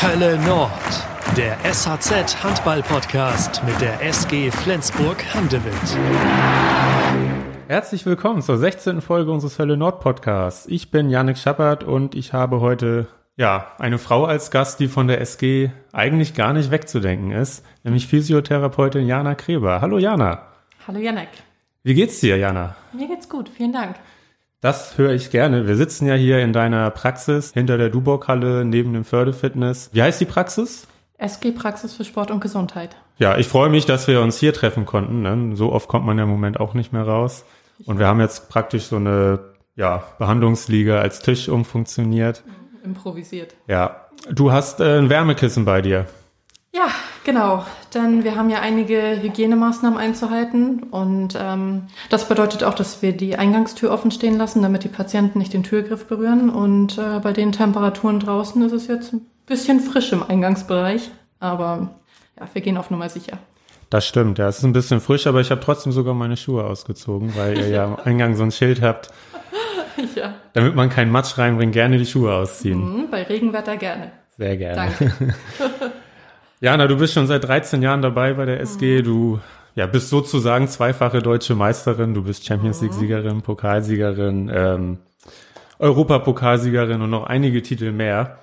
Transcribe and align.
Hölle 0.00 0.38
Nord, 0.46 0.70
der 1.36 1.58
SHZ 1.64 2.44
Handball 2.44 2.82
Podcast 2.82 3.60
mit 3.64 3.80
der 3.80 4.00
SG 4.00 4.48
Flensburg 4.52 5.24
Handewitt. 5.34 5.74
Herzlich 7.66 8.06
willkommen 8.06 8.40
zur 8.40 8.58
16. 8.58 9.00
Folge 9.00 9.32
unseres 9.32 9.58
Hölle 9.58 9.76
Nord 9.76 9.98
Podcasts. 9.98 10.66
Ich 10.68 10.92
bin 10.92 11.10
Janik 11.10 11.36
Schappert 11.36 11.82
und 11.82 12.14
ich 12.14 12.32
habe 12.32 12.60
heute 12.60 13.08
ja, 13.36 13.72
eine 13.80 13.98
Frau 13.98 14.24
als 14.24 14.52
Gast, 14.52 14.78
die 14.78 14.86
von 14.86 15.08
der 15.08 15.20
SG 15.20 15.70
eigentlich 15.92 16.32
gar 16.32 16.52
nicht 16.52 16.70
wegzudenken 16.70 17.32
ist, 17.32 17.66
nämlich 17.82 18.06
Physiotherapeutin 18.06 19.04
Jana 19.04 19.34
Kreber. 19.34 19.80
Hallo 19.80 19.98
Jana. 19.98 20.42
Hallo 20.86 21.00
Janek. 21.00 21.30
Wie 21.82 21.94
geht's 21.94 22.20
dir, 22.20 22.36
Jana? 22.36 22.76
Mir 22.92 23.08
geht's 23.08 23.28
gut, 23.28 23.48
vielen 23.48 23.72
Dank. 23.72 23.96
Das 24.60 24.98
höre 24.98 25.12
ich 25.12 25.30
gerne. 25.30 25.68
Wir 25.68 25.76
sitzen 25.76 26.08
ja 26.08 26.14
hier 26.14 26.40
in 26.40 26.52
deiner 26.52 26.90
Praxis 26.90 27.52
hinter 27.52 27.78
der 27.78 27.90
Dubock-Halle 27.90 28.64
neben 28.64 28.92
dem 28.92 29.04
Fördefitness. 29.04 29.90
Wie 29.92 30.02
heißt 30.02 30.20
die 30.20 30.24
Praxis? 30.24 30.88
SG 31.16 31.52
Praxis 31.52 31.94
für 31.94 32.04
Sport 32.04 32.32
und 32.32 32.40
Gesundheit. 32.40 32.96
Ja, 33.18 33.38
ich 33.38 33.46
freue 33.46 33.68
mich, 33.70 33.86
dass 33.86 34.08
wir 34.08 34.20
uns 34.20 34.38
hier 34.38 34.52
treffen 34.52 34.84
konnten. 34.84 35.22
Ne? 35.22 35.54
So 35.56 35.72
oft 35.72 35.86
kommt 35.88 36.06
man 36.06 36.18
ja 36.18 36.24
im 36.24 36.30
Moment 36.30 36.58
auch 36.58 36.74
nicht 36.74 36.92
mehr 36.92 37.04
raus. 37.04 37.44
Und 37.86 38.00
wir 38.00 38.08
haben 38.08 38.20
jetzt 38.20 38.48
praktisch 38.48 38.86
so 38.86 38.96
eine 38.96 39.38
ja, 39.76 40.02
Behandlungsliga 40.18 40.98
als 40.98 41.20
Tisch 41.20 41.48
umfunktioniert. 41.48 42.42
Improvisiert. 42.82 43.54
Ja, 43.68 44.08
du 44.28 44.50
hast 44.50 44.80
äh, 44.80 44.98
ein 44.98 45.08
Wärmekissen 45.08 45.64
bei 45.64 45.82
dir. 45.82 46.06
Ja, 46.74 46.88
genau. 47.24 47.64
Denn 47.94 48.22
wir 48.24 48.36
haben 48.36 48.50
ja 48.50 48.60
einige 48.60 49.22
Hygienemaßnahmen 49.22 49.98
einzuhalten 49.98 50.82
und 50.90 51.36
ähm, 51.40 51.84
das 52.10 52.28
bedeutet 52.28 52.62
auch, 52.62 52.74
dass 52.74 53.00
wir 53.00 53.12
die 53.12 53.36
Eingangstür 53.36 53.90
offen 53.90 54.10
stehen 54.10 54.36
lassen, 54.36 54.60
damit 54.60 54.84
die 54.84 54.88
Patienten 54.88 55.38
nicht 55.38 55.54
den 55.54 55.62
Türgriff 55.62 56.06
berühren. 56.06 56.50
Und 56.50 56.98
äh, 56.98 57.20
bei 57.20 57.32
den 57.32 57.52
Temperaturen 57.52 58.20
draußen 58.20 58.60
ist 58.62 58.72
es 58.72 58.88
jetzt 58.88 59.14
ein 59.14 59.26
bisschen 59.46 59.80
frisch 59.80 60.12
im 60.12 60.22
Eingangsbereich, 60.22 61.10
aber 61.40 61.94
ja, 62.38 62.48
wir 62.52 62.62
gehen 62.62 62.76
auf 62.76 62.90
Nummer 62.90 63.08
sicher. 63.08 63.38
Das 63.90 64.06
stimmt, 64.06 64.38
ja, 64.38 64.48
es 64.48 64.58
ist 64.58 64.64
ein 64.64 64.74
bisschen 64.74 65.00
frisch, 65.00 65.26
aber 65.26 65.40
ich 65.40 65.50
habe 65.50 65.62
trotzdem 65.62 65.92
sogar 65.92 66.12
meine 66.12 66.36
Schuhe 66.36 66.64
ausgezogen, 66.64 67.34
weil 67.36 67.56
ihr 67.56 67.68
ja 67.68 67.84
am 67.84 67.96
Eingang 68.04 68.36
so 68.36 68.42
ein 68.42 68.50
Schild 68.50 68.82
habt. 68.82 69.08
Ja. 70.14 70.34
Damit 70.52 70.76
man 70.76 70.90
keinen 70.90 71.10
Matsch 71.10 71.38
reinbringt, 71.38 71.72
gerne 71.72 71.98
die 71.98 72.06
Schuhe 72.06 72.32
ausziehen. 72.32 72.78
Mhm, 72.78 73.10
bei 73.10 73.22
Regenwetter 73.22 73.76
gerne. 73.76 74.12
Sehr 74.36 74.56
gerne. 74.56 74.92
Danke. 74.98 75.34
Jana, 76.60 76.86
du 76.86 76.96
bist 76.96 77.14
schon 77.14 77.26
seit 77.26 77.44
13 77.44 77.82
Jahren 77.82 78.02
dabei 78.02 78.34
bei 78.34 78.44
der 78.44 78.60
SG. 78.60 79.00
Mhm. 79.00 79.04
Du 79.04 79.40
ja, 79.74 79.86
bist 79.86 80.10
sozusagen 80.10 80.68
zweifache 80.68 81.22
deutsche 81.22 81.54
Meisterin. 81.54 82.14
Du 82.14 82.24
bist 82.24 82.44
Champions 82.44 82.80
League-Siegerin, 82.80 83.36
mhm. 83.36 83.42
Pokalsiegerin, 83.42 84.50
ähm, 84.52 84.98
Europapokalsiegerin 85.78 87.00
und 87.00 87.10
noch 87.10 87.24
einige 87.24 87.62
Titel 87.62 87.92
mehr. 87.92 88.38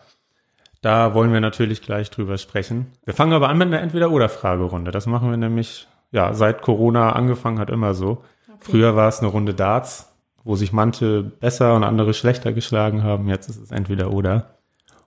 Da 0.82 1.14
wollen 1.14 1.34
wir 1.34 1.42
natürlich 1.42 1.82
gleich 1.82 2.10
drüber 2.10 2.38
sprechen. 2.38 2.92
Wir 3.06 3.14
fangen 3.14 3.34
aber 3.34 3.50
an 3.50 3.58
mit 3.58 3.68
einer 3.68 3.82
Entweder-Oder-Fragerunde. 3.82 4.92
Das 4.92 5.08
machen 5.08 5.30
wir 5.30 5.38
nämlich, 5.38 5.88
ja, 6.12 6.34
seit 6.34 6.62
Corona 6.62 7.14
angefangen 7.14 7.60
hat 7.60 7.70
immer 7.70 7.94
so. 7.94 8.24
Okay. 8.48 8.72
Früher 8.72 8.96
war 8.96 9.10
es 9.10 9.20
eine 9.20 9.30
Runde 9.30 9.54
Darts 9.54 10.16
wo 10.46 10.56
sich 10.56 10.72
manche 10.72 11.24
besser 11.24 11.76
und 11.76 11.84
andere 11.84 12.14
schlechter 12.14 12.54
geschlagen 12.54 13.04
haben. 13.04 13.28
Jetzt 13.28 13.50
ist 13.50 13.58
es 13.58 13.72
entweder 13.72 14.14
oder. 14.14 14.60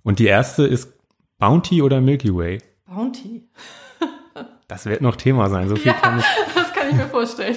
Und 0.02 0.18
die 0.18 0.26
erste 0.26 0.66
ist 0.66 0.92
Bounty 1.38 1.80
oder 1.80 2.00
Milky 2.00 2.34
Way? 2.34 2.58
Bounty. 2.88 3.48
das 4.66 4.86
wird 4.86 5.00
noch 5.00 5.16
Thema 5.16 5.48
sein. 5.50 5.68
So 5.68 5.76
viel 5.76 5.88
ja, 5.88 5.92
kann 5.94 6.18
ich. 6.18 6.24
Das 6.54 6.72
kann 6.72 6.88
ich 6.90 6.94
mir 6.94 7.08
vorstellen. 7.08 7.56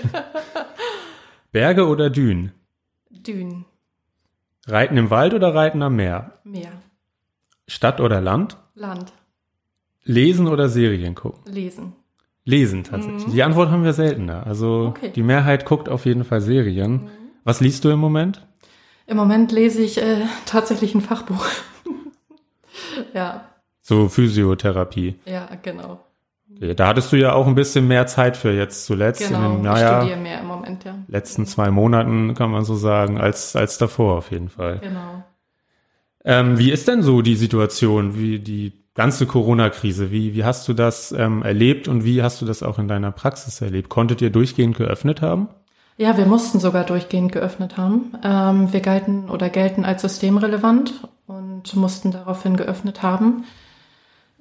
Berge 1.51 1.87
oder 1.87 2.09
Dünen? 2.09 2.51
Dünen. 3.09 3.65
Reiten 4.67 4.97
im 4.97 5.09
Wald 5.09 5.33
oder 5.33 5.53
Reiten 5.53 5.81
am 5.81 5.95
Meer? 5.95 6.39
Meer. 6.43 6.71
Stadt 7.67 7.99
oder 7.99 8.21
Land? 8.21 8.57
Land. 8.75 9.13
Lesen 10.03 10.47
oder 10.47 10.69
Serien 10.69 11.15
gucken? 11.15 11.51
Lesen. 11.51 11.93
Lesen 12.43 12.83
tatsächlich. 12.83 13.27
Mhm. 13.27 13.31
Die 13.31 13.43
Antwort 13.43 13.69
haben 13.69 13.83
wir 13.83 13.93
seltener. 13.93 14.45
Also 14.47 14.87
okay. 14.87 15.11
die 15.13 15.23
Mehrheit 15.23 15.65
guckt 15.65 15.89
auf 15.89 16.05
jeden 16.05 16.23
Fall 16.23 16.41
Serien. 16.41 16.91
Mhm. 16.91 17.09
Was 17.43 17.61
liest 17.61 17.85
du 17.85 17.89
im 17.89 17.99
Moment? 17.99 18.45
Im 19.07 19.17
Moment 19.17 19.51
lese 19.51 19.81
ich 19.81 20.01
äh, 20.01 20.25
tatsächlich 20.45 20.95
ein 20.95 21.01
Fachbuch. 21.01 21.45
ja. 23.13 23.50
So 23.81 24.09
Physiotherapie. 24.09 25.15
Ja, 25.25 25.49
genau. 25.61 25.99
Okay, 26.55 26.75
da 26.75 26.87
hattest 26.87 27.11
du 27.11 27.15
ja 27.15 27.33
auch 27.33 27.47
ein 27.47 27.55
bisschen 27.55 27.87
mehr 27.87 28.07
Zeit 28.07 28.37
für 28.37 28.51
jetzt 28.51 28.85
zuletzt. 28.85 29.27
Genau, 29.27 29.45
in 29.45 29.55
den, 29.57 29.61
naja, 29.63 29.97
ich 29.97 29.97
studiere 29.97 30.19
mehr 30.19 30.41
im 30.41 30.47
Moment, 30.47 30.83
ja. 30.83 30.95
Letzten 31.07 31.45
zwei 31.45 31.71
Monaten 31.71 32.33
kann 32.35 32.51
man 32.51 32.65
so 32.65 32.75
sagen, 32.75 33.19
als, 33.19 33.55
als 33.55 33.77
davor 33.77 34.17
auf 34.17 34.31
jeden 34.31 34.49
Fall. 34.49 34.79
Genau. 34.79 35.23
Ähm, 36.23 36.59
wie 36.59 36.71
ist 36.71 36.87
denn 36.87 37.01
so 37.01 37.21
die 37.21 37.35
Situation, 37.35 38.15
wie 38.15 38.39
die 38.39 38.73
ganze 38.93 39.25
Corona-Krise? 39.25 40.11
Wie, 40.11 40.35
wie 40.35 40.43
hast 40.43 40.67
du 40.67 40.73
das 40.73 41.11
ähm, 41.11 41.41
erlebt 41.41 41.87
und 41.87 42.03
wie 42.03 42.21
hast 42.21 42.41
du 42.41 42.45
das 42.45 42.61
auch 42.61 42.77
in 42.77 42.87
deiner 42.87 43.11
Praxis 43.11 43.59
erlebt? 43.61 43.89
Konntet 43.89 44.21
ihr 44.21 44.29
durchgehend 44.29 44.77
geöffnet 44.77 45.21
haben? 45.21 45.47
Ja, 45.97 46.17
wir 46.17 46.25
mussten 46.25 46.59
sogar 46.59 46.83
durchgehend 46.83 47.31
geöffnet 47.31 47.77
haben. 47.77 48.13
Ähm, 48.23 48.71
wir 48.73 48.81
galten 48.81 49.29
oder 49.29 49.49
gelten 49.49 49.85
als 49.85 50.01
systemrelevant 50.01 51.07
und 51.27 51.75
mussten 51.75 52.11
daraufhin 52.11 52.57
geöffnet 52.57 53.01
haben. 53.01 53.45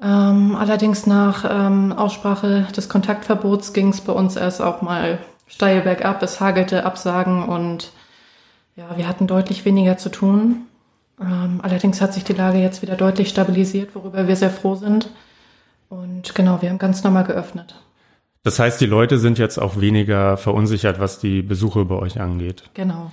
Ähm, 0.03 0.57
allerdings 0.57 1.07
nach 1.07 1.45
ähm, 1.49 1.93
Aussprache 1.93 2.67
des 2.75 2.89
Kontaktverbots 2.89 3.73
ging 3.73 3.89
es 3.89 4.01
bei 4.01 4.13
uns 4.13 4.37
erst 4.37 4.63
auch 4.63 4.81
mal 4.81 5.19
steil 5.47 5.83
bergab. 5.83 6.23
Es 6.23 6.41
hagelte 6.41 6.85
Absagen 6.85 7.43
und 7.45 7.93
ja, 8.77 8.97
wir 8.97 9.07
hatten 9.07 9.27
deutlich 9.27 9.65
weniger 9.65 9.99
zu 9.99 10.09
tun. 10.09 10.63
Ähm, 11.21 11.61
allerdings 11.63 12.01
hat 12.01 12.15
sich 12.15 12.25
die 12.25 12.33
Lage 12.33 12.59
jetzt 12.59 12.81
wieder 12.81 12.97
deutlich 12.97 13.29
stabilisiert, 13.29 13.95
worüber 13.95 14.27
wir 14.27 14.37
sehr 14.37 14.51
froh 14.51 14.75
sind. 14.75 15.11
Und 15.91 16.35
genau, 16.35 16.63
wir 16.63 16.71
haben 16.71 16.79
ganz 16.79 17.05
normal 17.05 17.25
geöffnet. 17.25 17.75
Das 18.43 18.59
heißt, 18.59 18.81
die 18.81 18.87
Leute 18.87 19.19
sind 19.19 19.39
jetzt 19.39 19.59
auch 19.59 19.79
weniger 19.79 20.39
verunsichert, 20.39 20.99
was 20.99 21.19
die 21.19 21.43
Besuche 21.43 21.85
bei 21.85 21.97
euch 21.97 22.21
angeht. 22.21 22.71
Genau. 22.73 23.13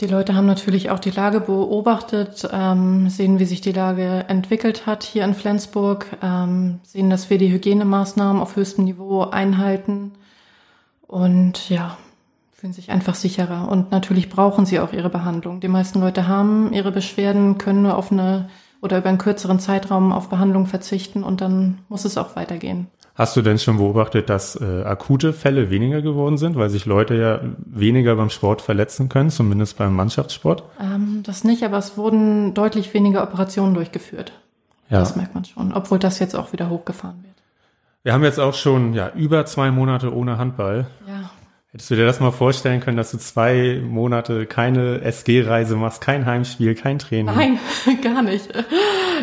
Die 0.00 0.06
Leute 0.06 0.34
haben 0.34 0.46
natürlich 0.46 0.90
auch 0.90 0.98
die 0.98 1.10
Lage 1.10 1.40
beobachtet, 1.40 2.46
ähm, 2.52 3.08
sehen, 3.08 3.38
wie 3.38 3.46
sich 3.46 3.62
die 3.62 3.72
Lage 3.72 4.26
entwickelt 4.28 4.84
hat 4.84 5.04
hier 5.04 5.24
in 5.24 5.32
Flensburg, 5.32 6.06
ähm, 6.22 6.80
sehen, 6.82 7.08
dass 7.08 7.30
wir 7.30 7.38
die 7.38 7.50
Hygienemaßnahmen 7.50 8.42
auf 8.42 8.56
höchstem 8.56 8.84
Niveau 8.84 9.22
einhalten 9.22 10.12
und 11.06 11.70
ja, 11.70 11.96
fühlen 12.52 12.74
sich 12.74 12.90
einfach 12.90 13.14
sicherer. 13.14 13.68
Und 13.68 13.90
natürlich 13.90 14.28
brauchen 14.28 14.66
sie 14.66 14.80
auch 14.80 14.92
ihre 14.92 15.08
Behandlung. 15.08 15.60
Die 15.60 15.68
meisten 15.68 16.00
Leute 16.00 16.28
haben 16.28 16.74
ihre 16.74 16.92
Beschwerden, 16.92 17.56
können 17.56 17.82
nur 17.82 17.96
auf 17.96 18.12
eine 18.12 18.50
oder 18.82 18.98
über 18.98 19.08
einen 19.08 19.18
kürzeren 19.18 19.60
Zeitraum 19.60 20.12
auf 20.12 20.28
Behandlung 20.28 20.66
verzichten 20.66 21.24
und 21.24 21.40
dann 21.40 21.78
muss 21.88 22.04
es 22.04 22.18
auch 22.18 22.36
weitergehen. 22.36 22.88
Hast 23.16 23.34
du 23.34 23.40
denn 23.40 23.58
schon 23.58 23.78
beobachtet, 23.78 24.28
dass 24.28 24.60
äh, 24.60 24.82
akute 24.82 25.32
Fälle 25.32 25.70
weniger 25.70 26.02
geworden 26.02 26.36
sind, 26.36 26.54
weil 26.56 26.68
sich 26.68 26.84
Leute 26.84 27.14
ja 27.14 27.40
weniger 27.56 28.14
beim 28.14 28.28
Sport 28.28 28.60
verletzen 28.60 29.08
können, 29.08 29.30
zumindest 29.30 29.78
beim 29.78 29.94
Mannschaftssport? 29.96 30.64
Ähm, 30.78 31.22
das 31.24 31.42
nicht, 31.42 31.62
aber 31.62 31.78
es 31.78 31.96
wurden 31.96 32.52
deutlich 32.52 32.92
weniger 32.92 33.22
Operationen 33.22 33.72
durchgeführt. 33.72 34.32
Ja. 34.90 34.98
Das 34.98 35.16
merkt 35.16 35.34
man 35.34 35.46
schon, 35.46 35.72
obwohl 35.72 35.98
das 35.98 36.18
jetzt 36.18 36.36
auch 36.36 36.52
wieder 36.52 36.68
hochgefahren 36.68 37.22
wird. 37.22 37.34
Wir 38.02 38.12
haben 38.12 38.22
jetzt 38.22 38.38
auch 38.38 38.54
schon 38.54 38.92
ja, 38.92 39.10
über 39.14 39.46
zwei 39.46 39.70
Monate 39.70 40.14
ohne 40.14 40.36
Handball. 40.36 40.86
Ja. 41.08 41.30
Hättest 41.76 41.90
du 41.90 41.96
dir 41.96 42.06
das 42.06 42.20
mal 42.20 42.30
vorstellen 42.30 42.80
können, 42.80 42.96
dass 42.96 43.10
du 43.10 43.18
zwei 43.18 43.82
Monate 43.86 44.46
keine 44.46 45.02
SG-Reise 45.02 45.76
machst, 45.76 46.00
kein 46.00 46.24
Heimspiel, 46.24 46.74
kein 46.74 46.98
Training? 46.98 47.26
Nein, 47.26 47.58
gar 48.02 48.22
nicht. 48.22 48.48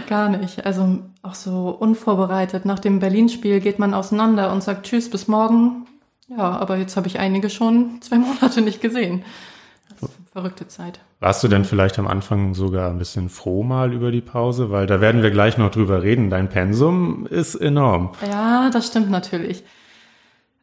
Gar 0.07 0.29
nicht. 0.29 0.63
Also 0.63 0.99
auch 1.23 1.33
so 1.33 1.69
unvorbereitet. 1.69 2.65
Nach 2.65 2.77
dem 2.77 2.99
Berlin-Spiel 2.99 3.59
geht 3.59 3.79
man 3.79 3.95
auseinander 3.95 4.51
und 4.51 4.61
sagt 4.61 4.85
Tschüss, 4.85 5.09
bis 5.09 5.27
morgen. 5.27 5.87
Ja, 6.27 6.59
aber 6.59 6.77
jetzt 6.77 6.95
habe 6.95 7.07
ich 7.07 7.17
einige 7.17 7.49
schon 7.49 7.99
zwei 8.01 8.17
Monate 8.19 8.61
nicht 8.61 8.81
gesehen. 8.81 9.23
verrückte 10.31 10.67
Zeit. 10.67 10.99
Warst 11.21 11.43
du 11.43 11.47
denn 11.47 11.65
vielleicht 11.65 11.97
am 11.97 12.05
Anfang 12.05 12.53
sogar 12.53 12.91
ein 12.91 12.99
bisschen 12.99 13.29
froh 13.29 13.63
mal 13.63 13.91
über 13.93 14.11
die 14.11 14.21
Pause? 14.21 14.69
Weil 14.69 14.85
da 14.85 15.01
werden 15.01 15.23
wir 15.23 15.31
gleich 15.31 15.57
noch 15.57 15.71
drüber 15.71 16.03
reden. 16.03 16.29
Dein 16.29 16.49
Pensum 16.49 17.25
ist 17.25 17.55
enorm. 17.55 18.11
Ja, 18.29 18.69
das 18.69 18.85
stimmt 18.85 19.09
natürlich. 19.09 19.63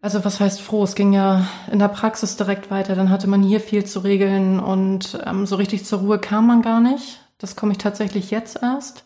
Also 0.02 0.24
was 0.24 0.40
heißt 0.40 0.60
froh? 0.62 0.82
Es 0.82 0.94
ging 0.94 1.12
ja 1.12 1.46
in 1.70 1.78
der 1.78 1.88
Praxis 1.88 2.36
direkt 2.36 2.70
weiter. 2.70 2.94
Dann 2.94 3.10
hatte 3.10 3.26
man 3.26 3.42
hier 3.42 3.60
viel 3.60 3.84
zu 3.84 4.00
regeln 4.00 4.58
und 4.58 5.18
ähm, 5.26 5.46
so 5.46 5.56
richtig 5.56 5.84
zur 5.84 6.00
Ruhe 6.00 6.18
kam 6.18 6.46
man 6.46 6.62
gar 6.62 6.80
nicht. 6.80 7.20
Das 7.38 7.54
komme 7.56 7.72
ich 7.72 7.78
tatsächlich 7.78 8.30
jetzt 8.30 8.62
erst. 8.62 9.04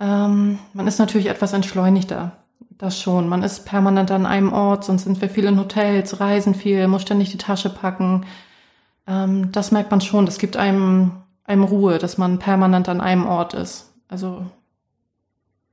Ähm, 0.00 0.58
man 0.74 0.86
ist 0.86 0.98
natürlich 0.98 1.28
etwas 1.28 1.54
entschleunigter. 1.54 2.32
Das 2.76 3.00
schon. 3.00 3.28
Man 3.28 3.42
ist 3.42 3.64
permanent 3.64 4.10
an 4.10 4.26
einem 4.26 4.52
Ort, 4.52 4.84
sonst 4.84 5.04
sind 5.04 5.20
wir 5.20 5.30
viel 5.30 5.44
in 5.44 5.58
Hotels, 5.58 6.20
reisen 6.20 6.54
viel, 6.54 6.88
muss 6.88 7.02
ständig 7.02 7.30
die 7.30 7.38
Tasche 7.38 7.70
packen. 7.70 8.26
Ähm, 9.06 9.50
das 9.52 9.70
merkt 9.72 9.90
man 9.90 10.00
schon. 10.00 10.26
Das 10.26 10.38
gibt 10.38 10.56
einem, 10.56 11.12
einem 11.44 11.64
Ruhe, 11.64 11.98
dass 11.98 12.18
man 12.18 12.38
permanent 12.38 12.88
an 12.88 13.00
einem 13.00 13.26
Ort 13.26 13.54
ist. 13.54 13.92
Also 14.08 14.44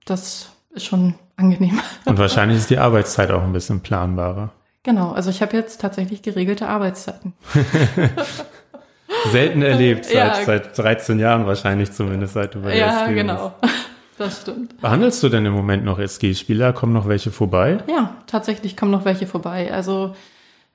das 0.05 0.51
ist 0.79 0.85
schon 0.85 1.15
angenehm. 1.35 1.79
Und 2.05 2.17
wahrscheinlich 2.17 2.57
ist 2.57 2.69
die 2.69 2.77
Arbeitszeit 2.77 3.31
auch 3.31 3.43
ein 3.43 3.53
bisschen 3.53 3.81
planbarer. 3.81 4.51
Genau, 4.83 5.11
also 5.11 5.29
ich 5.29 5.41
habe 5.41 5.55
jetzt 5.57 5.81
tatsächlich 5.81 6.21
geregelte 6.21 6.67
Arbeitszeiten. 6.67 7.33
Selten 9.31 9.61
erlebt, 9.61 10.05
seit, 10.05 10.15
ja. 10.15 10.45
seit 10.45 10.77
13 10.77 11.19
Jahren 11.19 11.45
wahrscheinlich 11.45 11.91
zumindest, 11.91 12.33
seit 12.33 12.55
du 12.55 12.61
bei 12.61 12.77
Ja, 12.77 13.07
genau. 13.07 13.53
das 14.17 14.41
stimmt. 14.41 14.79
Behandelst 14.79 15.21
du 15.21 15.29
denn 15.29 15.45
im 15.45 15.53
Moment 15.53 15.83
noch 15.83 15.99
SG-Spieler? 15.99 16.71
Kommen 16.71 16.93
noch 16.93 17.07
welche 17.07 17.31
vorbei? 17.31 17.79
Ja, 17.89 18.15
tatsächlich 18.27 18.77
kommen 18.77 18.91
noch 18.91 19.03
welche 19.03 19.27
vorbei. 19.27 19.73
Also 19.73 20.15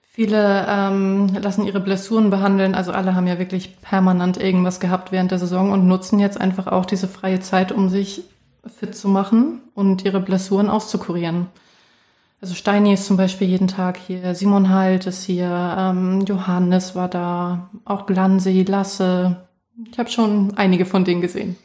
viele 0.02 0.66
ähm, 0.68 1.30
lassen 1.40 1.64
ihre 1.64 1.80
Blessuren 1.80 2.28
behandeln. 2.28 2.74
Also 2.74 2.92
alle 2.92 3.14
haben 3.14 3.26
ja 3.26 3.38
wirklich 3.38 3.80
permanent 3.80 4.36
irgendwas 4.36 4.80
gehabt 4.80 5.12
während 5.12 5.30
der 5.30 5.38
Saison 5.38 5.72
und 5.72 5.86
nutzen 5.88 6.18
jetzt 6.18 6.38
einfach 6.38 6.66
auch 6.66 6.84
diese 6.84 7.08
freie 7.08 7.40
Zeit, 7.40 7.72
um 7.72 7.88
sich 7.88 8.24
fit 8.68 8.94
zu 8.96 9.08
machen 9.08 9.60
und 9.74 10.04
ihre 10.04 10.20
Blessuren 10.20 10.70
auszukurieren. 10.70 11.46
Also 12.40 12.54
Steini 12.54 12.92
ist 12.92 13.06
zum 13.06 13.16
Beispiel 13.16 13.48
jeden 13.48 13.68
Tag 13.68 13.96
hier, 13.96 14.34
Simon 14.34 14.68
Halt 14.68 15.06
ist 15.06 15.24
hier, 15.24 15.76
ähm, 15.78 16.24
Johannes 16.26 16.94
war 16.94 17.08
da, 17.08 17.70
auch 17.84 18.06
Glansi, 18.06 18.64
Lasse. 18.68 19.48
Ich 19.90 19.98
habe 19.98 20.10
schon 20.10 20.52
einige 20.56 20.84
von 20.84 21.04
denen 21.04 21.20
gesehen. 21.20 21.56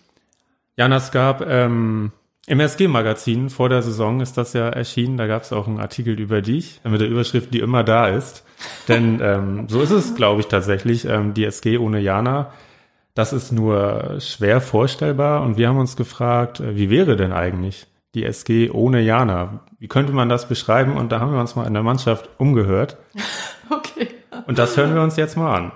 Jana, 0.77 0.95
es 0.95 1.11
gab 1.11 1.45
ähm, 1.45 2.13
im 2.47 2.59
SG-Magazin 2.59 3.49
vor 3.49 3.69
der 3.69 3.83
Saison 3.83 4.21
ist 4.21 4.37
das 4.37 4.53
ja 4.53 4.69
erschienen. 4.69 5.17
Da 5.17 5.27
gab 5.27 5.43
es 5.43 5.53
auch 5.53 5.67
einen 5.67 5.79
Artikel 5.79 6.19
über 6.19 6.41
dich 6.41 6.81
mit 6.83 6.99
der 6.99 7.07
Überschrift, 7.07 7.53
die 7.53 7.59
immer 7.59 7.83
da 7.83 8.07
ist. 8.07 8.43
Denn 8.87 9.19
ähm, 9.21 9.69
so 9.69 9.81
ist 9.81 9.91
es, 9.91 10.15
glaube 10.15 10.41
ich, 10.41 10.47
tatsächlich. 10.47 11.05
Ähm, 11.05 11.35
die 11.35 11.45
SG 11.45 11.77
ohne 11.77 11.99
Jana, 11.99 12.51
das 13.13 13.33
ist 13.33 13.51
nur 13.51 14.17
schwer 14.19 14.61
vorstellbar. 14.61 15.43
Und 15.43 15.57
wir 15.57 15.67
haben 15.67 15.77
uns 15.77 15.95
gefragt, 15.95 16.59
äh, 16.59 16.75
wie 16.75 16.89
wäre 16.89 17.15
denn 17.15 17.31
eigentlich 17.31 17.87
die 18.15 18.25
SG 18.25 18.69
ohne 18.69 19.01
Jana? 19.01 19.61
Wie 19.77 19.87
könnte 19.87 20.13
man 20.13 20.29
das 20.29 20.47
beschreiben? 20.47 20.97
Und 20.97 21.11
da 21.11 21.19
haben 21.19 21.31
wir 21.31 21.39
uns 21.39 21.55
mal 21.55 21.67
in 21.67 21.73
der 21.73 21.83
Mannschaft 21.83 22.29
umgehört. 22.37 22.97
Okay. 23.71 24.07
Und 24.47 24.57
das 24.57 24.75
hören 24.75 24.95
wir 24.95 25.03
uns 25.03 25.15
jetzt 25.15 25.37
mal 25.37 25.55
an. 25.55 25.71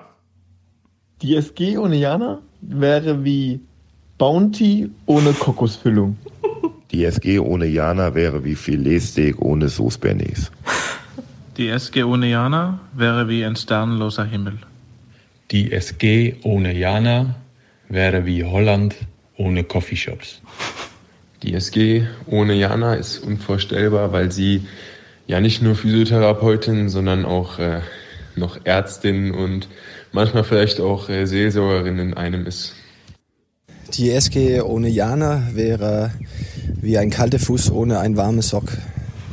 Die 1.21 1.35
SG 1.35 1.77
ohne 1.77 1.95
Jana 1.95 2.39
wäre 2.59 3.24
wie 3.24 3.62
Bounty 4.18 4.89
ohne 5.06 5.33
Kokosfüllung. 5.33 6.18
Die 6.91 7.06
SG 7.06 7.38
ohne 7.38 7.68
Jana 7.68 8.15
wäre 8.15 8.44
wie 8.44 8.56
Filetsteak 8.56 9.39
ohne 9.39 9.69
Sauce 9.69 10.00
Bernays. 10.00 10.51
Die 11.57 11.68
SG 11.68 12.03
ohne 12.03 12.27
Jana 12.27 12.80
wäre 12.94 13.27
wie 13.27 13.45
ein 13.45 13.56
sternloser 13.56 14.25
Himmel. 14.25 14.57
Die 15.53 15.71
SG 15.71 16.33
ohne 16.41 16.75
Jana 16.75 17.35
wäre 17.88 18.25
wie 18.25 18.44
Holland 18.44 18.95
ohne 19.38 19.63
Coffeeshops. 19.63 20.41
Die 21.44 21.53
SG 21.53 22.07
ohne 22.25 22.55
Jana 22.55 22.95
ist 22.95 23.19
unvorstellbar, 23.19 24.11
weil 24.11 24.31
sie 24.31 24.63
ja 25.27 25.39
nicht 25.39 25.61
nur 25.61 25.75
Physiotherapeutin, 25.75 26.89
sondern 26.89 27.23
auch 27.23 27.59
äh, 27.59 27.81
noch 28.35 28.65
Ärztin 28.65 29.29
und 29.29 29.67
manchmal 30.11 30.44
vielleicht 30.44 30.81
auch 30.81 31.07
äh, 31.07 31.27
Seelsorgerin 31.27 31.99
in 31.99 32.13
einem 32.15 32.47
ist. 32.47 32.73
Die 33.94 34.09
SG 34.09 34.59
ohne 34.61 34.89
Jana 34.89 35.49
wäre 35.53 36.13
wie 36.81 36.97
ein 36.97 37.11
kalter 37.11 37.38
Fuß 37.38 37.69
ohne 37.69 37.99
ein 37.99 38.17
warmes 38.17 38.49
Sock. 38.49 38.75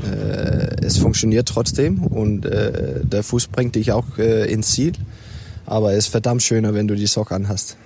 Äh, 0.05 0.85
es 0.85 0.99
funktioniert 0.99 1.49
trotzdem 1.49 2.03
und 2.03 2.45
äh, 2.45 3.01
der 3.05 3.23
Fuß 3.23 3.47
bringt 3.47 3.75
dich 3.75 3.93
auch 3.93 4.19
äh, 4.19 4.53
ins 4.53 4.73
Ziel. 4.73 4.93
Aber 5.71 5.93
es 5.93 5.99
ist 5.99 6.09
verdammt 6.09 6.43
schöner, 6.43 6.75
wenn 6.75 6.89
du 6.89 6.97
die 6.97 7.07
Sock 7.07 7.31
anhast. 7.31 7.77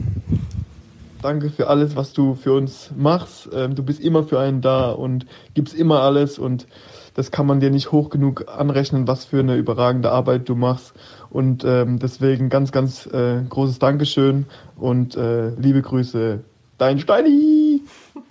Danke 1.20 1.50
für 1.50 1.68
alles, 1.68 1.94
was 1.96 2.14
du 2.14 2.34
für 2.34 2.54
uns 2.54 2.90
machst. 2.96 3.50
Ähm, 3.52 3.74
du 3.74 3.82
bist 3.82 4.00
immer 4.00 4.24
für 4.24 4.40
einen 4.40 4.62
da 4.62 4.90
und 4.90 5.26
gibst 5.52 5.74
immer 5.74 6.00
alles 6.00 6.38
und 6.38 6.66
das 7.12 7.30
kann 7.30 7.46
man 7.46 7.60
dir 7.60 7.70
nicht 7.70 7.92
hoch 7.92 8.08
genug 8.08 8.46
anrechnen, 8.48 9.06
was 9.06 9.26
für 9.26 9.40
eine 9.40 9.56
überragende 9.56 10.10
Arbeit 10.10 10.48
du 10.48 10.54
machst. 10.54 10.94
Und 11.28 11.62
ähm, 11.66 11.98
deswegen 11.98 12.48
ganz, 12.48 12.72
ganz 12.72 13.04
äh, 13.06 13.42
großes 13.46 13.80
Dankeschön 13.80 14.46
und 14.76 15.14
äh, 15.16 15.50
liebe 15.50 15.82
Grüße, 15.82 16.40
dein 16.78 16.98
Steini! 16.98 17.63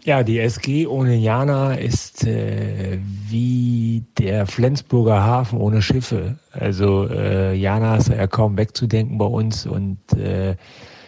Ja, 0.05 0.21
die 0.21 0.39
SG 0.39 0.85
ohne 0.85 1.15
Jana 1.15 1.75
ist 1.75 2.27
äh, 2.27 2.99
wie 3.29 4.03
der 4.17 4.45
Flensburger 4.47 5.23
Hafen 5.23 5.59
ohne 5.59 5.81
Schiffe. 5.81 6.35
Also 6.51 7.07
äh, 7.07 7.55
Jana 7.55 7.95
ist 7.95 8.09
ja 8.09 8.27
kaum 8.27 8.57
wegzudenken 8.57 9.17
bei 9.17 9.25
uns 9.25 9.65
und 9.65 9.97
äh, 10.11 10.57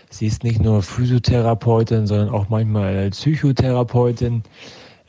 sie 0.10 0.28
ist 0.28 0.46
nicht 0.46 0.62
nur 0.62 0.82
Physiotherapeutin, 0.82 2.08
sondern 2.08 2.30
auch 2.30 2.48
manchmal 2.48 3.10
Psychotherapeutin. 3.10 4.44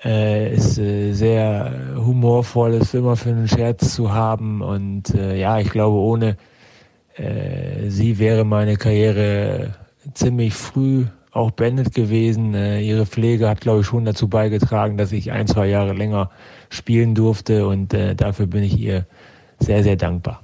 Äh, 0.04 0.54
ist 0.54 0.78
äh, 0.78 1.12
sehr 1.12 1.94
humorvoll, 1.96 2.74
ist 2.74 2.92
immer 2.92 3.14
für 3.14 3.30
einen 3.30 3.46
Scherz 3.46 3.94
zu 3.94 4.12
haben 4.12 4.62
und 4.62 5.14
äh, 5.14 5.38
ja, 5.38 5.60
ich 5.60 5.70
glaube, 5.70 5.96
ohne 5.96 6.36
äh, 7.14 7.88
sie 7.88 8.18
wäre 8.18 8.44
meine 8.44 8.76
Karriere 8.76 9.76
ziemlich 10.12 10.54
früh 10.54 11.06
auch 11.36 11.50
beendet 11.52 11.94
gewesen. 11.94 12.54
Äh, 12.54 12.80
ihre 12.80 13.06
Pflege 13.06 13.48
hat, 13.48 13.60
glaube 13.60 13.80
ich, 13.80 13.86
schon 13.86 14.04
dazu 14.04 14.28
beigetragen, 14.28 14.96
dass 14.96 15.12
ich 15.12 15.30
ein, 15.30 15.46
zwei 15.46 15.66
Jahre 15.66 15.92
länger 15.92 16.30
spielen 16.70 17.14
durfte 17.14 17.66
und 17.66 17.94
äh, 17.94 18.14
dafür 18.14 18.46
bin 18.46 18.64
ich 18.64 18.78
ihr 18.78 19.06
sehr, 19.58 19.82
sehr 19.82 19.96
dankbar. 19.96 20.42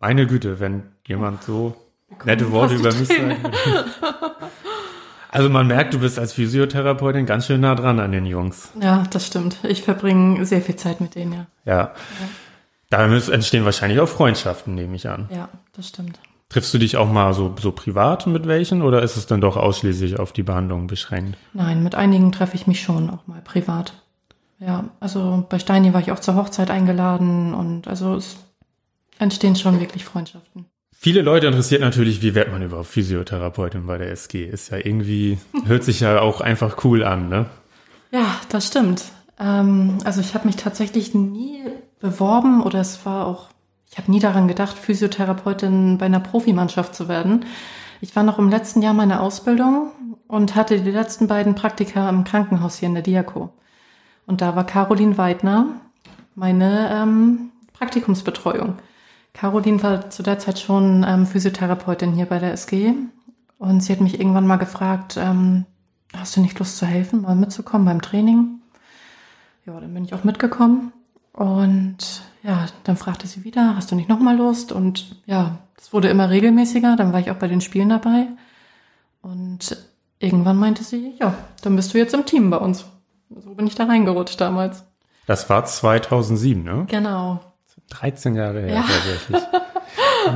Meine 0.00 0.26
Güte, 0.26 0.60
wenn 0.60 0.84
jemand 1.06 1.42
so 1.42 1.74
nette 2.24 2.50
Worte 2.50 2.74
über 2.74 2.92
mich 2.92 3.08
sagt. 3.08 3.36
Also 5.32 5.48
man 5.48 5.68
merkt, 5.68 5.94
du 5.94 6.00
bist 6.00 6.18
als 6.18 6.32
Physiotherapeutin 6.32 7.24
ganz 7.24 7.46
schön 7.46 7.60
nah 7.60 7.76
dran 7.76 8.00
an 8.00 8.10
den 8.10 8.26
Jungs. 8.26 8.72
Ja, 8.80 9.04
das 9.12 9.28
stimmt. 9.28 9.58
Ich 9.62 9.82
verbringe 9.82 10.44
sehr 10.44 10.60
viel 10.60 10.74
Zeit 10.74 11.00
mit 11.00 11.14
denen, 11.14 11.32
ja. 11.32 11.46
Ja. 11.64 11.76
ja. 11.76 11.92
Da 12.88 13.06
entstehen 13.06 13.64
wahrscheinlich 13.64 14.00
auch 14.00 14.08
Freundschaften, 14.08 14.74
nehme 14.74 14.96
ich 14.96 15.08
an. 15.08 15.28
Ja, 15.32 15.48
das 15.76 15.86
stimmt. 15.86 16.18
Triffst 16.50 16.74
du 16.74 16.78
dich 16.78 16.96
auch 16.96 17.10
mal 17.10 17.32
so, 17.32 17.54
so 17.58 17.72
privat 17.72 18.26
mit 18.26 18.46
welchen 18.46 18.82
oder 18.82 19.02
ist 19.02 19.16
es 19.16 19.26
dann 19.26 19.40
doch 19.40 19.56
ausschließlich 19.56 20.18
auf 20.18 20.32
die 20.32 20.42
Behandlung 20.42 20.88
beschränkt? 20.88 21.38
Nein, 21.54 21.82
mit 21.82 21.94
einigen 21.94 22.32
treffe 22.32 22.56
ich 22.56 22.66
mich 22.66 22.82
schon 22.82 23.08
auch 23.08 23.26
mal 23.26 23.40
privat. 23.40 23.94
Ja, 24.58 24.84
also 25.00 25.46
bei 25.48 25.58
Steini 25.58 25.94
war 25.94 26.00
ich 26.00 26.12
auch 26.12 26.18
zur 26.18 26.34
Hochzeit 26.34 26.70
eingeladen 26.70 27.54
und 27.54 27.88
also 27.88 28.16
es 28.16 28.36
entstehen 29.18 29.56
schon 29.56 29.80
wirklich 29.80 30.04
Freundschaften. 30.04 30.66
Viele 30.92 31.22
Leute 31.22 31.46
interessiert 31.46 31.80
natürlich, 31.80 32.20
wie 32.20 32.34
wird 32.34 32.52
man 32.52 32.60
überhaupt 32.60 32.88
Physiotherapeutin 32.88 33.86
bei 33.86 33.96
der 33.96 34.10
SG? 34.10 34.44
Ist 34.44 34.70
ja 34.70 34.76
irgendwie, 34.76 35.38
hört 35.64 35.82
sich 35.82 36.00
ja 36.00 36.20
auch 36.20 36.42
einfach 36.42 36.84
cool 36.84 37.04
an, 37.04 37.30
ne? 37.30 37.46
Ja, 38.12 38.40
das 38.50 38.66
stimmt. 38.66 39.04
Ähm, 39.38 39.98
also 40.04 40.20
ich 40.20 40.34
habe 40.34 40.46
mich 40.46 40.56
tatsächlich 40.56 41.14
nie 41.14 41.62
beworben 42.00 42.62
oder 42.62 42.80
es 42.80 43.06
war 43.06 43.26
auch, 43.26 43.48
ich 43.90 43.98
habe 43.98 44.10
nie 44.10 44.20
daran 44.20 44.46
gedacht, 44.46 44.78
Physiotherapeutin 44.78 45.98
bei 45.98 46.06
einer 46.06 46.20
Profimannschaft 46.20 46.94
zu 46.94 47.08
werden. 47.08 47.44
Ich 48.00 48.14
war 48.14 48.22
noch 48.22 48.38
im 48.38 48.48
letzten 48.48 48.82
Jahr 48.82 48.94
meiner 48.94 49.20
Ausbildung 49.20 49.90
und 50.28 50.54
hatte 50.54 50.80
die 50.80 50.90
letzten 50.90 51.26
beiden 51.26 51.54
Praktika 51.54 52.08
im 52.08 52.24
Krankenhaus 52.24 52.76
hier 52.76 52.88
in 52.88 52.94
der 52.94 53.02
Diako. 53.02 53.50
Und 54.26 54.40
da 54.40 54.54
war 54.54 54.64
Caroline 54.64 55.18
Weidner 55.18 55.66
meine 56.36 56.90
ähm, 56.92 57.50
Praktikumsbetreuung. 57.72 58.76
Caroline 59.34 59.82
war 59.82 60.10
zu 60.10 60.22
der 60.22 60.38
Zeit 60.38 60.60
schon 60.60 61.04
ähm, 61.06 61.26
Physiotherapeutin 61.26 62.12
hier 62.12 62.26
bei 62.26 62.38
der 62.38 62.52
SG 62.52 62.94
und 63.58 63.82
sie 63.82 63.92
hat 63.92 64.00
mich 64.00 64.18
irgendwann 64.20 64.46
mal 64.46 64.56
gefragt, 64.56 65.16
ähm, 65.18 65.66
hast 66.16 66.36
du 66.36 66.40
nicht 66.40 66.58
Lust 66.58 66.78
zu 66.78 66.86
helfen, 66.86 67.22
mal 67.22 67.34
mitzukommen 67.34 67.84
beim 67.84 68.02
Training? 68.02 68.60
Ja, 69.66 69.78
dann 69.78 69.92
bin 69.92 70.04
ich 70.04 70.14
auch 70.14 70.24
mitgekommen 70.24 70.92
und 71.32 72.22
ja, 72.42 72.66
dann 72.84 72.96
fragte 72.96 73.26
sie 73.26 73.44
wieder, 73.44 73.76
hast 73.76 73.90
du 73.90 73.96
nicht 73.96 74.08
nochmal 74.08 74.36
Lust? 74.36 74.72
Und 74.72 75.16
ja, 75.26 75.58
es 75.78 75.92
wurde 75.92 76.08
immer 76.08 76.30
regelmäßiger, 76.30 76.96
dann 76.96 77.12
war 77.12 77.20
ich 77.20 77.30
auch 77.30 77.36
bei 77.36 77.48
den 77.48 77.60
Spielen 77.60 77.88
dabei 77.88 78.26
und 79.22 79.76
irgendwann 80.18 80.56
meinte 80.56 80.84
sie, 80.84 81.14
ja, 81.18 81.34
dann 81.62 81.76
bist 81.76 81.92
du 81.92 81.98
jetzt 81.98 82.14
im 82.14 82.26
Team 82.26 82.50
bei 82.50 82.58
uns. 82.58 82.84
So 83.28 83.54
bin 83.54 83.66
ich 83.66 83.74
da 83.74 83.84
reingerutscht 83.84 84.40
damals. 84.40 84.84
Das 85.26 85.48
war 85.48 85.64
2007, 85.64 86.62
ne? 86.62 86.86
Genau. 86.88 87.40
13 87.90 88.34
Jahre 88.34 88.60
her 88.60 88.74
ja. 88.74 88.82
tatsächlich. 88.82 89.42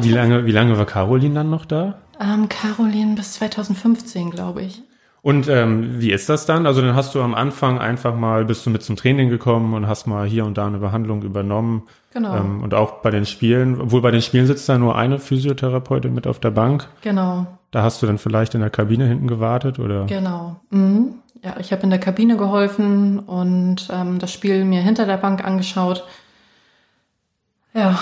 wie, 0.01 0.13
lange, 0.13 0.47
wie 0.47 0.53
lange 0.53 0.77
war 0.77 0.87
Caroline 0.87 1.35
dann 1.35 1.51
noch 1.51 1.65
da? 1.65 1.99
Ähm, 2.21 2.49
Caroline 2.49 3.15
bis 3.15 3.35
2015, 3.35 4.31
glaube 4.31 4.63
ich. 4.63 4.83
Und 5.25 5.49
ähm, 5.49 6.03
wie 6.03 6.13
ist 6.13 6.29
das 6.29 6.45
dann? 6.45 6.67
Also 6.67 6.83
dann 6.83 6.95
hast 6.95 7.15
du 7.15 7.23
am 7.23 7.33
Anfang 7.35 7.79
einfach 7.79 8.15
mal, 8.15 8.45
bist 8.45 8.67
du 8.67 8.71
mit 8.71 8.83
zum 8.83 8.95
Training 8.95 9.31
gekommen 9.31 9.73
und 9.73 9.89
hast 9.89 10.07
mal 10.07 10.27
hier 10.27 10.45
und 10.45 10.59
da 10.59 10.67
eine 10.67 10.77
Behandlung 10.77 11.23
übernommen. 11.23 11.85
Genau. 12.13 12.37
Ähm, 12.37 12.63
und 12.63 12.75
auch 12.75 13.01
bei 13.01 13.11
den 13.11 13.25
Spielen, 13.25 13.81
obwohl 13.81 14.03
bei 14.03 14.11
den 14.11 14.21
Spielen 14.21 14.47
sitzt 14.47 14.69
da 14.69 14.77
nur 14.77 14.97
eine 14.97 15.19
Physiotherapeutin 15.19 16.13
mit 16.13 16.27
auf 16.27 16.41
der 16.41 16.51
Bank. 16.51 16.89
Genau. 17.01 17.47
Da 17.71 17.83
hast 17.83 18.03
du 18.03 18.07
dann 18.07 18.19
vielleicht 18.19 18.55
in 18.55 18.61
der 18.61 18.69
Kabine 18.69 19.07
hinten 19.07 19.27
gewartet, 19.27 19.79
oder? 19.79 20.05
Genau. 20.05 20.57
Mhm. 20.69 21.15
Ja, 21.43 21.55
ich 21.59 21.73
habe 21.73 21.85
in 21.85 21.91
der 21.91 22.01
Kabine 22.01 22.37
geholfen 22.37 23.19
und 23.19 23.89
ähm, 23.91 24.19
das 24.19 24.31
Spiel 24.31 24.67
mir 24.67 24.83
hinter 24.83 25.07
der 25.07 25.17
Bank 25.17 25.43
angeschaut. 25.43 26.05
Ja, 27.73 27.99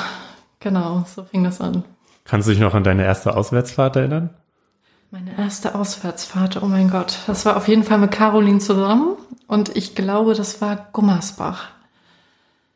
genau, 0.59 1.05
so 1.07 1.23
fing 1.23 1.45
das 1.45 1.61
an. 1.61 1.85
Kannst 2.25 2.49
du 2.49 2.53
dich 2.53 2.61
noch 2.61 2.75
an 2.75 2.83
deine 2.83 3.05
erste 3.05 3.37
Auswärtsfahrt 3.37 3.95
erinnern? 3.95 4.31
Meine 5.13 5.37
erste 5.39 5.75
Auswärtsfahrt, 5.75 6.63
oh 6.63 6.67
mein 6.67 6.89
Gott. 6.91 7.19
Das 7.27 7.45
war 7.45 7.59
auf 7.59 7.69
jeden 7.69 7.85
Fall 7.85 7.99
mit 7.99 8.11
Caroline 8.13 8.61
zusammen 8.61 9.17
und 9.47 9.77
ich 9.77 9.95
glaube, 9.95 10.33
das 10.35 10.63
war 10.63 10.89
Gummersbach. 10.93 11.69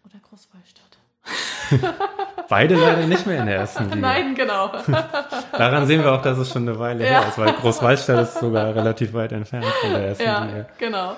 Oder 0.04 0.20
Großwallstadt. 0.28 1.94
Beide 2.50 2.74
leider 2.76 3.06
nicht 3.06 3.26
mehr 3.26 3.40
in 3.40 3.46
der 3.46 3.56
ersten 3.56 3.84
Liga. 3.88 3.96
Nein, 3.96 4.34
genau. 4.34 4.70
Daran 5.52 5.86
sehen 5.86 6.04
wir 6.04 6.12
auch, 6.12 6.20
dass 6.20 6.36
es 6.36 6.52
schon 6.52 6.68
eine 6.68 6.78
Weile 6.78 7.04
Ja. 7.04 7.20
her 7.20 7.28
ist, 7.28 7.38
weil 7.38 7.52
Großwaldstadt 7.54 8.22
ist 8.22 8.38
sogar 8.38 8.74
relativ 8.74 9.14
weit 9.14 9.32
entfernt 9.32 9.64
von 9.80 9.90
der 9.92 10.08
ersten 10.08 10.22
ja, 10.24 10.44
Liga. 10.44 10.66
genau. 10.78 11.16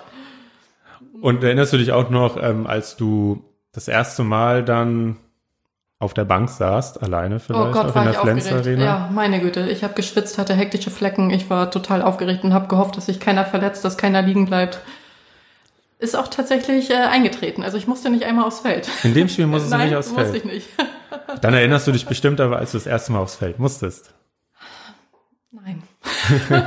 Und 1.21 1.43
erinnerst 1.43 1.73
du 1.73 1.79
dich 1.79 1.91
auch 1.91 2.11
noch, 2.11 2.41
ähm, 2.41 2.69
als 2.69 2.97
du 2.97 3.45
das 3.73 3.89
erste 3.89 4.23
Mal 4.23 4.65
dann 4.65 5.17
auf 6.01 6.15
der 6.15 6.25
Bank 6.25 6.49
saßt, 6.49 7.03
alleine 7.03 7.41
vielleicht, 7.41 7.61
Oh 7.61 7.73
Gott, 7.73 7.87
auch 7.87 7.95
war 7.95 8.03
in 8.05 8.11
ich 8.11 8.15
der 8.15 8.23
Flens 8.23 8.45
aufgeregt. 8.47 8.67
Arena? 8.67 8.85
Ja, 8.85 9.11
meine 9.13 9.41
Güte. 9.41 9.69
Ich 9.69 9.83
habe 9.83 9.95
geschwitzt, 9.95 10.39
hatte 10.39 10.55
hektische 10.55 10.91
Flecken. 10.91 11.31
Ich 11.31 11.51
war 11.51 11.71
total 11.71 12.03
aufgeregt 12.03 12.45
und 12.45 12.55
habe 12.55 12.69
gehofft, 12.69 12.97
dass 12.97 13.07
sich 13.07 13.19
keiner 13.19 13.45
verletzt, 13.45 13.85
dass 13.85 13.97
keiner 13.99 14.23
liegen 14.23 14.47
bleibt. 14.47 14.79
Ist 15.99 16.15
auch 16.17 16.29
tatsächlich 16.29 16.91
äh, 16.91 16.95
eingetreten. 16.95 17.65
Also 17.65 17.77
ich 17.77 17.89
musste 17.89 18.11
nicht 18.11 18.25
einmal 18.25 18.45
aufs 18.45 18.61
Feld. 18.61 18.89
In 19.03 19.15
dem 19.15 19.29
Spiel 19.29 19.49
musstest 19.49 19.73
du 19.73 19.77
Nein, 19.79 19.89
nicht 19.89 19.97
aufs 19.97 20.13
musste 20.13 20.27
Feld. 20.31 20.37
ich 20.37 20.45
nicht. 20.45 20.69
Dann 21.41 21.55
erinnerst 21.55 21.89
du 21.89 21.93
dich 21.93 22.07
bestimmt 22.07 22.41
aber, 22.41 22.59
als 22.59 22.71
du 22.71 22.79
das 22.79 22.87
erste 22.87 23.11
Mal 23.11 23.19
aufs 23.19 23.35
Feld 23.35 23.59
musstest. 23.59 24.15
Nein. 25.51 25.83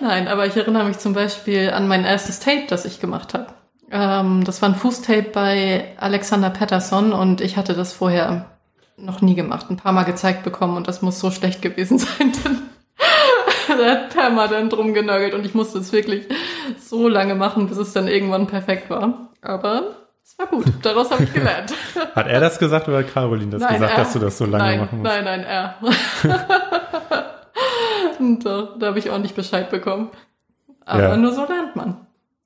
Nein, 0.00 0.26
aber 0.26 0.46
ich 0.46 0.56
erinnere 0.56 0.84
mich 0.84 0.98
zum 0.98 1.12
Beispiel 1.12 1.70
an 1.70 1.86
mein 1.86 2.04
erstes 2.04 2.40
Tape, 2.40 2.64
das 2.68 2.84
ich 2.84 3.00
gemacht 3.00 3.34
habe. 3.34 3.46
Ähm, 3.90 4.44
das 4.44 4.62
war 4.62 4.68
ein 4.68 4.74
Fußtape 4.74 5.30
bei 5.32 5.92
Alexander 5.98 6.50
Patterson 6.50 7.12
und 7.12 7.40
ich 7.40 7.56
hatte 7.56 7.74
das 7.74 7.92
vorher 7.92 8.46
noch 8.96 9.20
nie 9.20 9.34
gemacht, 9.34 9.66
ein 9.70 9.76
paar 9.76 9.92
Mal 9.92 10.04
gezeigt 10.04 10.42
bekommen 10.44 10.76
und 10.76 10.88
das 10.88 11.02
muss 11.02 11.18
so 11.20 11.30
schlecht 11.30 11.62
gewesen 11.62 11.98
sein. 11.98 12.32
Er 13.68 13.90
hat 13.90 14.10
permanent 14.10 14.72
drum 14.72 14.94
genörgelt 14.94 15.34
und 15.34 15.44
ich 15.44 15.54
musste 15.54 15.78
es 15.78 15.92
wirklich 15.92 16.26
so 16.78 17.08
lange 17.08 17.34
machen, 17.34 17.66
bis 17.68 17.76
es 17.78 17.92
dann 17.92 18.06
irgendwann 18.08 18.46
perfekt 18.46 18.88
war. 18.90 19.30
Aber 19.42 19.96
es 20.22 20.38
war 20.38 20.46
gut, 20.46 20.66
daraus 20.82 21.10
habe 21.10 21.24
ich 21.24 21.32
gelernt. 21.34 21.72
Hat 22.14 22.26
er 22.28 22.40
das 22.40 22.58
gesagt 22.58 22.86
oder 22.88 22.98
hat 22.98 23.12
Caroline 23.12 23.50
das 23.58 23.66
gesagt, 23.68 23.90
er. 23.92 23.96
dass 23.96 24.12
du 24.12 24.18
das 24.20 24.38
so 24.38 24.44
lange 24.46 24.64
nein, 24.64 24.80
machen 24.80 24.98
musst? 24.98 25.12
Nein, 25.12 25.24
nein, 25.24 25.40
er. 25.44 25.74
Doch, 28.42 28.78
da 28.78 28.86
habe 28.86 28.98
ich 28.98 29.10
ordentlich 29.10 29.34
Bescheid 29.34 29.70
bekommen. 29.70 30.08
Aber 30.86 31.02
Ja. 31.02 31.16
nur 31.16 31.32
so 31.32 31.44
lernt 31.46 31.74
man. 31.76 31.96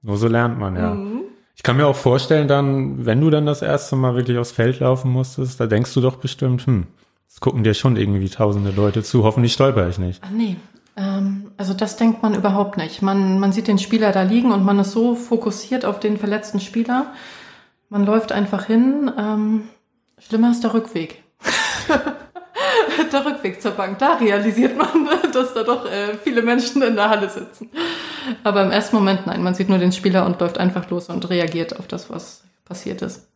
Nur 0.03 0.17
so 0.17 0.29
lernt 0.29 0.59
man, 0.59 0.77
ja. 0.77 0.95
Mhm. 0.95 1.18
Ich 1.59 1.65
kann 1.65 1.77
mir 1.77 1.89
auch 1.89 1.97
vorstellen, 1.97 2.47
dann, 2.47 3.05
wenn 3.05 3.21
du 3.21 3.31
dann 3.31 3.45
das 3.45 3.63
erste 3.63 3.97
Mal 3.97 4.15
wirklich 4.15 4.39
aufs 4.39 4.53
Feld 4.53 4.79
laufen 4.79 5.11
musstest, 5.11 5.59
da 5.59 5.67
denkst 5.67 5.93
du 5.93 6.01
doch 6.01 6.15
bestimmt, 6.15 6.65
hm, 6.65 6.87
es 7.29 7.41
gucken 7.41 7.65
dir 7.65 7.75
schon 7.75 7.97
irgendwie 7.97 8.29
tausende 8.29 8.71
Leute 8.71 9.03
zu, 9.03 9.25
hoffentlich 9.25 9.55
stolper 9.55 9.89
ich 9.89 9.99
nicht. 9.99 10.23
Ah, 10.23 10.29
nee. 10.33 10.55
Ähm, 10.97 11.51
also 11.57 11.75
das 11.75 11.97
denkt 11.97 12.23
man 12.23 12.37
überhaupt 12.37 12.77
nicht. 12.77 13.03
Man, 13.03 13.41
man 13.41 13.51
sieht 13.51 13.67
den 13.67 13.81
Spieler 13.81 14.13
da 14.13 14.23
liegen 14.23 14.53
und 14.53 14.65
man 14.65 14.79
ist 14.79 14.93
so 14.93 15.17
fokussiert 15.17 15.85
auf 15.85 15.99
den 15.99 16.17
verletzten 16.17 16.61
Spieler. 16.61 17.13
Man 17.89 18.07
läuft 18.07 18.31
einfach 18.31 18.67
hin. 18.67 19.11
Ähm, 19.19 19.63
schlimmer 20.19 20.53
ist 20.53 20.63
der 20.63 20.75
Rückweg. 20.75 21.25
der 23.13 23.25
Rückweg 23.27 23.61
zur 23.63 23.73
Bank. 23.73 23.99
Da 23.99 24.15
realisiert 24.15 24.77
man, 24.77 24.89
dass 25.33 25.55
da 25.55 25.63
doch 25.63 25.85
äh, 25.87 26.15
viele 26.23 26.43
Menschen 26.43 26.83
in 26.83 26.95
der 26.97 27.09
Halle 27.11 27.29
sitzen. 27.29 27.69
Aber 28.45 28.63
im 28.63 28.71
ersten 28.71 28.97
Moment 28.97 29.27
nein, 29.27 29.43
man 29.43 29.55
sieht 29.55 29.69
nur 29.69 29.79
den 29.79 29.93
Spieler 29.93 30.27
und 30.27 30.41
läuft 30.41 30.59
einfach 30.59 30.89
los 30.91 31.09
und 31.09 31.29
reagiert 31.31 31.79
auf 31.79 31.87
das, 31.87 32.11
was 32.11 32.43
passiert 32.65 33.03
ist. 33.03 33.27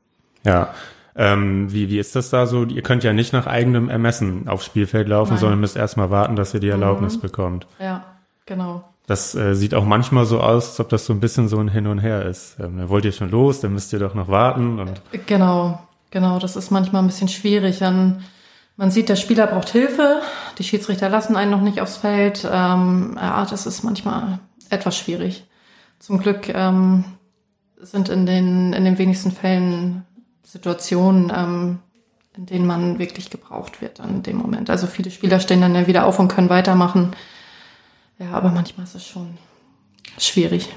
Ja. 0.44 0.74
Ähm, 1.14 1.70
wie, 1.72 1.90
wie 1.90 1.98
ist 1.98 2.16
das 2.16 2.30
da 2.30 2.46
so? 2.46 2.64
Ihr 2.64 2.82
könnt 2.82 3.04
ja 3.04 3.12
nicht 3.12 3.32
nach 3.34 3.46
eigenem 3.46 3.90
Ermessen 3.90 4.48
aufs 4.48 4.64
Spielfeld 4.64 5.08
laufen, 5.08 5.32
Nein. 5.32 5.40
sondern 5.40 5.60
müsst 5.60 5.76
erstmal 5.76 6.10
warten, 6.10 6.36
dass 6.36 6.54
ihr 6.54 6.60
die 6.60 6.70
Erlaubnis 6.70 7.16
Mhm. 7.16 7.20
bekommt. 7.20 7.66
Ja, 7.78 8.04
genau. 8.46 8.84
Das 9.06 9.34
äh, 9.34 9.54
sieht 9.54 9.74
auch 9.74 9.84
manchmal 9.84 10.24
so 10.24 10.40
aus, 10.40 10.68
als 10.70 10.80
ob 10.80 10.88
das 10.88 11.04
so 11.04 11.12
ein 11.12 11.20
bisschen 11.20 11.48
so 11.48 11.58
ein 11.58 11.68
Hin 11.68 11.86
und 11.86 11.98
Her 11.98 12.24
ist. 12.24 12.56
Ähm, 12.60 12.78
dann 12.78 12.88
wollt 12.88 13.04
ihr 13.04 13.12
schon 13.12 13.30
los, 13.30 13.60
dann 13.60 13.74
müsst 13.74 13.92
ihr 13.92 13.98
doch 13.98 14.14
noch 14.14 14.28
warten 14.28 14.78
und 14.78 15.02
Genau, 15.26 15.82
genau. 16.10 16.38
Das 16.38 16.56
ist 16.56 16.70
manchmal 16.70 17.02
ein 17.02 17.08
bisschen 17.08 17.28
schwierig. 17.28 17.78
Dann, 17.80 18.22
man 18.76 18.90
sieht, 18.90 19.08
der 19.08 19.16
Spieler 19.16 19.46
braucht 19.46 19.70
Hilfe. 19.70 20.22
Die 20.58 20.64
Schiedsrichter 20.64 21.08
lassen 21.08 21.36
einen 21.36 21.50
noch 21.50 21.60
nicht 21.60 21.80
aufs 21.80 21.96
Feld. 21.96 22.44
Ähm, 22.50 23.16
ja, 23.20 23.44
das 23.44 23.66
ist 23.66 23.82
manchmal 23.82 24.38
etwas 24.70 24.96
schwierig. 24.96 25.46
Zum 25.98 26.18
Glück 26.18 26.48
ähm, 26.48 27.04
sind 27.78 28.08
in 28.08 28.26
den, 28.26 28.72
in 28.72 28.84
den 28.84 28.98
wenigsten 28.98 29.30
Fällen 29.30 30.04
Situationen, 30.42 31.32
ähm, 31.34 31.78
in 32.36 32.46
denen 32.46 32.66
man 32.66 32.98
wirklich 32.98 33.30
gebraucht 33.30 33.80
wird 33.80 33.98
dann 33.98 34.16
in 34.16 34.22
dem 34.22 34.36
Moment. 34.36 34.70
Also 34.70 34.86
viele 34.86 35.10
Spieler 35.10 35.38
stehen 35.38 35.60
dann 35.60 35.74
ja 35.74 35.86
wieder 35.86 36.06
auf 36.06 36.18
und 36.18 36.28
können 36.28 36.48
weitermachen. 36.48 37.12
Ja, 38.18 38.32
aber 38.32 38.50
manchmal 38.50 38.84
ist 38.84 38.94
es 38.94 39.06
schon 39.06 39.38
schwierig. 40.18 40.68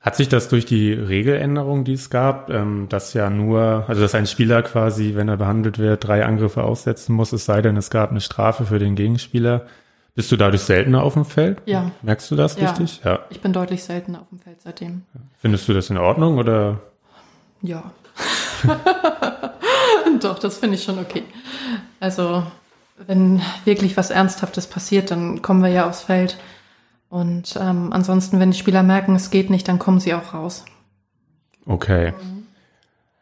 Hat 0.00 0.16
sich 0.16 0.28
das 0.30 0.48
durch 0.48 0.64
die 0.64 0.92
Regeländerung, 0.94 1.84
die 1.84 1.92
es 1.92 2.08
gab, 2.08 2.48
ähm, 2.48 2.86
dass 2.88 3.12
ja 3.12 3.28
nur, 3.28 3.84
also 3.86 4.00
dass 4.00 4.14
ein 4.14 4.26
Spieler 4.26 4.62
quasi, 4.62 5.14
wenn 5.14 5.28
er 5.28 5.36
behandelt 5.36 5.78
wird, 5.78 6.06
drei 6.06 6.24
Angriffe 6.24 6.64
aussetzen 6.64 7.14
muss, 7.14 7.32
es 7.32 7.44
sei 7.44 7.60
denn, 7.60 7.76
es 7.76 7.90
gab 7.90 8.10
eine 8.10 8.22
Strafe 8.22 8.64
für 8.64 8.78
den 8.78 8.94
Gegenspieler. 8.94 9.66
Bist 10.14 10.32
du 10.32 10.36
dadurch 10.36 10.62
seltener 10.62 11.02
auf 11.02 11.14
dem 11.14 11.26
Feld? 11.26 11.58
Ja. 11.66 11.90
Merkst 12.02 12.30
du 12.30 12.36
das 12.36 12.58
Ja. 12.58 12.70
richtig? 12.70 13.02
Ja. 13.04 13.20
Ich 13.28 13.40
bin 13.42 13.52
deutlich 13.52 13.84
seltener 13.84 14.22
auf 14.22 14.28
dem 14.30 14.38
Feld 14.38 14.60
seitdem. 14.62 15.02
Findest 15.38 15.68
du 15.68 15.74
das 15.74 15.90
in 15.90 15.98
Ordnung 15.98 16.38
oder? 16.38 16.80
Ja. 17.60 17.92
Doch, 20.20 20.38
das 20.38 20.58
finde 20.58 20.76
ich 20.76 20.82
schon 20.82 20.98
okay. 20.98 21.22
Also, 22.00 22.42
wenn 23.06 23.40
wirklich 23.64 23.96
was 23.96 24.10
Ernsthaftes 24.10 24.66
passiert, 24.66 25.10
dann 25.10 25.42
kommen 25.42 25.62
wir 25.62 25.70
ja 25.70 25.86
aufs 25.88 26.02
Feld. 26.02 26.38
Und 27.10 27.58
ähm, 27.60 27.92
ansonsten, 27.92 28.40
wenn 28.40 28.52
die 28.52 28.58
Spieler 28.58 28.82
merken, 28.82 29.14
es 29.16 29.30
geht 29.30 29.50
nicht, 29.50 29.68
dann 29.68 29.78
kommen 29.78 30.00
sie 30.00 30.14
auch 30.14 30.32
raus. 30.32 30.64
Okay. 31.66 32.14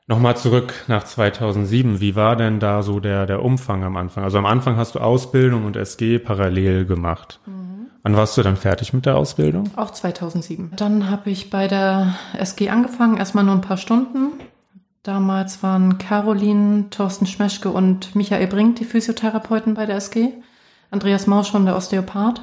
Nochmal 0.06 0.36
zurück 0.36 0.72
nach 0.86 1.04
2007. 1.04 2.00
Wie 2.00 2.14
war 2.14 2.36
denn 2.36 2.60
da 2.60 2.82
so 2.82 3.00
der, 3.00 3.26
der 3.26 3.42
Umfang 3.42 3.82
am 3.84 3.96
Anfang? 3.96 4.24
Also 4.24 4.38
am 4.38 4.46
Anfang 4.46 4.76
hast 4.76 4.94
du 4.94 5.00
Ausbildung 5.00 5.64
und 5.64 5.76
SG 5.76 6.18
parallel 6.18 6.86
gemacht. 6.86 7.40
Wann 8.02 8.16
warst 8.16 8.38
du 8.38 8.42
dann 8.42 8.56
fertig 8.56 8.92
mit 8.92 9.06
der 9.06 9.16
Ausbildung? 9.16 9.70
Auch 9.76 9.90
2007. 9.90 10.72
Dann 10.76 11.10
habe 11.10 11.30
ich 11.30 11.50
bei 11.50 11.68
der 11.68 12.14
SG 12.38 12.70
angefangen, 12.70 13.16
erstmal 13.16 13.44
nur 13.44 13.54
ein 13.54 13.60
paar 13.60 13.76
Stunden. 13.76 14.32
Damals 15.02 15.62
waren 15.62 15.98
Caroline, 15.98 16.90
Thorsten 16.90 17.26
Schmeschke 17.26 17.70
und 17.70 18.14
Michael 18.14 18.46
Brink 18.46 18.76
die 18.76 18.84
Physiotherapeuten 18.84 19.74
bei 19.74 19.86
der 19.86 19.96
SG. 19.96 20.28
Andreas 20.90 21.26
Mauschon, 21.26 21.66
der 21.66 21.76
Osteopath. 21.76 22.40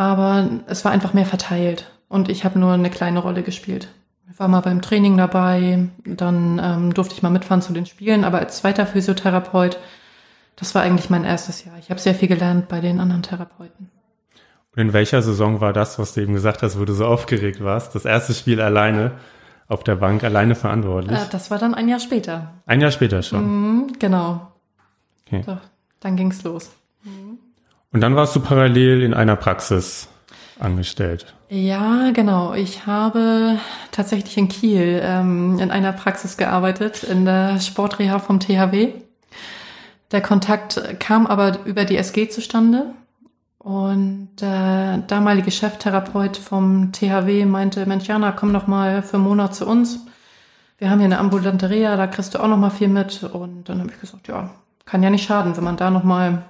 Aber 0.00 0.48
es 0.66 0.82
war 0.86 0.92
einfach 0.92 1.12
mehr 1.12 1.26
verteilt 1.26 1.92
und 2.08 2.30
ich 2.30 2.46
habe 2.46 2.58
nur 2.58 2.72
eine 2.72 2.88
kleine 2.88 3.18
Rolle 3.18 3.42
gespielt. 3.42 3.88
Ich 4.32 4.40
war 4.40 4.48
mal 4.48 4.62
beim 4.62 4.80
Training 4.80 5.18
dabei, 5.18 5.88
dann 6.06 6.58
ähm, 6.58 6.94
durfte 6.94 7.14
ich 7.14 7.22
mal 7.22 7.28
mitfahren 7.28 7.60
zu 7.60 7.74
den 7.74 7.84
Spielen, 7.84 8.24
aber 8.24 8.38
als 8.38 8.56
zweiter 8.56 8.86
Physiotherapeut, 8.86 9.78
das 10.56 10.74
war 10.74 10.80
eigentlich 10.80 11.10
mein 11.10 11.24
erstes 11.24 11.66
Jahr. 11.66 11.76
Ich 11.78 11.90
habe 11.90 12.00
sehr 12.00 12.14
viel 12.14 12.28
gelernt 12.28 12.68
bei 12.68 12.80
den 12.80 12.98
anderen 12.98 13.22
Therapeuten. 13.22 13.90
Und 14.74 14.80
in 14.80 14.94
welcher 14.94 15.20
Saison 15.20 15.60
war 15.60 15.74
das, 15.74 15.98
was 15.98 16.14
du 16.14 16.22
eben 16.22 16.32
gesagt 16.32 16.62
hast, 16.62 16.80
wo 16.80 16.86
du 16.86 16.94
so 16.94 17.04
aufgeregt 17.04 17.62
warst? 17.62 17.94
Das 17.94 18.06
erste 18.06 18.32
Spiel 18.32 18.62
alleine 18.62 19.12
auf 19.68 19.84
der 19.84 19.96
Bank, 19.96 20.24
alleine 20.24 20.54
verantwortlich? 20.54 21.18
Äh, 21.18 21.26
das 21.30 21.50
war 21.50 21.58
dann 21.58 21.74
ein 21.74 21.90
Jahr 21.90 22.00
später. 22.00 22.54
Ein 22.64 22.80
Jahr 22.80 22.90
später 22.90 23.22
schon. 23.22 23.42
Mhm, 23.44 23.92
genau. 23.98 24.50
Okay. 25.26 25.42
Doch, 25.44 25.60
dann 26.00 26.16
ging's 26.16 26.42
los. 26.42 26.70
Und 27.92 28.00
dann 28.00 28.14
warst 28.14 28.36
du 28.36 28.40
parallel 28.40 29.02
in 29.02 29.14
einer 29.14 29.36
Praxis 29.36 30.08
angestellt. 30.58 31.34
Ja, 31.48 32.10
genau. 32.12 32.54
Ich 32.54 32.86
habe 32.86 33.58
tatsächlich 33.90 34.36
in 34.36 34.48
Kiel 34.48 35.00
ähm, 35.02 35.58
in 35.58 35.72
einer 35.72 35.92
Praxis 35.92 36.36
gearbeitet, 36.36 37.02
in 37.02 37.24
der 37.24 37.60
Sportreha 37.60 38.20
vom 38.20 38.38
THW. 38.38 38.92
Der 40.12 40.20
Kontakt 40.20 40.80
kam 41.00 41.26
aber 41.26 41.64
über 41.64 41.84
die 41.84 41.96
SG 41.96 42.28
zustande. 42.28 42.94
Und 43.58 44.30
der 44.40 44.98
damalige 45.06 45.50
Cheftherapeut 45.50 46.36
vom 46.36 46.92
THW 46.92 47.44
meinte, 47.44 47.84
Mensch, 47.84 48.06
Jana, 48.06 48.32
komm 48.32 48.52
doch 48.52 48.66
mal 48.66 49.02
für 49.02 49.16
einen 49.16 49.24
Monat 49.24 49.54
zu 49.54 49.66
uns. 49.66 50.06
Wir 50.78 50.88
haben 50.88 50.98
hier 50.98 51.06
eine 51.06 51.18
ambulante 51.18 51.68
Reha, 51.68 51.96
da 51.96 52.06
kriegst 52.06 52.34
du 52.34 52.38
auch 52.38 52.48
noch 52.48 52.56
mal 52.56 52.70
viel 52.70 52.88
mit. 52.88 53.22
Und 53.24 53.68
dann 53.68 53.80
habe 53.80 53.90
ich 53.90 54.00
gesagt, 54.00 54.28
ja, 54.28 54.50
kann 54.86 55.02
ja 55.02 55.10
nicht 55.10 55.26
schaden, 55.26 55.56
wenn 55.56 55.64
man 55.64 55.76
da 55.76 55.90
noch 55.90 56.04
mal 56.04 56.44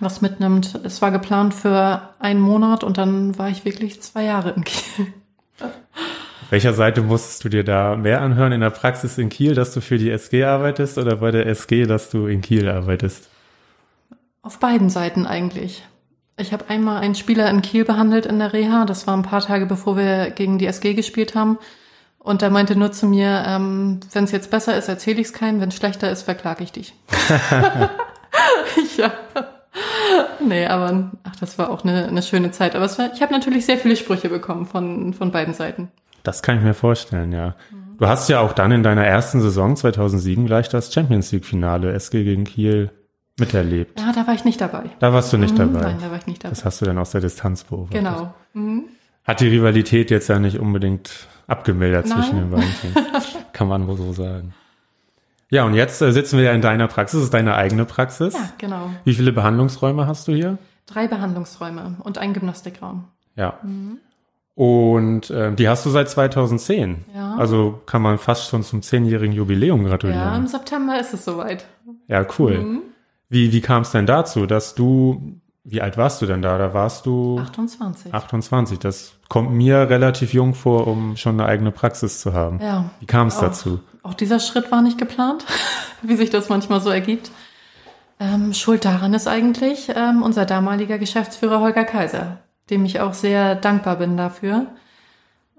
was 0.00 0.20
mitnimmt. 0.20 0.78
Es 0.84 1.00
war 1.02 1.10
geplant 1.10 1.54
für 1.54 2.10
einen 2.18 2.40
Monat 2.40 2.84
und 2.84 2.98
dann 2.98 3.38
war 3.38 3.48
ich 3.48 3.64
wirklich 3.64 4.02
zwei 4.02 4.24
Jahre 4.24 4.50
in 4.50 4.64
Kiel. 4.64 5.12
Auf 5.60 6.50
welcher 6.50 6.74
Seite 6.74 7.02
musstest 7.02 7.44
du 7.44 7.48
dir 7.48 7.64
da 7.64 7.96
mehr 7.96 8.20
anhören? 8.20 8.52
In 8.52 8.60
der 8.60 8.70
Praxis 8.70 9.18
in 9.18 9.28
Kiel, 9.28 9.54
dass 9.54 9.72
du 9.72 9.80
für 9.80 9.98
die 9.98 10.10
SG 10.10 10.44
arbeitest 10.44 10.98
oder 10.98 11.16
bei 11.16 11.30
der 11.30 11.46
SG, 11.46 11.86
dass 11.86 12.10
du 12.10 12.26
in 12.26 12.40
Kiel 12.40 12.68
arbeitest? 12.68 13.28
Auf 14.42 14.58
beiden 14.58 14.90
Seiten 14.90 15.26
eigentlich. 15.26 15.82
Ich 16.38 16.52
habe 16.52 16.68
einmal 16.68 17.00
einen 17.00 17.14
Spieler 17.14 17.48
in 17.50 17.62
Kiel 17.62 17.84
behandelt 17.84 18.26
in 18.26 18.38
der 18.38 18.52
Reha. 18.52 18.84
Das 18.84 19.06
war 19.06 19.16
ein 19.16 19.22
paar 19.22 19.40
Tage 19.40 19.66
bevor 19.66 19.96
wir 19.96 20.30
gegen 20.30 20.58
die 20.58 20.66
SG 20.66 20.94
gespielt 20.94 21.34
haben. 21.34 21.58
Und 22.18 22.42
er 22.42 22.50
meinte 22.50 22.76
nur 22.76 22.92
zu 22.92 23.06
mir, 23.06 23.44
ähm, 23.46 24.00
wenn 24.12 24.24
es 24.24 24.32
jetzt 24.32 24.50
besser 24.50 24.76
ist, 24.76 24.88
erzähle 24.88 25.20
ich 25.20 25.28
es 25.28 25.32
keinem. 25.32 25.60
Wenn 25.60 25.70
es 25.70 25.76
schlechter 25.76 26.10
ist, 26.10 26.22
verklage 26.22 26.64
ich 26.64 26.72
dich. 26.72 26.92
ja. 28.96 29.12
Nee, 30.40 30.66
aber 30.66 31.10
ach, 31.24 31.36
das 31.36 31.58
war 31.58 31.70
auch 31.70 31.84
eine, 31.84 32.06
eine 32.06 32.22
schöne 32.22 32.50
Zeit. 32.50 32.74
Aber 32.74 32.86
war, 32.98 33.10
ich 33.12 33.20
habe 33.22 33.32
natürlich 33.32 33.66
sehr 33.66 33.78
viele 33.78 33.96
Sprüche 33.96 34.28
bekommen 34.28 34.66
von, 34.66 35.12
von 35.14 35.30
beiden 35.32 35.54
Seiten. 35.54 35.88
Das 36.22 36.42
kann 36.42 36.58
ich 36.58 36.62
mir 36.62 36.74
vorstellen, 36.74 37.32
ja. 37.32 37.54
Du 37.98 38.06
hast 38.06 38.28
ja 38.28 38.40
auch 38.40 38.52
dann 38.52 38.72
in 38.72 38.82
deiner 38.82 39.04
ersten 39.06 39.40
Saison 39.40 39.74
2007 39.76 40.46
gleich 40.46 40.68
das 40.68 40.92
Champions 40.92 41.32
League 41.32 41.46
Finale 41.46 41.92
SG 41.94 42.24
gegen 42.24 42.44
Kiel 42.44 42.90
miterlebt. 43.38 43.98
Ja, 44.00 44.12
da 44.12 44.26
war 44.26 44.34
ich 44.34 44.44
nicht 44.44 44.60
dabei. 44.60 44.84
Da 44.98 45.12
warst 45.12 45.32
du 45.32 45.38
nicht 45.38 45.54
Mhm, 45.54 45.72
dabei. 45.72 45.80
Nein, 45.80 45.98
da 46.00 46.10
war 46.10 46.18
ich 46.18 46.26
nicht 46.26 46.42
dabei. 46.44 46.54
Das 46.54 46.64
hast 46.64 46.80
du 46.80 46.84
dann 46.86 46.98
aus 46.98 47.10
der 47.12 47.20
Distanz 47.20 47.64
beobachtet. 47.64 47.98
Genau. 47.98 48.34
Mhm. 48.54 48.84
Hat 49.24 49.40
die 49.40 49.48
Rivalität 49.48 50.10
jetzt 50.10 50.28
ja 50.28 50.38
nicht 50.38 50.58
unbedingt 50.58 51.26
abgemildert 51.46 52.06
Nein. 52.06 52.18
zwischen 52.22 52.36
den 52.38 52.50
beiden 52.50 52.70
Teams. 52.80 52.96
Kann 53.52 53.68
man 53.68 53.86
wohl 53.86 53.96
so 53.96 54.12
sagen. 54.12 54.54
Ja, 55.50 55.64
und 55.64 55.74
jetzt 55.74 56.02
äh, 56.02 56.12
sitzen 56.12 56.38
wir 56.38 56.44
ja 56.46 56.52
in 56.52 56.60
deiner 56.60 56.88
Praxis. 56.88 57.18
Das 57.20 57.24
ist 57.26 57.34
deine 57.34 57.54
eigene 57.54 57.84
Praxis. 57.84 58.34
Ja, 58.34 58.48
genau. 58.58 58.90
Wie 59.04 59.14
viele 59.14 59.32
Behandlungsräume 59.32 60.06
hast 60.06 60.26
du 60.28 60.32
hier? 60.32 60.58
Drei 60.86 61.06
Behandlungsräume 61.06 61.96
und 62.02 62.18
ein 62.18 62.32
Gymnastikraum. 62.32 63.04
Ja. 63.36 63.54
Mhm. 63.62 63.98
Und 64.54 65.30
ähm, 65.30 65.54
die 65.56 65.68
hast 65.68 65.84
du 65.84 65.90
seit 65.90 66.08
2010. 66.08 67.04
Ja. 67.14 67.34
Also 67.36 67.80
kann 67.86 68.00
man 68.00 68.16
fast 68.18 68.48
schon 68.48 68.62
zum 68.62 68.80
zehnjährigen 68.82 69.34
Jubiläum 69.34 69.82
Ja, 69.82 69.88
gratulieren. 69.90 70.34
im 70.34 70.46
September 70.46 70.98
ist 70.98 71.12
es 71.12 71.24
soweit. 71.24 71.66
Ja, 72.08 72.24
cool. 72.38 72.58
Mhm. 72.58 72.82
Wie, 73.28 73.52
wie 73.52 73.60
kam 73.60 73.82
es 73.82 73.90
denn 73.90 74.06
dazu, 74.06 74.46
dass 74.46 74.74
du, 74.74 75.38
wie 75.64 75.82
alt 75.82 75.98
warst 75.98 76.22
du 76.22 76.26
denn 76.26 76.40
da? 76.40 76.56
Da 76.56 76.72
warst 76.72 77.04
du 77.04 77.38
28. 77.40 78.14
28. 78.14 78.78
Das 78.78 79.14
kommt 79.28 79.50
mir 79.52 79.90
relativ 79.90 80.32
jung 80.32 80.54
vor, 80.54 80.86
um 80.86 81.16
schon 81.16 81.38
eine 81.38 81.46
eigene 81.48 81.70
Praxis 81.72 82.20
zu 82.20 82.32
haben. 82.32 82.60
Ja. 82.62 82.86
Wie 83.00 83.06
kam 83.06 83.26
es 83.26 83.38
dazu? 83.38 83.80
Auch 84.06 84.14
dieser 84.14 84.38
Schritt 84.38 84.70
war 84.70 84.82
nicht 84.82 84.98
geplant, 84.98 85.44
wie 86.02 86.14
sich 86.14 86.30
das 86.30 86.48
manchmal 86.48 86.80
so 86.80 86.90
ergibt. 86.90 87.32
Ähm, 88.20 88.54
Schuld 88.54 88.84
daran 88.84 89.12
ist 89.14 89.26
eigentlich 89.26 89.88
ähm, 89.94 90.22
unser 90.22 90.46
damaliger 90.46 90.98
Geschäftsführer 90.98 91.60
Holger 91.60 91.84
Kaiser, 91.84 92.38
dem 92.70 92.84
ich 92.84 93.00
auch 93.00 93.14
sehr 93.14 93.56
dankbar 93.56 93.96
bin 93.96 94.16
dafür. 94.16 94.68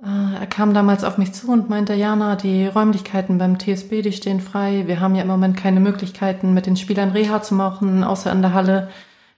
Äh, 0.02 0.40
er 0.40 0.48
kam 0.48 0.74
damals 0.74 1.04
auf 1.04 1.18
mich 1.18 1.34
zu 1.34 1.52
und 1.52 1.70
meinte, 1.70 1.94
Jana, 1.94 2.38
die 2.38 2.68
Räumlichkeiten 2.68 3.38
beim 3.38 3.60
TSB, 3.60 4.02
die 4.02 4.14
stehen 4.14 4.40
frei. 4.40 4.84
Wir 4.88 5.02
haben 5.02 5.16
ja 5.16 5.24
im 5.24 5.28
Moment 5.28 5.58
keine 5.58 5.82
Möglichkeiten, 5.82 6.54
mit 6.54 6.68
den 6.68 6.78
Spielern 6.78 7.12
Reha 7.12 7.42
zu 7.42 7.54
machen, 7.54 8.06
außer 8.06 8.32
in 8.32 8.42
der 8.42 8.54
Halle. 8.54 8.90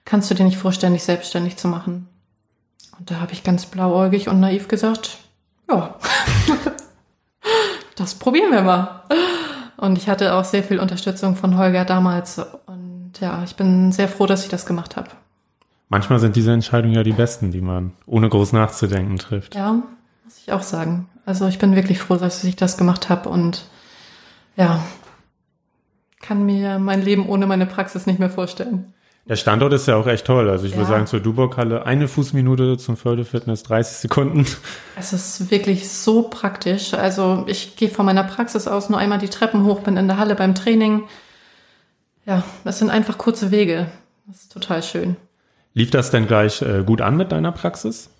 Kannst 0.04 0.30
du 0.30 0.36
dir 0.36 0.44
nicht 0.44 0.56
vorstellen, 0.56 0.92
dich 0.92 1.02
selbstständig 1.02 1.56
zu 1.56 1.66
machen? 1.66 2.08
Und 2.96 3.10
da 3.10 3.18
habe 3.18 3.32
ich 3.32 3.42
ganz 3.42 3.66
blauäugig 3.66 4.28
und 4.28 4.38
naiv 4.38 4.68
gesagt, 4.68 5.18
ja, 5.68 5.96
das 8.00 8.14
probieren 8.14 8.50
wir 8.50 8.62
mal. 8.62 9.02
Und 9.76 9.98
ich 9.98 10.08
hatte 10.08 10.34
auch 10.34 10.44
sehr 10.44 10.62
viel 10.62 10.78
Unterstützung 10.78 11.36
von 11.36 11.56
Holger 11.56 11.84
damals. 11.84 12.40
Und 12.66 13.12
ja, 13.20 13.42
ich 13.44 13.56
bin 13.56 13.92
sehr 13.92 14.08
froh, 14.08 14.26
dass 14.26 14.42
ich 14.42 14.50
das 14.50 14.66
gemacht 14.66 14.96
habe. 14.96 15.08
Manchmal 15.88 16.18
sind 16.18 16.36
diese 16.36 16.52
Entscheidungen 16.52 16.94
ja 16.94 17.02
die 17.02 17.12
besten, 17.12 17.50
die 17.50 17.60
man 17.60 17.92
ohne 18.06 18.28
groß 18.28 18.52
nachzudenken 18.52 19.18
trifft. 19.18 19.54
Ja, 19.54 19.72
muss 20.24 20.38
ich 20.38 20.52
auch 20.52 20.62
sagen. 20.62 21.08
Also 21.26 21.46
ich 21.46 21.58
bin 21.58 21.76
wirklich 21.76 21.98
froh, 21.98 22.16
dass 22.16 22.42
ich 22.44 22.56
das 22.56 22.76
gemacht 22.76 23.08
habe 23.08 23.28
und 23.28 23.64
ja, 24.56 24.82
kann 26.20 26.46
mir 26.46 26.78
mein 26.78 27.02
Leben 27.02 27.28
ohne 27.28 27.46
meine 27.46 27.66
Praxis 27.66 28.06
nicht 28.06 28.18
mehr 28.18 28.30
vorstellen. 28.30 28.94
Der 29.30 29.36
Standort 29.36 29.72
ist 29.72 29.86
ja 29.86 29.94
auch 29.94 30.08
echt 30.08 30.26
toll. 30.26 30.50
Also 30.50 30.66
ich 30.66 30.72
würde 30.72 30.82
Ja. 30.82 30.88
sagen, 30.88 31.06
zur 31.06 31.20
Duburg-Halle 31.20 31.86
eine 31.86 32.08
Fußminute 32.08 32.78
zum 32.78 32.96
Förderfitness, 32.96 33.62
30 33.62 33.98
Sekunden. 33.98 34.44
Es 34.98 35.12
ist 35.12 35.52
wirklich 35.52 35.88
so 35.88 36.22
praktisch. 36.22 36.94
Also 36.94 37.44
ich 37.46 37.76
gehe 37.76 37.88
von 37.90 38.04
meiner 38.04 38.24
Praxis 38.24 38.66
aus 38.66 38.90
nur 38.90 38.98
einmal 38.98 39.18
die 39.20 39.28
Treppen 39.28 39.64
hoch, 39.64 39.80
bin 39.82 39.96
in 39.96 40.08
der 40.08 40.16
Halle 40.18 40.34
beim 40.34 40.56
Training. 40.56 41.04
Ja, 42.26 42.42
es 42.64 42.80
sind 42.80 42.90
einfach 42.90 43.18
kurze 43.18 43.52
Wege. 43.52 43.86
Das 44.26 44.40
ist 44.42 44.52
total 44.52 44.82
schön. 44.82 45.16
Lief 45.74 45.92
das 45.92 46.10
denn 46.10 46.26
gleich 46.26 46.60
äh, 46.62 46.82
gut 46.84 47.00
an 47.00 47.16
mit 47.16 47.30
deiner 47.30 47.52
Praxis? 47.52 48.10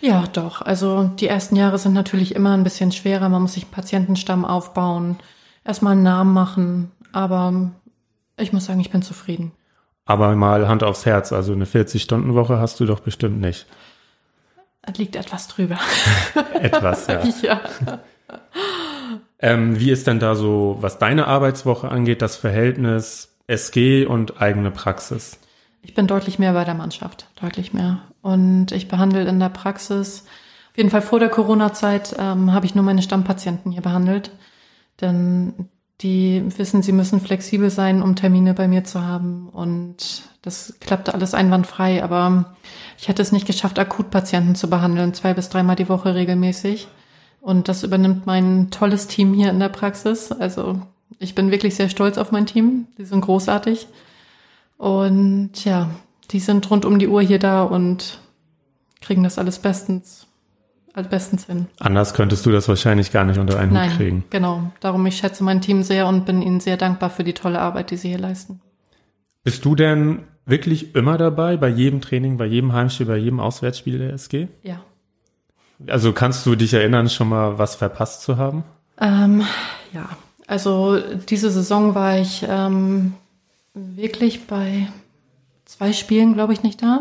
Ja, 0.00 0.24
doch. 0.32 0.60
Also 0.60 1.04
die 1.04 1.28
ersten 1.28 1.54
Jahre 1.54 1.78
sind 1.78 1.92
natürlich 1.92 2.34
immer 2.34 2.54
ein 2.54 2.64
bisschen 2.64 2.90
schwerer. 2.90 3.28
Man 3.28 3.42
muss 3.42 3.52
sich 3.54 3.62
einen 3.62 3.72
Patientenstamm 3.72 4.44
aufbauen, 4.44 5.18
erstmal 5.64 5.92
einen 5.92 6.02
Namen 6.02 6.32
machen. 6.34 6.90
Aber 7.12 7.70
ich 8.36 8.52
muss 8.52 8.64
sagen, 8.64 8.80
ich 8.80 8.90
bin 8.90 9.02
zufrieden. 9.02 9.52
Aber 10.04 10.34
mal 10.34 10.68
Hand 10.68 10.82
aufs 10.82 11.06
Herz, 11.06 11.32
also 11.32 11.52
eine 11.52 11.64
40-Stunden-Woche 11.64 12.58
hast 12.58 12.80
du 12.80 12.86
doch 12.86 13.00
bestimmt 13.00 13.40
nicht. 13.40 13.66
Es 14.82 14.98
liegt 14.98 15.14
etwas 15.14 15.46
drüber. 15.46 15.78
Etwas, 16.54 17.06
ja. 17.06 17.22
ja. 17.42 17.60
Ähm, 19.44 19.78
wie 19.80 19.90
ist 19.90 20.06
denn 20.06 20.20
da 20.20 20.36
so, 20.36 20.78
was 20.80 21.00
deine 21.00 21.26
Arbeitswoche 21.26 21.88
angeht, 21.88 22.22
das 22.22 22.36
Verhältnis 22.36 23.36
SG 23.48 24.06
und 24.06 24.40
eigene 24.40 24.70
Praxis? 24.70 25.40
Ich 25.82 25.94
bin 25.94 26.06
deutlich 26.06 26.38
mehr 26.38 26.52
bei 26.52 26.64
der 26.64 26.74
Mannschaft, 26.74 27.26
deutlich 27.40 27.72
mehr. 27.72 28.02
Und 28.22 28.70
ich 28.70 28.86
behandle 28.86 29.24
in 29.24 29.40
der 29.40 29.48
Praxis, 29.48 30.24
auf 30.70 30.76
jeden 30.76 30.90
Fall 30.90 31.02
vor 31.02 31.18
der 31.18 31.28
Corona-Zeit, 31.28 32.14
ähm, 32.20 32.52
habe 32.52 32.66
ich 32.66 32.76
nur 32.76 32.84
meine 32.84 33.02
Stammpatienten 33.02 33.72
hier 33.72 33.82
behandelt. 33.82 34.30
Denn 35.00 35.68
die 36.02 36.42
wissen, 36.58 36.82
sie 36.82 36.92
müssen 36.92 37.20
flexibel 37.20 37.70
sein, 37.70 38.02
um 38.02 38.16
Termine 38.16 38.54
bei 38.54 38.68
mir 38.68 38.84
zu 38.84 39.04
haben. 39.04 39.48
Und 39.48 40.22
das 40.42 40.74
klappte 40.80 41.14
alles 41.14 41.34
einwandfrei. 41.34 42.02
Aber 42.02 42.56
ich 42.98 43.08
hätte 43.08 43.22
es 43.22 43.32
nicht 43.32 43.46
geschafft, 43.46 43.78
Akutpatienten 43.78 44.54
zu 44.54 44.68
behandeln, 44.68 45.14
zwei 45.14 45.34
bis 45.34 45.48
dreimal 45.48 45.76
die 45.76 45.88
Woche 45.88 46.14
regelmäßig. 46.14 46.88
Und 47.40 47.68
das 47.68 47.82
übernimmt 47.82 48.26
mein 48.26 48.70
tolles 48.70 49.06
Team 49.06 49.34
hier 49.34 49.50
in 49.50 49.60
der 49.60 49.68
Praxis. 49.68 50.32
Also 50.32 50.80
ich 51.18 51.34
bin 51.34 51.50
wirklich 51.50 51.74
sehr 51.74 51.88
stolz 51.88 52.18
auf 52.18 52.32
mein 52.32 52.46
Team. 52.46 52.86
Die 52.98 53.04
sind 53.04 53.20
großartig. 53.20 53.86
Und 54.78 55.64
ja, 55.64 55.90
die 56.30 56.40
sind 56.40 56.68
rund 56.70 56.84
um 56.84 56.98
die 56.98 57.08
Uhr 57.08 57.22
hier 57.22 57.38
da 57.38 57.62
und 57.62 58.18
kriegen 59.00 59.22
das 59.22 59.38
alles 59.38 59.58
bestens, 59.58 60.26
alles 60.94 61.08
bestens 61.08 61.46
hin. 61.46 61.66
Anders 61.78 62.14
könntest 62.14 62.44
du 62.44 62.50
das 62.50 62.68
wahrscheinlich 62.68 63.12
gar 63.12 63.24
nicht 63.24 63.38
unter 63.38 63.58
einen 63.58 63.72
Hut 63.72 63.96
kriegen. 63.96 64.16
Nein, 64.18 64.24
genau. 64.30 64.72
Darum, 64.80 65.06
ich 65.06 65.16
schätze 65.16 65.42
mein 65.42 65.60
Team 65.60 65.82
sehr 65.82 66.06
und 66.06 66.26
bin 66.26 66.42
ihnen 66.42 66.60
sehr 66.60 66.76
dankbar 66.76 67.10
für 67.10 67.24
die 67.24 67.32
tolle 67.32 67.60
Arbeit, 67.60 67.90
die 67.90 67.96
sie 67.96 68.08
hier 68.08 68.18
leisten. 68.18 68.60
Bist 69.44 69.64
du 69.64 69.74
denn 69.74 70.24
wirklich 70.44 70.94
immer 70.94 71.18
dabei, 71.18 71.56
bei 71.56 71.68
jedem 71.68 72.00
Training, 72.00 72.36
bei 72.36 72.46
jedem 72.46 72.72
Heimspiel, 72.72 73.06
bei 73.06 73.16
jedem 73.16 73.40
Auswärtsspiel 73.40 73.98
der 73.98 74.12
SG? 74.12 74.48
Ja. 74.62 74.82
Also 75.86 76.12
kannst 76.12 76.46
du 76.46 76.54
dich 76.54 76.74
erinnern, 76.74 77.08
schon 77.08 77.28
mal 77.28 77.58
was 77.58 77.74
verpasst 77.74 78.22
zu 78.22 78.36
haben? 78.36 78.62
Ähm, 79.00 79.42
ja, 79.92 80.08
also 80.46 80.98
diese 81.28 81.50
Saison 81.50 81.94
war 81.94 82.18
ich 82.18 82.44
ähm, 82.48 83.14
wirklich 83.74 84.46
bei 84.46 84.88
zwei 85.64 85.92
Spielen, 85.92 86.34
glaube 86.34 86.52
ich, 86.52 86.62
nicht 86.62 86.82
da. 86.82 87.00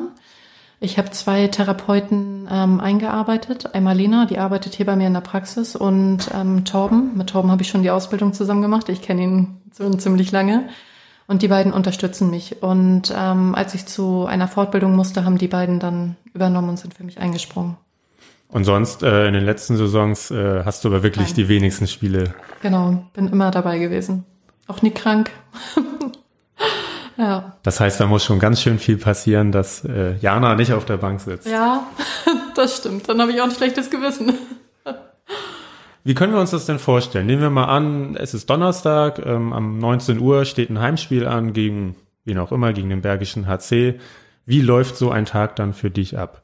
Ich 0.83 0.97
habe 0.97 1.11
zwei 1.11 1.47
Therapeuten 1.47 2.49
ähm, 2.51 2.79
eingearbeitet. 2.79 3.75
Einmal 3.75 3.95
Lena, 3.95 4.25
die 4.25 4.39
arbeitet 4.39 4.73
hier 4.73 4.87
bei 4.87 4.95
mir 4.95 5.05
in 5.05 5.13
der 5.13 5.21
Praxis, 5.21 5.75
und 5.75 6.31
ähm, 6.33 6.65
Torben. 6.65 7.15
Mit 7.15 7.29
Torben 7.29 7.51
habe 7.51 7.61
ich 7.61 7.69
schon 7.69 7.83
die 7.83 7.91
Ausbildung 7.91 8.33
zusammen 8.33 8.63
gemacht. 8.63 8.89
Ich 8.89 9.03
kenne 9.03 9.21
ihn 9.21 9.61
schon 9.77 9.99
ziemlich 9.99 10.31
lange. 10.31 10.69
Und 11.27 11.43
die 11.43 11.49
beiden 11.49 11.71
unterstützen 11.71 12.31
mich. 12.31 12.63
Und 12.63 13.13
ähm, 13.15 13.53
als 13.53 13.75
ich 13.75 13.85
zu 13.85 14.25
einer 14.25 14.47
Fortbildung 14.47 14.95
musste, 14.95 15.23
haben 15.23 15.37
die 15.37 15.47
beiden 15.47 15.79
dann 15.79 16.15
übernommen 16.33 16.69
und 16.69 16.79
sind 16.79 16.95
für 16.95 17.03
mich 17.03 17.19
eingesprungen. 17.19 17.77
Und 18.49 18.63
sonst 18.63 19.03
äh, 19.03 19.27
in 19.27 19.33
den 19.35 19.45
letzten 19.45 19.77
Saisons 19.77 20.31
äh, 20.31 20.63
hast 20.65 20.83
du 20.83 20.87
aber 20.87 21.03
wirklich 21.03 21.27
Nein. 21.27 21.35
die 21.35 21.47
wenigsten 21.47 21.85
Spiele. 21.85 22.33
Genau, 22.63 23.05
bin 23.13 23.29
immer 23.29 23.51
dabei 23.51 23.77
gewesen. 23.77 24.25
Auch 24.65 24.81
nie 24.81 24.91
krank. 24.91 25.29
ja. 27.17 27.57
Das 27.63 27.79
heißt, 27.79 27.99
da 27.99 28.07
muss 28.07 28.23
schon 28.23 28.39
ganz 28.39 28.61
schön 28.61 28.79
viel 28.79 28.97
passieren, 28.97 29.51
dass 29.51 29.83
äh, 29.85 30.15
Jana 30.17 30.55
nicht 30.55 30.73
auf 30.73 30.85
der 30.85 30.97
Bank 30.97 31.21
sitzt. 31.21 31.47
Ja, 31.47 31.87
das 32.55 32.77
stimmt. 32.77 33.07
Dann 33.09 33.21
habe 33.21 33.31
ich 33.31 33.41
auch 33.41 33.45
ein 33.45 33.51
schlechtes 33.51 33.89
Gewissen. 33.89 34.33
Wie 36.03 36.15
können 36.15 36.33
wir 36.33 36.39
uns 36.39 36.51
das 36.51 36.65
denn 36.65 36.79
vorstellen? 36.79 37.27
Nehmen 37.27 37.41
wir 37.41 37.49
mal 37.49 37.65
an, 37.65 38.15
es 38.15 38.33
ist 38.33 38.49
Donnerstag, 38.49 39.23
ähm, 39.23 39.53
am 39.53 39.77
19 39.77 40.19
Uhr 40.19 40.45
steht 40.45 40.69
ein 40.69 40.79
Heimspiel 40.79 41.27
an 41.27 41.53
gegen, 41.53 41.95
wen 42.25 42.39
auch 42.39 42.51
immer, 42.51 42.73
gegen 42.73 42.89
den 42.89 43.01
Bergischen 43.01 43.47
HC. 43.47 43.99
Wie 44.45 44.61
läuft 44.61 44.97
so 44.97 45.11
ein 45.11 45.25
Tag 45.25 45.55
dann 45.55 45.73
für 45.73 45.91
dich 45.91 46.17
ab? 46.17 46.41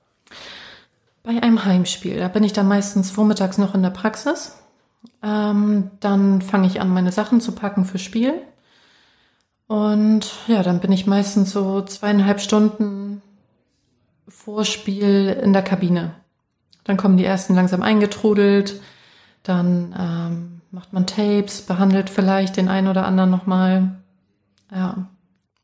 Bei 1.24 1.42
einem 1.42 1.66
Heimspiel, 1.66 2.20
da 2.20 2.28
bin 2.28 2.44
ich 2.44 2.54
dann 2.54 2.68
meistens 2.68 3.10
vormittags 3.10 3.58
noch 3.58 3.74
in 3.74 3.82
der 3.82 3.90
Praxis. 3.90 4.58
Ähm, 5.24 5.92
dann 6.00 6.42
fange 6.42 6.68
ich 6.68 6.80
an, 6.80 6.90
meine 6.90 7.12
Sachen 7.12 7.42
zu 7.42 7.54
packen 7.54 7.86
für 7.86 7.98
Spiel. 7.98 8.34
Und 9.68 10.32
ja, 10.48 10.64
dann 10.64 10.80
bin 10.80 10.92
ich 10.92 11.08
meistens 11.08 11.52
so 11.52 11.82
zweieinhalb 11.82 12.40
Stunden 12.40 13.22
vor 14.28 14.66
Spiel 14.66 15.38
in 15.42 15.54
der 15.54 15.62
Kabine. 15.62 16.16
Dann 16.84 16.98
kommen 16.98 17.18
die 17.18 17.26
ersten 17.26 17.54
langsam 17.54 17.82
eingetrudelt. 17.82 18.82
Dann 19.44 19.96
ähm, 19.98 20.62
macht 20.72 20.94
man 20.94 21.06
Tapes, 21.06 21.62
behandelt 21.62 22.10
vielleicht 22.10 22.58
den 22.58 22.70
einen 22.70 22.88
oder 22.88 23.06
anderen 23.06 23.30
nochmal. 23.30 23.98
Ja, 24.74 25.08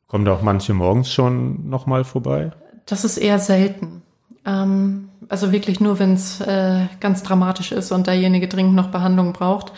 Kommen 0.08 0.26
da 0.26 0.34
auch 0.34 0.42
manche 0.44 0.74
morgens 0.74 1.12
schon 1.12 1.70
nochmal 1.70 2.04
vorbei? 2.04 2.52
das 2.86 3.06
ist 3.06 3.18
eher 3.18 3.40
selten. 3.40 4.02
Ähm, 4.46 5.10
also 5.30 5.52
wirklich 5.52 5.80
nur, 5.80 6.00
wenn 6.00 6.14
es 6.14 6.42
äh, 6.42 6.88
ganz 7.00 7.24
dramatisch 7.24 7.72
ist 7.72 7.92
und 7.92 8.08
derjenige 8.08 8.48
dringend 8.48 8.76
noch 8.76 8.90
Behandlung 8.90 9.34
braucht. 9.34 9.72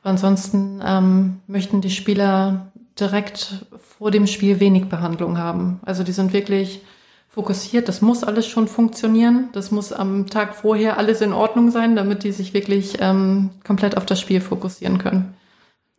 Aber 0.00 0.10
ansonsten 0.10 0.80
ähm, 0.84 1.40
möchten 1.46 1.80
die 1.80 1.90
Spieler 1.90 2.71
direkt 3.02 3.66
vor 3.98 4.10
dem 4.10 4.26
Spiel 4.26 4.60
wenig 4.60 4.86
Behandlung 4.86 5.36
haben. 5.36 5.80
Also 5.84 6.04
die 6.04 6.12
sind 6.12 6.32
wirklich 6.32 6.80
fokussiert. 7.28 7.88
Das 7.88 8.00
muss 8.02 8.24
alles 8.24 8.46
schon 8.46 8.68
funktionieren. 8.68 9.48
Das 9.52 9.70
muss 9.70 9.92
am 9.92 10.26
Tag 10.28 10.54
vorher 10.54 10.98
alles 10.98 11.20
in 11.20 11.32
Ordnung 11.32 11.70
sein, 11.70 11.96
damit 11.96 12.24
die 12.24 12.32
sich 12.32 12.54
wirklich 12.54 12.98
ähm, 13.00 13.50
komplett 13.66 13.96
auf 13.96 14.06
das 14.06 14.20
Spiel 14.20 14.40
fokussieren 14.40 14.98
können. 14.98 15.34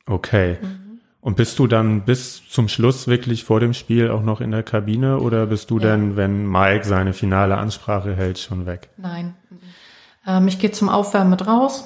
Okay. 0.06 0.58
Und 1.22 1.38
bist 1.38 1.58
du 1.58 1.68
dann 1.68 2.02
bis 2.02 2.48
zum 2.50 2.68
Schluss 2.68 3.08
wirklich 3.08 3.46
vor 3.46 3.60
dem 3.60 3.74
Spiel 3.74 4.10
auch 4.12 4.22
noch 4.24 4.42
in 4.42 4.52
der 4.52 4.64
Kabine 4.64 5.20
oder 5.20 5.46
bist 5.46 5.72
du 5.72 5.80
Ja. 5.80 5.92
denn, 5.92 6.18
wenn 6.18 6.46
Mike 6.50 6.86
seine 6.86 7.14
finale 7.14 7.58
Ansprache 7.58 8.14
hält, 8.16 8.40
schon 8.40 8.66
weg? 8.66 8.90
Nein. 8.98 9.34
Ähm, 10.28 10.48
ich 10.48 10.60
gehe 10.60 10.72
zum 10.72 10.90
Aufwärmen 10.90 11.30
mit 11.32 11.48
raus, 11.48 11.86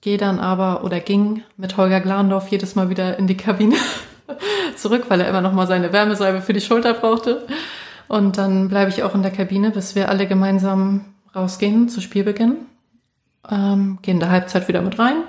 gehe 0.00 0.18
dann 0.18 0.38
aber 0.38 0.84
oder 0.84 1.00
ging 1.00 1.42
mit 1.56 1.76
Holger 1.76 2.00
Glandorf 2.00 2.48
jedes 2.48 2.76
Mal 2.76 2.88
wieder 2.90 3.18
in 3.18 3.26
die 3.26 3.36
Kabine 3.36 3.76
zurück, 4.76 5.04
weil 5.08 5.20
er 5.20 5.28
immer 5.28 5.40
noch 5.40 5.52
mal 5.52 5.66
seine 5.66 5.92
Wärmesalbe 5.92 6.40
für 6.40 6.52
die 6.52 6.60
Schulter 6.60 6.94
brauchte. 6.94 7.46
Und 8.08 8.38
dann 8.38 8.68
bleibe 8.68 8.90
ich 8.90 9.02
auch 9.02 9.14
in 9.14 9.22
der 9.22 9.30
Kabine, 9.30 9.70
bis 9.70 9.94
wir 9.94 10.08
alle 10.08 10.26
gemeinsam 10.26 11.04
rausgehen 11.34 11.88
zu 11.88 12.00
Spielbeginn. 12.00 12.56
Ähm, 13.50 13.98
gehen 14.02 14.14
in 14.14 14.20
der 14.20 14.30
Halbzeit 14.30 14.68
wieder 14.68 14.82
mit 14.82 14.98
rein, 14.98 15.22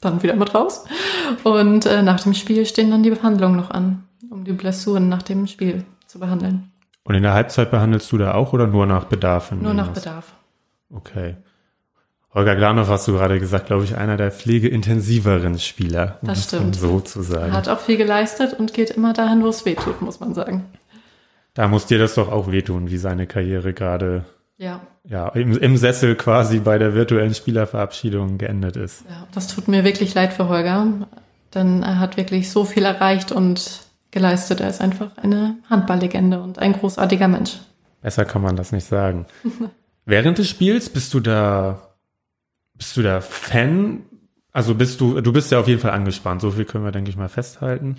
dann 0.00 0.22
wieder 0.22 0.34
mit 0.34 0.54
raus. 0.54 0.84
Und 1.44 1.86
äh, 1.86 2.02
nach 2.02 2.20
dem 2.20 2.34
Spiel 2.34 2.66
stehen 2.66 2.90
dann 2.90 3.02
die 3.02 3.10
Behandlungen 3.10 3.56
noch 3.56 3.70
an, 3.70 4.04
um 4.28 4.44
die 4.44 4.52
Blessuren 4.52 5.08
nach 5.08 5.22
dem 5.22 5.46
Spiel 5.46 5.84
zu 6.06 6.18
behandeln. 6.18 6.70
Und 7.04 7.14
in 7.14 7.22
der 7.22 7.32
Halbzeit 7.32 7.70
behandelst 7.70 8.12
du 8.12 8.18
da 8.18 8.34
auch 8.34 8.52
oder 8.52 8.66
nur 8.66 8.86
nach 8.86 9.04
Bedarf? 9.04 9.52
Nur 9.52 9.74
nach? 9.74 9.88
Bedarf. 9.88 10.34
Okay. 10.92 11.36
Holger 12.32 12.54
Glanow 12.54 12.86
hast 12.88 13.08
du 13.08 13.12
gerade 13.12 13.40
gesagt, 13.40 13.66
glaube 13.66 13.84
ich, 13.84 13.96
einer 13.96 14.16
der 14.16 14.30
pflegeintensiveren 14.30 15.58
Spieler. 15.58 16.18
um 16.22 16.28
Das 16.28 16.44
stimmt. 16.44 16.76
So 16.76 17.00
zu 17.00 17.22
sagen. 17.22 17.52
Hat 17.52 17.68
auch 17.68 17.80
viel 17.80 17.96
geleistet 17.96 18.54
und 18.58 18.72
geht 18.72 18.90
immer 18.90 19.12
dahin, 19.12 19.42
wo 19.42 19.48
es 19.48 19.64
weh 19.64 19.74
tut, 19.74 20.00
muss 20.00 20.20
man 20.20 20.34
sagen. 20.34 20.64
Da 21.54 21.66
muss 21.66 21.86
dir 21.86 21.98
das 21.98 22.14
doch 22.14 22.30
auch 22.30 22.52
wehtun, 22.52 22.90
wie 22.90 22.98
seine 22.98 23.26
Karriere 23.26 23.72
gerade 23.72 24.24
Ja, 24.58 24.80
ja, 25.02 25.28
im, 25.30 25.58
im 25.58 25.76
Sessel 25.76 26.14
quasi 26.14 26.60
bei 26.60 26.78
der 26.78 26.94
virtuellen 26.94 27.34
Spielerverabschiedung 27.34 28.38
geendet 28.38 28.76
ist. 28.76 29.02
ja, 29.08 29.26
das 29.34 29.48
tut 29.48 29.66
mir 29.66 29.82
wirklich 29.82 30.14
leid 30.14 30.32
für 30.32 30.48
Holger, 30.48 30.86
denn 31.54 31.82
er 31.82 31.98
hat 31.98 32.16
wirklich 32.16 32.50
so 32.52 32.64
viel 32.64 32.84
erreicht 32.84 33.32
und 33.32 33.80
geleistet. 34.12 34.60
Er 34.60 34.68
ist 34.68 34.80
einfach 34.80 35.16
eine 35.16 35.56
Handballlegende 35.68 36.40
und 36.40 36.60
ein 36.60 36.74
großartiger 36.74 37.26
Mensch. 37.26 37.58
Besser 38.02 38.24
kann 38.24 38.42
man 38.42 38.54
das 38.54 38.70
nicht 38.70 38.86
sagen. 38.86 39.26
Während 40.04 40.38
des 40.38 40.48
Spiels 40.48 40.88
bist 40.88 41.12
du 41.14 41.20
da, 41.20 41.80
bist 42.80 42.96
du 42.96 43.02
da 43.02 43.20
Fan? 43.20 44.00
Also 44.52 44.74
bist 44.74 45.02
du, 45.02 45.20
du 45.20 45.32
bist 45.34 45.52
ja 45.52 45.60
auf 45.60 45.68
jeden 45.68 45.80
Fall 45.80 45.90
angespannt. 45.90 46.40
So 46.40 46.50
viel 46.50 46.64
können 46.64 46.82
wir, 46.82 46.92
denke 46.92 47.10
ich 47.10 47.16
mal, 47.18 47.28
festhalten. 47.28 47.96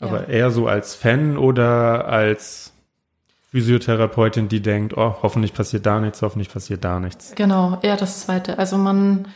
Aber 0.00 0.22
Ja. 0.22 0.28
eher 0.28 0.50
so 0.50 0.66
als 0.66 0.96
Fan 0.96 1.38
oder 1.38 2.08
als 2.08 2.72
Physiotherapeutin, 3.52 4.48
die 4.48 4.60
denkt, 4.60 4.96
oh, 4.96 5.14
hoffentlich 5.22 5.54
passiert 5.54 5.86
da 5.86 6.00
nichts, 6.00 6.20
hoffentlich 6.20 6.48
passiert 6.52 6.82
da 6.84 6.98
nichts. 6.98 7.32
Genau, 7.36 7.78
eher 7.82 7.96
das 7.96 8.22
Zweite. 8.22 8.58
Also 8.58 8.76
man, 8.76 9.28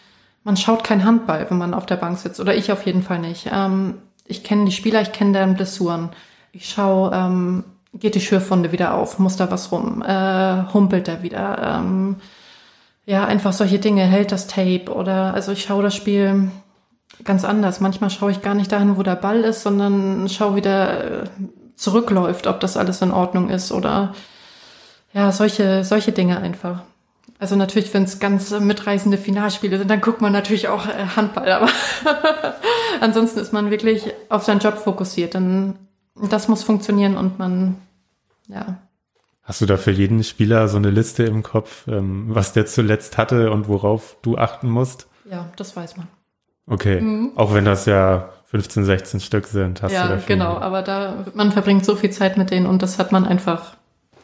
man 0.43 0.57
schaut 0.57 0.83
kein 0.83 1.05
Handball, 1.05 1.47
wenn 1.49 1.59
man 1.59 1.75
auf 1.75 1.87
der 1.87 1.97
Bank 1.97 2.19
sitzt. 2.19 2.41
Oder 2.41 2.57
ich 2.57 2.73
auf 2.73 2.85
jeden 2.85 3.03
Fall 3.05 3.21
nicht. 3.21 3.49
Ähm, 3.53 3.95
ich 4.27 4.43
kenne 4.43 4.65
die 4.65 4.73
Spieler, 4.73 5.01
ich 5.01 5.13
kenne 5.13 5.33
deren 5.33 5.55
Blessuren. 5.55 6.09
Ich 6.51 6.69
schaue, 6.69 7.13
ähm, 7.15 7.63
geht 7.95 8.17
die 8.17 8.21
Schürfwunde 8.21 8.73
wieder 8.73 8.95
auf, 8.95 9.21
muss 9.21 9.37
da 9.37 9.49
was 9.49 9.71
rum, 9.71 10.03
äh, 10.05 10.65
humpelt 10.75 11.07
er 11.07 11.23
wieder. 11.23 11.79
Ähm, 11.79 12.17
ja, 13.09 13.25
einfach 13.25 13.55
solche 13.55 13.79
Dinge, 13.79 14.05
hält 14.05 14.33
das 14.33 14.49
Tape 14.49 14.92
oder, 14.94 15.33
also 15.33 15.51
ich 15.51 15.62
schaue 15.62 15.83
das 15.83 15.94
Spiel 15.94 16.51
ganz 17.25 17.42
anders. 17.42 17.81
Manchmal 17.81 18.11
schaue 18.11 18.31
ich 18.31 18.42
gar 18.42 18.55
nicht 18.55 18.71
dahin, 18.71 18.99
wo 18.99 19.03
der 19.03 19.16
Ball 19.16 19.40
ist, 19.44 19.62
sondern 19.62 20.29
schaue, 20.29 20.57
wie 20.57 20.61
der 20.61 21.23
äh, 21.23 21.25
zurückläuft, 21.75 22.47
ob 22.47 22.61
das 22.61 22.77
alles 22.77 23.01
in 23.01 23.11
Ordnung 23.11 23.49
ist 23.49 23.73
oder 23.73 24.12
ja, 25.14 25.33
solche, 25.33 25.85
solche 25.85 26.12
Dinge 26.12 26.38
einfach. 26.38 26.83
Also 27.38 27.57
natürlich, 27.57 27.94
wenn 27.94 28.03
es 28.03 28.18
ganz 28.18 28.51
mitreißende 28.51 29.16
Finalspiele 29.16 29.79
sind, 29.79 29.90
dann 29.90 30.03
guckt 30.03 30.21
man 30.21 30.35
natürlich 30.35 30.68
auch 30.68 30.87
äh, 30.87 31.07
Handball, 31.16 31.51
aber 31.51 31.68
ansonsten 33.01 33.40
ist 33.40 33.55
man 33.55 33.71
wirklich 33.71 34.12
auf 34.29 34.44
seinen 34.44 34.61
Job 34.61 34.77
fokussiert. 34.77 35.35
Dann 35.35 35.79
das 36.29 36.49
muss 36.49 36.62
funktionieren 36.62 37.16
und 37.16 37.38
man, 37.38 37.77
ja, 38.49 38.77
Hast 39.49 39.63
du 39.63 39.67
da 39.67 39.79
für 39.79 39.93
jeden 39.93 40.23
Spieler 40.25 40.69
so 40.69 40.77
eine 40.77 40.91
Liste 40.91 41.25
im 41.25 41.43
Kopf, 41.43 41.89
ähm, 41.89 42.27
was 42.29 42.53
der 42.53 42.67
zuletzt 42.67 43.17
hatte 43.17 43.51
und 43.51 43.67
worauf 43.67 44.19
du 44.21 44.37
achten 44.37 44.69
musst? 44.69 45.09
ja, 45.31 45.49
das 45.57 45.75
weiß 45.75 45.97
man. 45.97 46.07
Okay. 46.67 47.01
Mhm. 47.01 47.33
Auch 47.35 47.55
wenn 47.55 47.65
das 47.65 47.87
ja 47.87 48.29
15, 48.51 48.85
16 48.85 49.21
Stück 49.21 49.47
sind, 49.47 49.83
hast 49.83 49.93
du 49.93 49.97
ja, 49.97 50.21
genau. 50.27 50.59
Aber 50.59 50.83
da, 50.83 51.25
man 51.33 51.51
verbringt 51.51 51.87
so 51.87 51.97
viel 51.97 52.11
Zeit 52.11 52.37
mit 52.37 52.51
denen 52.51 52.67
und 52.67 52.83
das 52.83 52.99
hat 52.99 53.11
man 53.11 53.27
einfach 53.27 53.77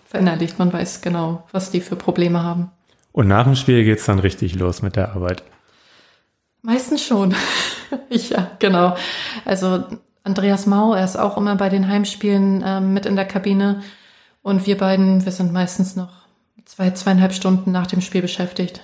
verinnerlicht. 0.07 0.59
Man 0.59 0.71
weiß 0.71 1.01
genau, 1.01 1.47
was 1.53 1.71
die 1.71 1.81
für 1.81 1.97
Probleme 1.97 2.43
haben. 2.43 2.71
Und 3.13 3.27
nach 3.27 3.45
dem 3.45 3.55
Spiel 3.55 3.83
geht's 3.83 4.05
dann 4.05 4.19
richtig 4.19 4.55
los 4.57 4.83
mit 4.83 4.97
der 4.97 5.13
Arbeit. 5.13 5.43
Meistens 6.61 7.03
schon. 7.03 7.35
ich, 8.11 8.29
ja, 8.31 8.51
genau. 8.59 8.95
Also 9.47 9.85
Andreas 10.23 10.67
Mau, 10.67 10.93
er 10.93 11.05
ist 11.05 11.17
auch 11.17 11.39
immer 11.39 11.55
bei 11.57 11.71
den 11.71 11.89
Heimspielen 11.89 12.63
ähm, 12.67 12.93
mit 12.93 13.07
in 13.07 13.17
der 13.17 13.27
Kabine. 13.27 13.83
Und 14.45 14.67
wir 14.67 14.77
beiden, 14.77 15.25
wir 15.25 15.33
sind 15.33 15.55
meistens 15.55 15.97
noch 15.97 16.11
zwei, 16.67 16.91
zweieinhalb 16.91 17.33
Stunden 17.33 17.73
nach 17.73 17.87
dem 17.87 18.03
Spiel 18.03 18.21
beschäftigt. 18.21 18.83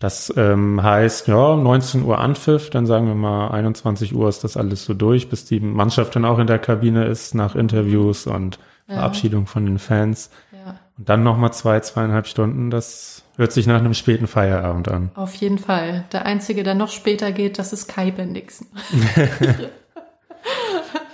Das 0.00 0.32
ähm, 0.36 0.82
heißt, 0.82 1.28
ja, 1.28 1.54
19 1.56 2.02
Uhr 2.02 2.18
Anpfiff, 2.18 2.68
dann 2.68 2.84
sagen 2.84 3.06
wir 3.06 3.14
mal 3.14 3.52
21 3.52 4.14
Uhr 4.14 4.28
ist 4.28 4.42
das 4.42 4.56
alles 4.56 4.84
so 4.84 4.94
durch, 4.94 5.28
bis 5.28 5.44
die 5.44 5.60
Mannschaft 5.60 6.16
dann 6.16 6.24
auch 6.24 6.40
in 6.40 6.48
der 6.48 6.58
Kabine 6.58 7.04
ist 7.04 7.36
nach 7.36 7.54
Interviews 7.54 8.26
und 8.26 8.58
Ja. 8.88 8.94
Verabschiedung 8.94 9.46
von 9.46 9.64
den 9.64 9.78
Fans. 9.78 10.30
Ja. 10.52 10.74
Und 10.98 11.08
dann 11.08 11.22
nochmal 11.22 11.52
zwei, 11.52 11.78
zweieinhalb 11.78 12.26
Stunden, 12.26 12.70
das 12.70 13.22
hört 13.36 13.52
sich 13.52 13.68
nach 13.68 13.78
einem 13.78 13.94
späten 13.94 14.26
Feierabend 14.26 14.88
an. 14.88 15.10
Auf 15.14 15.36
jeden 15.36 15.58
Fall. 15.58 16.04
Der 16.10 16.26
Einzige, 16.26 16.64
der 16.64 16.74
noch 16.74 16.90
später 16.90 17.30
geht, 17.30 17.60
das 17.60 17.72
ist 17.72 17.86
Kai 17.86 18.10
Bendixen. 18.10 18.66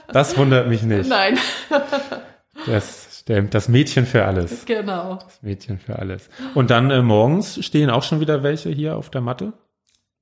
Das 0.09 0.37
wundert 0.39 0.69
mich 0.69 0.83
nicht. 0.85 1.09
Nein. 1.09 1.37
Das, 2.67 3.04
der, 3.29 3.43
das 3.43 3.69
Mädchen 3.69 4.07
für 4.07 4.25
alles. 4.25 4.65
genau. 4.67 5.17
Das 5.17 5.43
Mädchen 5.43 5.79
für 5.79 5.99
alles. 5.99 6.29
Und 6.55 6.71
dann 6.71 6.91
äh, 6.91 7.03
morgens 7.03 7.65
stehen 7.65 7.91
auch 7.91 8.03
schon 8.03 8.21
wieder 8.21 8.43
welche 8.43 8.71
hier 8.71 8.97
auf 8.97 9.11
der 9.11 9.21
Matte? 9.21 9.53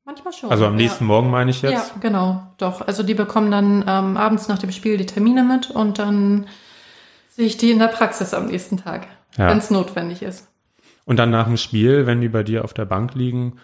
Manchmal 0.04 0.32
schon. 0.32 0.50
Also 0.50 0.66
am 0.66 0.76
nächsten 0.76 1.04
ja. 1.04 1.08
Morgen 1.08 1.30
meine 1.30 1.50
ich 1.50 1.62
jetzt. 1.62 1.72
Ja, 1.72 2.00
genau, 2.00 2.42
doch. 2.58 2.80
Also 2.86 3.02
die 3.02 3.14
bekommen 3.14 3.50
dann 3.50 3.84
ähm, 3.86 4.16
abends 4.16 4.48
nach 4.48 4.58
dem 4.58 4.72
Spiel 4.72 4.96
die 4.96 5.06
Termine 5.06 5.44
mit 5.44 5.70
und 5.70 5.98
dann 5.98 6.46
sehe 7.30 7.46
ich 7.46 7.56
die 7.56 7.70
in 7.70 7.78
der 7.78 7.86
Praxis 7.88 8.34
am 8.34 8.46
nächsten 8.46 8.76
Tag, 8.78 9.06
Ja. 9.36 9.48
wenn 9.48 9.58
es 9.58 9.70
notwendig 9.70 10.22
ist. 10.22 10.48
Und 11.04 11.16
dann 11.18 11.30
nach 11.30 11.46
dem 11.46 11.56
Spiel, 11.56 12.06
wenn 12.06 12.20
die 12.20 12.28
bei 12.28 12.42
dir 12.42 12.64
auf 12.64 12.74
der 12.74 12.84
Bank 12.84 13.14
liegen, 13.14 13.58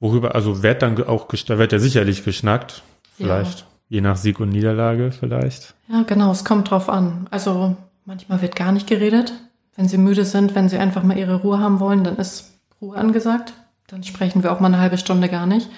worüber, 0.00 0.34
also 0.34 0.62
wird 0.62 0.82
dann 0.82 1.02
auch, 1.04 1.28
wird 1.30 1.72
ja 1.72 1.78
sicherlich 1.78 2.24
geschnackt. 2.24 2.82
Vielleicht, 3.16 3.66
je 3.88 4.00
nach 4.02 4.16
Sieg 4.16 4.40
und 4.40 4.50
Niederlage 4.50 5.10
vielleicht. 5.12 5.74
Ja, 5.88 6.02
genau, 6.02 6.32
es 6.32 6.44
kommt 6.44 6.70
drauf 6.70 6.88
an. 6.88 7.28
Also 7.30 7.76
manchmal 8.06 8.40
wird 8.42 8.56
gar 8.56 8.72
nicht 8.72 8.86
geredet. 8.86 9.32
Wenn 9.76 9.88
sie 9.88 9.98
müde 9.98 10.24
sind, 10.24 10.54
wenn 10.54 10.68
sie 10.70 10.78
einfach 10.78 11.02
mal 11.02 11.18
ihre 11.18 11.34
Ruhe 11.36 11.60
haben 11.60 11.80
wollen, 11.80 12.02
dann 12.04 12.16
ist 12.16 12.54
Ruhe 12.80 12.96
angesagt. 12.96 13.52
Dann 13.88 14.02
sprechen 14.02 14.42
wir 14.42 14.52
auch 14.52 14.60
mal 14.60 14.68
eine 14.68 14.80
halbe 14.80 14.96
Stunde 14.98 15.28
gar 15.28 15.46
nicht. 15.46 15.68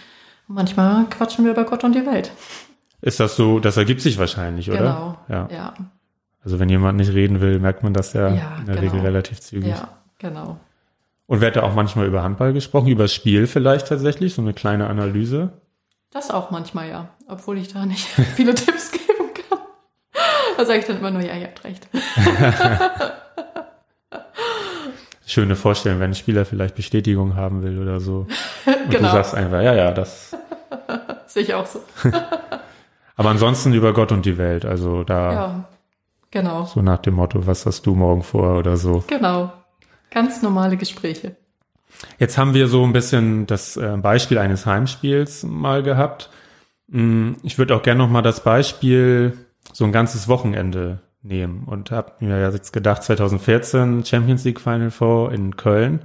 Und 0.48 0.54
manchmal 0.54 1.04
quatschen 1.06 1.44
wir 1.44 1.52
über 1.52 1.64
Gott 1.64 1.82
und 1.84 1.94
die 1.94 2.06
Welt. 2.06 2.30
Ist 3.00 3.20
das 3.20 3.36
so, 3.36 3.58
das 3.60 3.76
ergibt 3.76 4.00
sich 4.00 4.18
wahrscheinlich, 4.18 4.70
oder? 4.70 4.78
Genau. 4.78 5.18
Ja. 5.28 5.48
Ja, 5.52 5.74
Also 6.42 6.58
wenn 6.58 6.68
jemand 6.68 6.98
nicht 6.98 7.12
reden 7.12 7.40
will, 7.40 7.58
merkt 7.58 7.82
man 7.82 7.92
das 7.92 8.12
ja, 8.12 8.28
Ja, 8.28 8.56
in 8.60 8.66
der 8.66 8.76
genau. 8.76 8.80
Regel 8.92 9.00
relativ 9.00 9.40
zügig. 9.40 9.70
ja, 9.70 9.88
genau. 10.18 10.58
Und 11.26 11.40
wird 11.42 11.56
da 11.56 11.62
auch 11.62 11.74
manchmal 11.74 12.06
über 12.06 12.22
Handball 12.22 12.52
gesprochen, 12.54 12.88
über 12.88 13.04
das 13.04 13.12
Spiel 13.12 13.46
vielleicht 13.46 13.88
tatsächlich, 13.88 14.32
so 14.34 14.40
eine 14.42 14.54
kleine 14.54 14.88
Analyse. 14.88 15.52
Das 16.10 16.30
auch 16.30 16.50
manchmal, 16.50 16.88
ja. 16.88 17.08
Obwohl 17.28 17.58
ich 17.58 17.68
da 17.72 17.84
nicht 17.84 18.06
viele 18.36 18.54
Tipps 18.54 18.92
kann. 18.92 18.97
Da 20.58 20.64
sage 20.64 20.80
ich 20.80 20.86
dann 20.86 20.98
immer 20.98 21.12
nur, 21.12 21.22
ja, 21.22 21.34
ihr 21.36 21.44
habt 21.46 21.62
recht. 21.62 21.86
Schöne 25.24 25.54
Vorstellung, 25.56 26.00
wenn 26.00 26.10
ein 26.10 26.14
Spieler 26.16 26.44
vielleicht 26.44 26.74
Bestätigung 26.74 27.36
haben 27.36 27.62
will 27.62 27.78
oder 27.80 28.00
so. 28.00 28.26
Und 28.66 28.90
Genau. 28.90 29.08
du 29.08 29.12
sagst 29.14 29.34
einfach, 29.36 29.62
ja, 29.62 29.74
ja, 29.74 29.92
das. 29.92 30.34
Sehe 31.26 31.42
ich 31.44 31.54
auch 31.54 31.66
so. 31.66 31.80
Aber 33.16 33.30
ansonsten 33.30 33.72
über 33.72 33.92
Gott 33.92 34.10
und 34.10 34.26
die 34.26 34.36
Welt. 34.36 34.64
Also 34.64 35.04
da 35.04 35.32
Ja, 35.32 35.64
genau. 36.32 36.64
so 36.64 36.82
nach 36.82 36.98
dem 36.98 37.14
Motto, 37.14 37.46
was 37.46 37.64
hast 37.66 37.86
du 37.86 37.94
morgen 37.94 38.22
vor 38.24 38.58
oder 38.58 38.76
so. 38.76 39.04
Genau. 39.06 39.52
Ganz 40.10 40.42
normale 40.42 40.76
Gespräche. 40.76 41.36
Jetzt 42.18 42.36
haben 42.38 42.54
wir 42.54 42.66
so 42.66 42.82
ein 42.84 42.92
bisschen 42.92 43.46
das 43.46 43.76
äh, 43.76 43.96
Beispiel 43.98 44.38
eines 44.38 44.66
Heimspiels 44.66 45.42
mal 45.44 45.82
gehabt. 45.84 46.30
Mm, 46.88 47.34
Ich 47.42 47.58
würde 47.58 47.76
auch 47.76 47.82
gerne 47.82 47.98
noch 47.98 48.08
mal 48.10 48.22
das 48.22 48.42
Beispiel 48.42 49.36
so 49.78 49.84
ein 49.84 49.92
ganzes 49.92 50.26
Wochenende 50.26 50.98
nehmen 51.22 51.62
und 51.66 51.92
habe 51.92 52.12
mir 52.18 52.38
ja 52.40 52.50
jetzt 52.50 52.72
gedacht 52.72 53.04
2014 53.04 54.04
Champions 54.04 54.42
League 54.44 54.60
Final 54.60 54.90
Four 54.90 55.30
in 55.32 55.56
Köln, 55.56 56.00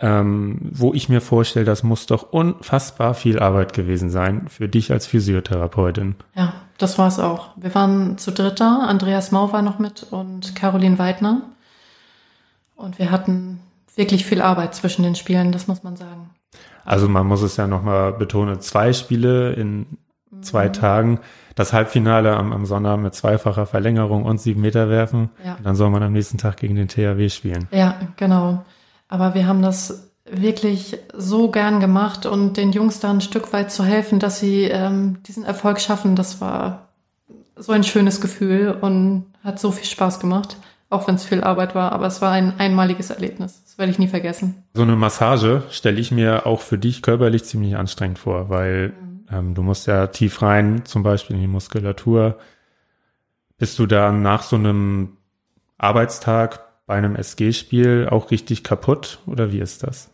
ähm, 0.00 0.58
wo 0.72 0.92
ich 0.92 1.08
mir 1.08 1.20
vorstelle, 1.20 1.64
das 1.64 1.84
muss 1.84 2.06
doch 2.06 2.32
unfassbar 2.32 3.14
viel 3.14 3.38
Arbeit 3.38 3.72
gewesen 3.72 4.10
sein 4.10 4.48
für 4.48 4.68
dich 4.68 4.90
als 4.90 5.06
Physiotherapeutin. 5.06 6.16
Ja, 6.34 6.54
das 6.76 6.98
war's 6.98 7.20
auch. 7.20 7.50
Wir 7.56 7.72
waren 7.76 8.18
zu 8.18 8.32
dritter. 8.32 8.80
Andreas 8.88 9.30
Mau 9.30 9.52
war 9.52 9.62
noch 9.62 9.78
mit 9.78 10.04
und 10.10 10.56
Caroline 10.56 10.98
Weidner. 10.98 11.42
Und 12.74 12.98
wir 12.98 13.12
hatten 13.12 13.60
wirklich 13.94 14.24
viel 14.24 14.42
Arbeit 14.42 14.74
zwischen 14.74 15.04
den 15.04 15.14
Spielen, 15.14 15.52
das 15.52 15.68
muss 15.68 15.84
man 15.84 15.94
sagen. 15.94 16.30
Also 16.84 17.08
man 17.08 17.28
muss 17.28 17.42
es 17.42 17.56
ja 17.56 17.68
nochmal 17.68 18.12
betonen, 18.12 18.60
zwei 18.60 18.92
Spiele 18.92 19.52
in 19.52 19.86
zwei 20.40 20.66
Mhm. 20.66 20.72
Tagen. 20.72 21.20
Das 21.54 21.72
Halbfinale 21.72 22.36
am, 22.36 22.52
am 22.52 22.64
Sonntag 22.66 22.98
mit 22.98 23.14
zweifacher 23.14 23.66
Verlängerung 23.66 24.24
und 24.24 24.40
sieben 24.40 24.60
Meter 24.60 24.88
werfen. 24.88 25.30
Ja. 25.44 25.54
Und 25.56 25.64
dann 25.66 25.76
soll 25.76 25.90
man 25.90 26.02
am 26.02 26.12
nächsten 26.12 26.38
Tag 26.38 26.56
gegen 26.56 26.76
den 26.76 26.88
THW 26.88 27.28
spielen. 27.28 27.68
Ja, 27.70 27.96
genau. 28.16 28.64
Aber 29.08 29.34
wir 29.34 29.46
haben 29.46 29.62
das 29.62 30.10
wirklich 30.24 30.98
so 31.14 31.50
gern 31.50 31.80
gemacht 31.80 32.26
und 32.26 32.56
den 32.56 32.72
Jungs 32.72 33.00
da 33.00 33.10
ein 33.10 33.20
Stück 33.20 33.52
weit 33.52 33.70
zu 33.70 33.84
helfen, 33.84 34.18
dass 34.18 34.40
sie 34.40 34.64
ähm, 34.64 35.18
diesen 35.26 35.44
Erfolg 35.44 35.80
schaffen, 35.80 36.16
das 36.16 36.40
war 36.40 36.88
so 37.56 37.72
ein 37.72 37.84
schönes 37.84 38.20
Gefühl 38.20 38.76
und 38.80 39.26
hat 39.44 39.58
so 39.58 39.70
viel 39.72 39.84
Spaß 39.84 40.20
gemacht, 40.20 40.56
auch 40.90 41.06
wenn 41.06 41.16
es 41.16 41.24
viel 41.24 41.42
Arbeit 41.44 41.74
war. 41.74 41.92
Aber 41.92 42.06
es 42.06 42.22
war 42.22 42.30
ein 42.32 42.54
einmaliges 42.58 43.10
Erlebnis. 43.10 43.62
Das 43.64 43.78
werde 43.78 43.92
ich 43.92 43.98
nie 43.98 44.08
vergessen. 44.08 44.62
So 44.74 44.82
eine 44.82 44.96
Massage 44.96 45.62
stelle 45.70 46.00
ich 46.00 46.12
mir 46.12 46.46
auch 46.46 46.60
für 46.60 46.78
dich 46.78 47.02
körperlich 47.02 47.44
ziemlich 47.44 47.76
anstrengend 47.76 48.18
vor, 48.18 48.48
weil 48.48 48.88
Mhm. 48.88 49.11
Ähm, 49.32 49.54
du 49.54 49.62
musst 49.62 49.86
ja 49.86 50.06
tief 50.08 50.42
rein, 50.42 50.84
zum 50.84 51.02
Beispiel 51.02 51.36
in 51.36 51.42
die 51.42 51.48
Muskulatur. 51.48 52.38
Bist 53.58 53.78
du 53.78 53.86
da 53.86 54.12
nach 54.12 54.42
so 54.42 54.56
einem 54.56 55.16
Arbeitstag 55.78 56.60
bei 56.86 56.96
einem 56.96 57.16
SG-Spiel 57.16 58.08
auch 58.10 58.30
richtig 58.30 58.64
kaputt 58.64 59.20
oder 59.26 59.52
wie 59.52 59.60
ist 59.60 59.82
das? 59.82 60.10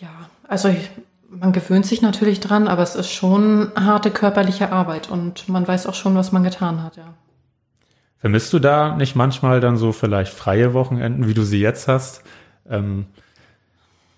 Ja, 0.00 0.08
also 0.46 0.68
ich, 0.68 0.90
man 1.28 1.52
gewöhnt 1.52 1.86
sich 1.86 2.02
natürlich 2.02 2.40
dran, 2.40 2.68
aber 2.68 2.82
es 2.82 2.94
ist 2.94 3.10
schon 3.10 3.70
harte 3.76 4.10
körperliche 4.10 4.72
Arbeit 4.72 5.10
und 5.10 5.48
man 5.48 5.66
weiß 5.66 5.86
auch 5.86 5.94
schon, 5.94 6.14
was 6.14 6.32
man 6.32 6.42
getan 6.42 6.82
hat, 6.82 6.96
ja. 6.96 7.14
Vermisst 8.20 8.52
du 8.52 8.58
da 8.58 8.96
nicht 8.96 9.14
manchmal 9.14 9.60
dann 9.60 9.76
so 9.76 9.92
vielleicht 9.92 10.32
freie 10.32 10.74
Wochenenden, 10.74 11.28
wie 11.28 11.34
du 11.34 11.44
sie 11.44 11.60
jetzt 11.60 11.86
hast, 11.86 12.24
ähm, 12.68 13.06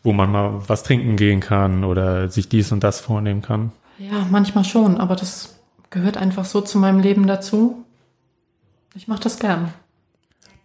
wo 0.02 0.14
man 0.14 0.32
mal 0.32 0.62
was 0.68 0.82
trinken 0.84 1.16
gehen 1.16 1.40
kann 1.40 1.84
oder 1.84 2.30
sich 2.30 2.48
dies 2.48 2.72
und 2.72 2.82
das 2.82 3.00
vornehmen 3.00 3.42
kann? 3.42 3.72
Ja, 4.00 4.26
manchmal 4.30 4.64
schon, 4.64 4.96
aber 4.98 5.14
das 5.14 5.60
gehört 5.90 6.16
einfach 6.16 6.46
so 6.46 6.62
zu 6.62 6.78
meinem 6.78 7.00
Leben 7.00 7.26
dazu. 7.26 7.84
Ich 8.94 9.08
mache 9.08 9.20
das 9.20 9.38
gern. 9.38 9.74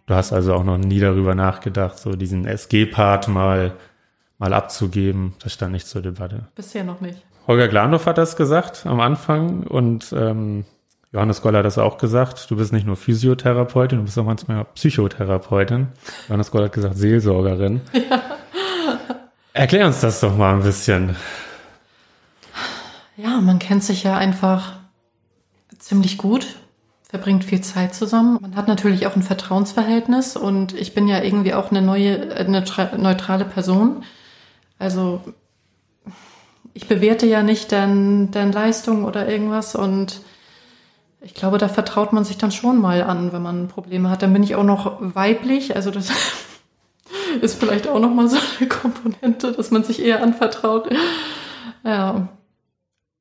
Du 0.06 0.14
hast 0.14 0.32
also 0.32 0.54
auch 0.54 0.64
noch 0.64 0.78
nie 0.78 1.00
darüber 1.00 1.34
nachgedacht, 1.34 1.98
so 1.98 2.12
diesen 2.16 2.46
SG-Part 2.46 3.28
mal, 3.28 3.72
mal 4.38 4.54
abzugeben. 4.54 5.34
Das 5.42 5.52
stand 5.52 5.72
nicht 5.72 5.86
zur 5.86 6.00
Debatte. 6.00 6.48
Bisher 6.54 6.82
noch 6.82 7.02
nicht. 7.02 7.22
Holger 7.46 7.68
Glandorf 7.68 8.06
hat 8.06 8.16
das 8.16 8.36
gesagt 8.36 8.86
am 8.86 9.00
Anfang 9.00 9.64
und 9.64 10.14
ähm, 10.16 10.64
Johannes 11.12 11.42
Goll 11.42 11.56
hat 11.56 11.66
das 11.66 11.76
auch 11.76 11.98
gesagt. 11.98 12.50
Du 12.50 12.56
bist 12.56 12.72
nicht 12.72 12.86
nur 12.86 12.96
Physiotherapeutin, 12.96 13.98
du 13.98 14.04
bist 14.04 14.18
auch 14.18 14.24
manchmal 14.24 14.64
Psychotherapeutin. 14.74 15.88
Johannes 16.28 16.50
Goll 16.50 16.64
hat 16.64 16.72
gesagt 16.72 16.96
Seelsorgerin. 16.96 17.82
Erklär 19.52 19.86
uns 19.86 20.00
das 20.00 20.20
doch 20.20 20.36
mal 20.36 20.54
ein 20.54 20.62
bisschen. 20.62 21.16
Ja, 23.16 23.40
man 23.40 23.58
kennt 23.58 23.82
sich 23.82 24.02
ja 24.02 24.16
einfach 24.16 24.74
ziemlich 25.78 26.18
gut, 26.18 26.56
verbringt 27.08 27.44
viel 27.44 27.60
Zeit 27.62 27.94
zusammen. 27.94 28.38
Man 28.40 28.56
hat 28.56 28.68
natürlich 28.68 29.06
auch 29.06 29.16
ein 29.16 29.22
Vertrauensverhältnis 29.22 30.36
und 30.36 30.74
ich 30.74 30.94
bin 30.94 31.08
ja 31.08 31.22
irgendwie 31.22 31.54
auch 31.54 31.70
eine 31.70 31.82
neue, 31.82 32.34
eine 32.36 32.62
tra- 32.64 32.96
neutrale 32.96 33.44
Person. 33.44 34.04
Also 34.78 35.20
ich 36.74 36.88
bewerte 36.88 37.26
ja 37.26 37.42
nicht 37.42 37.72
deine 37.72 38.26
dein 38.30 38.52
Leistung 38.52 39.04
oder 39.04 39.28
irgendwas 39.28 39.74
und 39.74 40.20
ich 41.22 41.34
glaube, 41.34 41.58
da 41.58 41.68
vertraut 41.68 42.12
man 42.12 42.24
sich 42.24 42.36
dann 42.38 42.52
schon 42.52 42.78
mal 42.80 43.02
an, 43.02 43.32
wenn 43.32 43.42
man 43.42 43.68
Probleme 43.68 44.10
hat. 44.10 44.22
Dann 44.22 44.32
bin 44.32 44.42
ich 44.42 44.54
auch 44.54 44.62
noch 44.62 44.98
weiblich, 45.00 45.74
also 45.74 45.90
das 45.90 46.10
ist 47.40 47.58
vielleicht 47.58 47.88
auch 47.88 47.98
noch 47.98 48.12
mal 48.14 48.28
so 48.28 48.36
eine 48.58 48.68
Komponente, 48.68 49.52
dass 49.52 49.70
man 49.70 49.84
sich 49.84 50.02
eher 50.02 50.22
anvertraut. 50.22 50.88
Ja, 51.84 52.28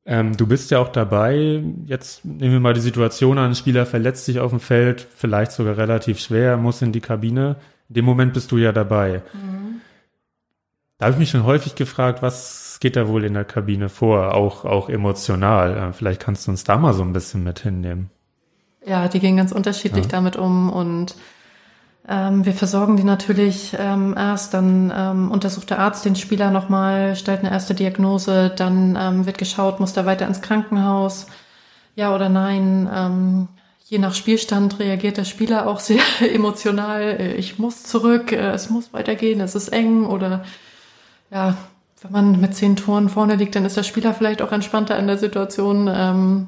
Ähm, 0.05 0.37
du 0.37 0.45
bist 0.45 0.69
ja 0.71 0.79
auch 0.79 0.89
dabei. 0.89 1.63
Jetzt 1.85 2.23
nehmen 2.25 2.53
wir 2.53 2.59
mal 2.59 2.73
die 2.73 2.81
Situation 2.81 3.37
an, 3.37 3.51
ein 3.51 3.55
Spieler 3.55 3.85
verletzt 3.85 4.25
sich 4.25 4.39
auf 4.39 4.51
dem 4.51 4.59
Feld, 4.59 5.07
vielleicht 5.15 5.51
sogar 5.51 5.77
relativ 5.77 6.19
schwer, 6.19 6.57
muss 6.57 6.81
in 6.81 6.91
die 6.91 7.01
Kabine. 7.01 7.55
In 7.89 7.95
dem 7.95 8.05
Moment 8.05 8.33
bist 8.33 8.51
du 8.51 8.57
ja 8.57 8.71
dabei. 8.71 9.21
Da 10.97 11.05
habe 11.05 11.13
ich 11.13 11.19
mich 11.19 11.29
schon 11.31 11.43
häufig 11.43 11.75
gefragt, 11.75 12.21
was 12.21 12.77
geht 12.79 12.95
da 12.95 13.07
wohl 13.07 13.23
in 13.25 13.33
der 13.33 13.45
Kabine 13.45 13.89
vor, 13.89 14.33
auch, 14.33 14.63
auch 14.63 14.89
emotional. 14.89 15.75
Äh, 15.89 15.93
vielleicht 15.93 16.21
kannst 16.21 16.47
du 16.47 16.51
uns 16.51 16.63
da 16.63 16.77
mal 16.77 16.93
so 16.93 17.03
ein 17.03 17.13
bisschen 17.13 17.43
mit 17.43 17.59
hinnehmen. 17.59 18.09
Ja, 18.85 19.07
die 19.07 19.19
gehen 19.19 19.37
ganz 19.37 19.51
unterschiedlich 19.51 20.05
Ja. 20.05 20.11
damit 20.11 20.35
um 20.35 20.69
und 20.69 21.15
wir 22.07 22.53
versorgen 22.53 22.97
die 22.97 23.03
natürlich 23.03 23.75
ähm, 23.79 24.13
erst, 24.15 24.53
dann 24.53 24.93
ähm, 24.95 25.31
untersucht 25.31 25.71
der 25.71 25.79
Arzt 25.79 26.05
den 26.05 26.15
Spieler 26.15 26.51
nochmal, 26.51 27.15
stellt 27.15 27.39
eine 27.39 27.49
erste 27.51 27.73
Diagnose, 27.73 28.51
dann 28.55 28.95
ähm, 28.99 29.25
wird 29.25 29.39
geschaut, 29.39 29.79
muss 29.79 29.93
der 29.93 30.05
weiter 30.05 30.27
ins 30.27 30.41
Krankenhaus, 30.41 31.25
ja 31.95 32.13
oder 32.13 32.29
nein. 32.29 32.87
Ähm, 32.93 33.47
je 33.85 33.97
nach 33.99 34.13
Spielstand 34.13 34.79
reagiert 34.79 35.17
der 35.17 35.25
Spieler 35.25 35.67
auch 35.67 35.79
sehr 35.79 36.01
emotional. 36.21 37.01
Äh, 37.01 37.33
Ich 37.37 37.57
muss 37.59 37.83
zurück, 37.83 38.31
äh, 38.31 38.51
es 38.51 38.69
muss 38.69 38.93
weitergehen, 38.93 39.41
es 39.41 39.55
ist 39.55 39.69
eng 39.69 40.05
oder 40.05 40.43
ja, 41.31 41.57
wenn 42.01 42.11
man 42.11 42.39
mit 42.41 42.55
zehn 42.55 42.75
Toren 42.75 43.09
vorne 43.09 43.35
liegt, 43.35 43.55
dann 43.55 43.65
ist 43.65 43.77
der 43.77 43.83
Spieler 43.83 44.13
vielleicht 44.13 44.41
auch 44.41 44.51
entspannter 44.51 44.97
in 44.99 45.07
der 45.07 45.17
Situation. 45.17 45.89
Ähm, 45.91 46.47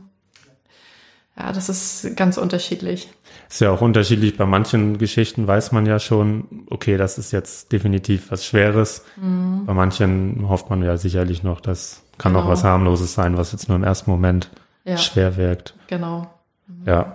ja, 1.37 1.51
das 1.51 1.69
ist 1.69 2.15
ganz 2.15 2.37
unterschiedlich. 2.37 3.09
Ist 3.49 3.61
ja 3.61 3.71
auch 3.71 3.81
unterschiedlich. 3.81 4.35
Bei 4.37 4.45
manchen 4.45 4.97
Geschichten 4.97 5.47
weiß 5.47 5.71
man 5.71 5.85
ja 5.85 5.99
schon, 5.99 6.65
okay, 6.69 6.97
das 6.97 7.17
ist 7.17 7.31
jetzt 7.31 7.71
definitiv 7.71 8.29
was 8.31 8.45
Schweres. 8.45 9.05
Mhm. 9.15 9.65
Bei 9.65 9.73
manchen 9.73 10.47
hofft 10.49 10.69
man 10.69 10.83
ja 10.83 10.97
sicherlich 10.97 11.43
noch, 11.43 11.61
das 11.61 12.03
kann 12.17 12.35
auch 12.35 12.41
Genau. 12.41 12.51
was 12.51 12.63
harmloses 12.63 13.13
sein, 13.13 13.37
was 13.37 13.51
jetzt 13.53 13.69
nur 13.69 13.77
im 13.77 13.83
ersten 13.83 14.11
Moment 14.11 14.49
Ja. 14.83 14.97
schwer 14.97 15.37
wirkt. 15.37 15.75
Genau. 15.87 16.27
Ja. 16.85 17.13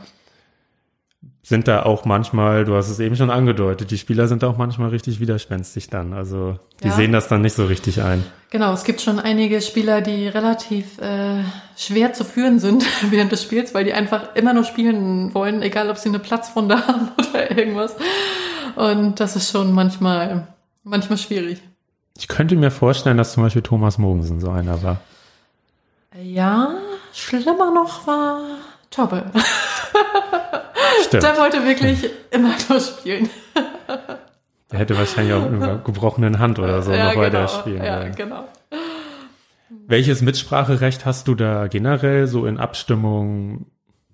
Sind 1.44 1.66
da 1.66 1.82
auch 1.82 2.04
manchmal, 2.04 2.64
du 2.64 2.76
hast 2.76 2.88
es 2.88 3.00
eben 3.00 3.16
schon 3.16 3.28
angedeutet, 3.30 3.90
die 3.90 3.98
Spieler 3.98 4.28
sind 4.28 4.44
da 4.44 4.48
auch 4.48 4.56
manchmal 4.56 4.90
richtig 4.90 5.18
widerspenstig 5.18 5.90
dann. 5.90 6.12
Also 6.12 6.56
die 6.84 6.88
Ja. 6.88 6.94
sehen 6.94 7.10
das 7.10 7.26
dann 7.26 7.40
nicht 7.40 7.56
so 7.56 7.66
richtig 7.66 8.00
ein. 8.00 8.24
Genau, 8.50 8.72
es 8.72 8.84
gibt 8.84 9.00
schon 9.00 9.18
einige 9.18 9.60
Spieler, 9.60 10.02
die 10.02 10.28
relativ 10.28 10.98
äh, 11.00 11.42
schwer 11.76 12.12
zu 12.12 12.24
führen 12.24 12.60
sind 12.60 12.84
während 13.10 13.32
des 13.32 13.42
Spiels, 13.42 13.74
weil 13.74 13.84
die 13.84 13.92
einfach 13.92 14.36
immer 14.36 14.52
nur 14.54 14.62
spielen 14.62 15.34
wollen, 15.34 15.62
egal 15.62 15.90
ob 15.90 15.98
sie 15.98 16.10
eine 16.10 16.20
Platzwunde 16.20 16.76
haben 16.86 17.08
oder 17.18 17.50
irgendwas. 17.58 17.96
Und 18.76 19.18
das 19.18 19.34
ist 19.34 19.50
schon 19.50 19.72
manchmal, 19.72 20.46
manchmal 20.84 21.18
schwierig. 21.18 21.60
Ich 22.16 22.28
könnte 22.28 22.54
mir 22.54 22.70
vorstellen, 22.70 23.16
dass 23.16 23.32
zum 23.32 23.42
Beispiel 23.42 23.62
Thomas 23.62 23.98
Mogensen 23.98 24.38
so 24.38 24.50
einer 24.50 24.80
war. 24.84 25.00
Ja, 26.22 26.74
schlimmer 27.12 27.72
noch 27.74 28.06
war 28.06 28.38
Tobbe. 28.90 29.24
Stimmt. 31.04 31.22
Der 31.22 31.36
wollte 31.38 31.64
wirklich 31.64 32.08
immer 32.30 32.54
nur 32.68 32.80
spielen. 32.80 33.28
Der 34.70 34.78
hätte 34.78 34.96
wahrscheinlich 34.96 35.34
auch 35.34 35.48
mit 35.50 35.62
einer 35.62 35.78
gebrochenen 35.78 36.38
Hand 36.38 36.58
oder 36.58 36.82
so 36.82 36.92
ja, 36.92 37.10
noch 37.10 37.16
weiter 37.16 37.46
genau. 37.46 37.60
spielen 37.60 37.84
Ja, 37.84 38.00
wollen. 38.00 38.14
genau. 38.14 38.48
Welches 39.86 40.22
Mitspracherecht 40.22 41.04
hast 41.04 41.28
du 41.28 41.34
da 41.34 41.66
generell 41.66 42.26
so 42.26 42.46
in 42.46 42.58
Abstimmung? 42.58 43.66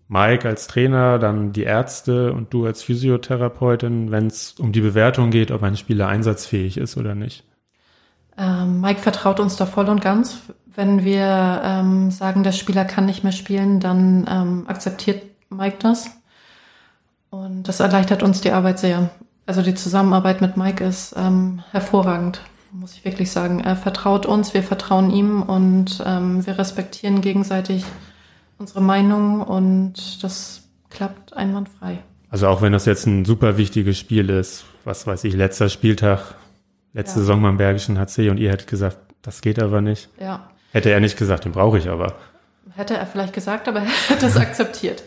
Mike 0.09 0.49
als 0.49 0.67
Trainer, 0.67 1.19
dann 1.19 1.53
die 1.53 1.65
Ärzte 1.65 2.33
und 2.33 2.53
du 2.55 2.65
als 2.65 2.83
Physiotherapeutin, 2.83 4.11
wenn 4.11 4.27
es 4.27 4.53
um 4.59 4.73
die 4.73 4.81
Bewertung 4.81 5.31
geht, 5.31 5.51
ob 5.51 5.63
ein 5.63 5.77
Spieler 5.77 6.09
einsatzfähig 6.09 6.79
ist 6.79 6.97
oder 6.97 7.15
nicht? 7.15 7.45
Ähm, 8.39 8.81
Mike 8.81 9.01
vertraut 9.01 9.39
uns 9.39 9.57
da 9.57 9.67
voll 9.67 9.89
und 9.89 10.01
ganz. 10.01 10.39
Wenn 10.65 11.05
wir 11.05 11.61
ähm, 11.63 12.11
sagen, 12.11 12.43
der 12.43 12.53
Spieler 12.53 12.87
kann 12.87 13.05
nicht 13.05 13.23
mehr 13.23 13.33
spielen, 13.33 13.81
dann 13.81 14.27
ähm, 14.31 14.65
akzeptiert 14.67 15.25
Mike 15.51 15.77
das. 15.81 16.11
Und 17.31 17.65
das 17.65 17.81
erleichtert 17.81 18.23
uns 18.23 18.41
die 18.41 18.51
Arbeit 18.53 18.79
sehr. 18.79 19.11
Also 19.47 19.63
die 19.63 19.75
Zusammenarbeit 19.75 20.41
mit 20.41 20.57
Mike 20.57 20.85
ist 20.85 21.15
ähm, 21.17 21.63
hervorragend, 21.71 22.43
muss 22.73 22.95
ich 22.95 23.05
wirklich 23.05 23.31
sagen. 23.31 23.61
Er 23.61 23.77
vertraut 23.77 24.27
uns, 24.27 24.55
wir 24.55 24.63
vertrauen 24.63 25.11
ihm 25.11 25.43
und 25.43 26.03
ähm, 26.05 26.47
wir 26.47 26.59
respektieren 26.59 27.21
gegenseitig 27.21 27.85
unsere 28.59 28.81
Meinung 28.83 29.41
und 29.43 30.23
das 30.23 30.63
klappt 30.91 31.35
einwandfrei. 31.35 31.99
Also 32.31 32.49
auch 32.49 32.61
wenn 32.61 32.73
das 32.73 32.85
jetzt 32.85 33.07
ein 33.07 33.25
super 33.25 33.57
wichtiges 33.57 33.99
Spiel 33.99 34.29
ist, 34.29 34.65
was 34.85 35.07
weiß 35.07 35.25
ich, 35.25 35.35
letzter 35.35 35.69
Spieltag, 35.71 36.35
letzte 36.93 37.21
Ja. 37.21 37.21
Saison 37.21 37.43
beim 37.43 37.57
Bergischen 37.57 37.99
HC 37.99 38.29
und 38.31 38.39
ihr 38.39 38.51
hättet 38.51 38.67
gesagt, 38.69 38.99
das 39.23 39.41
geht 39.41 39.63
aber 39.63 39.81
nicht. 39.81 40.09
Ja, 40.21 40.51
Hätte 40.73 40.91
er 40.91 41.01
nicht 41.01 41.17
gesagt, 41.17 41.47
den 41.47 41.53
brauche 41.53 41.79
ich 41.79 41.89
aber. 41.89 42.15
Hätte 42.75 42.95
er 42.97 43.07
vielleicht 43.07 43.33
gesagt, 43.33 43.69
aber 43.69 43.81
er 43.81 44.11
hat 44.11 44.23
es 44.23 44.37
akzeptiert. 44.37 45.03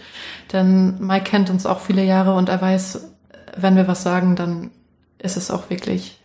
Denn 0.51 0.99
Mike 0.99 1.25
kennt 1.25 1.49
uns 1.49 1.65
auch 1.65 1.79
viele 1.79 2.03
Jahre 2.03 2.33
und 2.33 2.49
er 2.49 2.61
weiß, 2.61 3.11
wenn 3.57 3.75
wir 3.75 3.87
was 3.87 4.03
sagen, 4.03 4.35
dann 4.35 4.71
ist 5.17 5.37
es 5.37 5.51
auch 5.51 5.69
wirklich 5.69 6.19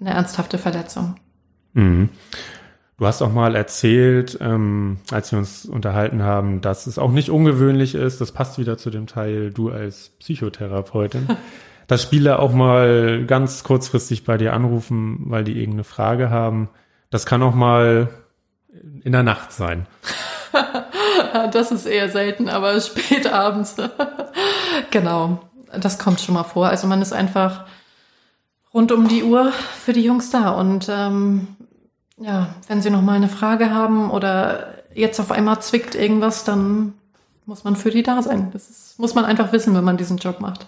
eine 0.00 0.10
ernsthafte 0.10 0.58
Verletzung. 0.58 1.16
Mhm. 1.72 2.08
Du 2.98 3.06
hast 3.06 3.22
auch 3.22 3.32
mal 3.32 3.56
erzählt, 3.56 4.36
ähm, 4.42 4.98
als 5.10 5.32
wir 5.32 5.38
uns 5.38 5.64
unterhalten 5.64 6.22
haben, 6.22 6.60
dass 6.60 6.86
es 6.86 6.98
auch 6.98 7.10
nicht 7.10 7.30
ungewöhnlich 7.30 7.94
ist, 7.94 8.20
das 8.20 8.32
passt 8.32 8.58
wieder 8.58 8.76
zu 8.76 8.90
dem 8.90 9.06
Teil, 9.06 9.50
du 9.50 9.70
als 9.70 10.10
Psychotherapeutin, 10.18 11.26
dass 11.86 12.02
Spieler 12.02 12.40
auch 12.40 12.52
mal 12.52 13.24
ganz 13.24 13.64
kurzfristig 13.64 14.24
bei 14.24 14.36
dir 14.36 14.52
anrufen, 14.52 15.20
weil 15.30 15.44
die 15.44 15.58
irgendeine 15.58 15.84
Frage 15.84 16.28
haben. 16.28 16.68
Das 17.08 17.24
kann 17.24 17.42
auch 17.42 17.54
mal 17.54 18.10
in 19.02 19.12
der 19.12 19.22
Nacht 19.22 19.52
sein. 19.52 19.86
das 21.52 21.70
ist 21.72 21.86
eher 21.86 22.08
selten, 22.08 22.48
aber 22.48 22.80
spät 22.80 23.32
abends. 23.32 23.76
genau, 24.90 25.40
das 25.78 25.98
kommt 25.98 26.20
schon 26.20 26.34
mal 26.34 26.44
vor. 26.44 26.68
Also 26.68 26.86
man 26.86 27.02
ist 27.02 27.12
einfach 27.12 27.64
rund 28.72 28.92
um 28.92 29.08
die 29.08 29.22
Uhr 29.24 29.52
für 29.52 29.92
die 29.92 30.02
Jungs 30.04 30.30
da. 30.30 30.50
Und 30.50 30.88
ähm, 30.90 31.48
ja, 32.18 32.54
wenn 32.68 32.82
sie 32.82 32.90
noch 32.90 33.02
mal 33.02 33.16
eine 33.16 33.28
Frage 33.28 33.72
haben 33.74 34.10
oder 34.10 34.74
jetzt 34.94 35.20
auf 35.20 35.30
einmal 35.32 35.60
zwickt 35.60 35.94
irgendwas, 35.94 36.44
dann 36.44 36.94
muss 37.46 37.64
man 37.64 37.76
für 37.76 37.90
die 37.90 38.02
da 38.02 38.22
sein. 38.22 38.50
Das 38.52 38.68
ist, 38.70 38.98
muss 38.98 39.14
man 39.14 39.24
einfach 39.24 39.52
wissen, 39.52 39.74
wenn 39.74 39.84
man 39.84 39.96
diesen 39.96 40.18
Job 40.18 40.40
macht. 40.40 40.66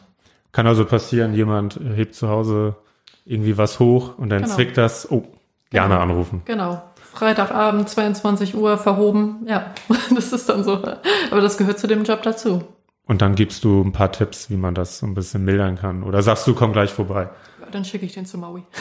Kann 0.52 0.66
also 0.66 0.84
passieren, 0.84 1.34
jemand 1.34 1.78
hebt 1.94 2.14
zu 2.14 2.28
Hause 2.28 2.76
irgendwie 3.24 3.56
was 3.56 3.78
hoch 3.78 4.18
und 4.18 4.30
dann 4.30 4.42
Genau. 4.42 4.54
zwickt 4.54 4.76
das. 4.76 5.10
Oh, 5.10 5.22
gerne 5.70 5.94
Genau. 5.94 6.02
anrufen. 6.02 6.42
Genau. 6.44 6.82
Freitagabend, 7.12 7.88
22 7.88 8.54
Uhr, 8.56 8.78
verhoben. 8.78 9.44
Ja, 9.46 9.66
das 10.14 10.32
ist 10.32 10.48
dann 10.48 10.64
so. 10.64 10.82
Aber 11.30 11.40
das 11.40 11.58
gehört 11.58 11.78
zu 11.78 11.86
dem 11.86 12.04
Job 12.04 12.22
dazu. 12.22 12.64
Und 13.06 13.20
dann 13.20 13.34
gibst 13.34 13.64
du 13.64 13.82
ein 13.82 13.92
paar 13.92 14.12
Tipps, 14.12 14.48
wie 14.50 14.56
man 14.56 14.74
das 14.74 14.98
so 14.98 15.06
ein 15.06 15.14
bisschen 15.14 15.44
mildern 15.44 15.76
kann. 15.76 16.02
Oder 16.02 16.22
sagst 16.22 16.46
du, 16.46 16.54
komm 16.54 16.72
gleich 16.72 16.90
vorbei. 16.92 17.28
Ja, 17.60 17.66
dann 17.70 17.84
schicke 17.84 18.06
ich 18.06 18.12
den 18.14 18.26
zu 18.26 18.38
Maui. 18.38 18.62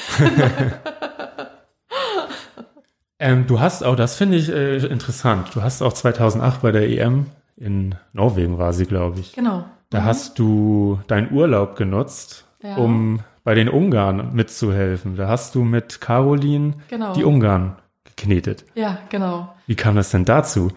Ähm, 3.24 3.46
du 3.46 3.60
hast 3.60 3.84
auch, 3.84 3.96
das 3.96 4.16
finde 4.16 4.38
ich 4.38 4.50
äh, 4.50 4.78
interessant, 4.78 5.50
du 5.54 5.62
hast 5.62 5.84
auch 5.84 5.94
2008 5.94 6.64
bei 6.64 6.72
der 6.72 6.90
EM 6.90 7.28
in 7.56 7.94
Norwegen 8.14 8.58
war 8.58 8.74
sie, 8.74 8.86
glaube 8.88 9.20
ich. 9.20 9.34
Genau. 9.34 9.64
Da 9.92 10.04
hast 10.04 10.40
du 10.40 11.00
deinen 11.06 11.32
Urlaub 11.32 11.76
genutzt, 11.76 12.46
Ja. 12.64 12.78
um 12.78 13.20
bei 13.44 13.54
den 13.54 13.70
Ungarn 13.70 14.34
mitzuhelfen. 14.34 15.18
Da 15.18 15.28
hast 15.28 15.54
du 15.54 15.64
mit 15.64 16.02
Caroline 16.02 16.74
Genau. 16.90 17.14
die 17.14 17.24
Ungarn 17.24 17.76
geknetet. 18.22 18.66
Ja, 18.76 19.00
genau. 19.10 19.54
Wie 19.68 19.76
kam 19.76 19.96
das 19.96 20.12
denn 20.12 20.26
dazu? 20.26 20.72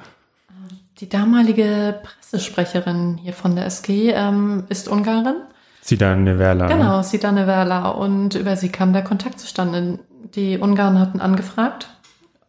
Die 0.98 1.08
damalige 1.08 2.00
Pressesprecherin 2.02 3.18
hier 3.18 3.32
von 3.32 3.56
der 3.56 3.66
SG 3.66 4.12
ähm, 4.12 4.64
ist 4.68 4.88
Ungarin. 4.88 5.36
Zidane 5.80 6.38
Werla. 6.38 6.68
ne? 6.68 6.74
Genau, 6.74 7.02
Sidane 7.02 7.46
Werla. 7.46 7.90
Und 7.90 8.34
über 8.34 8.56
sie 8.56 8.70
kam 8.70 8.92
der 8.92 9.02
Kontakt 9.02 9.38
zustande. 9.38 9.98
Die 10.34 10.58
Ungarn 10.58 10.98
hatten 10.98 11.20
angefragt, 11.20 11.88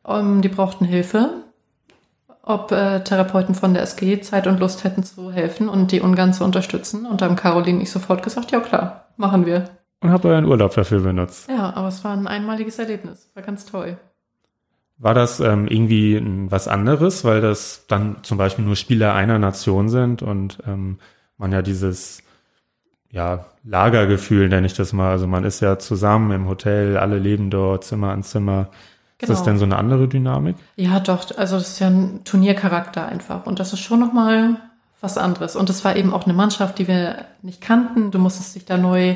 um, 0.03 0.41
die 0.41 0.47
brauchten 0.47 0.85
Hilfe, 0.85 1.31
ob 2.43 2.71
äh, 2.71 3.03
Therapeuten 3.03 3.55
von 3.55 3.73
der 3.73 3.83
SG 3.83 4.21
Zeit 4.21 4.47
und 4.47 4.59
Lust 4.59 4.83
hätten 4.83 5.03
zu 5.03 5.31
helfen 5.31 5.67
und 5.67 5.91
die 5.91 6.01
Ungarn 6.01 6.33
zu 6.33 6.43
unterstützen. 6.43 7.05
Und 7.05 7.21
da 7.21 7.25
haben 7.25 7.35
Caroline 7.35 7.81
ich 7.81 7.91
sofort 7.91 8.23
gesagt, 8.23 8.51
ja 8.51 8.59
klar, 8.61 9.07
machen 9.17 9.45
wir. 9.45 9.65
Und 10.01 10.11
habt 10.11 10.25
euren 10.25 10.45
Urlaub 10.45 10.73
dafür 10.75 11.01
benutzt. 11.01 11.49
Ja, 11.49 11.73
aber 11.75 11.87
es 11.87 12.03
war 12.03 12.13
ein 12.13 12.27
einmaliges 12.27 12.79
Erlebnis. 12.79 13.31
War 13.33 13.43
ganz 13.43 13.65
toll. 13.65 13.97
War 14.97 15.13
das 15.13 15.39
ähm, 15.41 15.67
irgendwie 15.67 16.21
was 16.49 16.67
anderes, 16.67 17.23
weil 17.25 17.41
das 17.41 17.85
dann 17.87 18.17
zum 18.23 18.37
Beispiel 18.37 18.63
nur 18.63 18.75
Spieler 18.77 19.13
einer 19.13 19.39
Nation 19.39 19.89
sind 19.89 20.21
und 20.21 20.59
ähm, 20.65 20.99
man 21.37 21.51
ja 21.51 21.61
dieses 21.61 22.23
ja, 23.11 23.45
Lagergefühl, 23.63 24.49
nenne 24.49 24.67
ich 24.67 24.73
das 24.73 24.93
mal. 24.93 25.11
Also 25.11 25.27
man 25.27 25.43
ist 25.45 25.61
ja 25.61 25.79
zusammen 25.79 26.31
im 26.31 26.47
Hotel, 26.47 26.97
alle 26.97 27.17
leben 27.17 27.49
dort, 27.49 27.83
Zimmer 27.85 28.11
an 28.11 28.23
Zimmer. 28.23 28.69
Ist 29.19 29.29
das 29.29 29.39
Genau. 29.39 29.45
denn 29.45 29.57
so 29.59 29.65
eine 29.65 29.77
andere 29.77 30.07
Dynamik? 30.07 30.57
Ja, 30.75 30.99
doch. 30.99 31.25
Also 31.37 31.57
das 31.57 31.69
ist 31.69 31.79
ja 31.79 31.87
ein 31.87 32.23
Turniercharakter 32.25 33.05
einfach. 33.05 33.45
Und 33.45 33.59
das 33.59 33.71
ist 33.73 33.79
schon 33.79 34.01
nochmal 34.01 34.57
was 35.01 35.17
anderes. 35.17 35.55
Und 35.55 35.69
es 35.69 35.85
war 35.85 35.95
eben 35.95 36.13
auch 36.13 36.25
eine 36.25 36.33
Mannschaft, 36.33 36.77
die 36.79 36.87
wir 36.87 37.25
nicht 37.41 37.61
kannten. 37.61 38.11
Du 38.11 38.19
musstest 38.19 38.55
dich 38.55 38.65
da 38.65 38.77
neu 38.77 39.15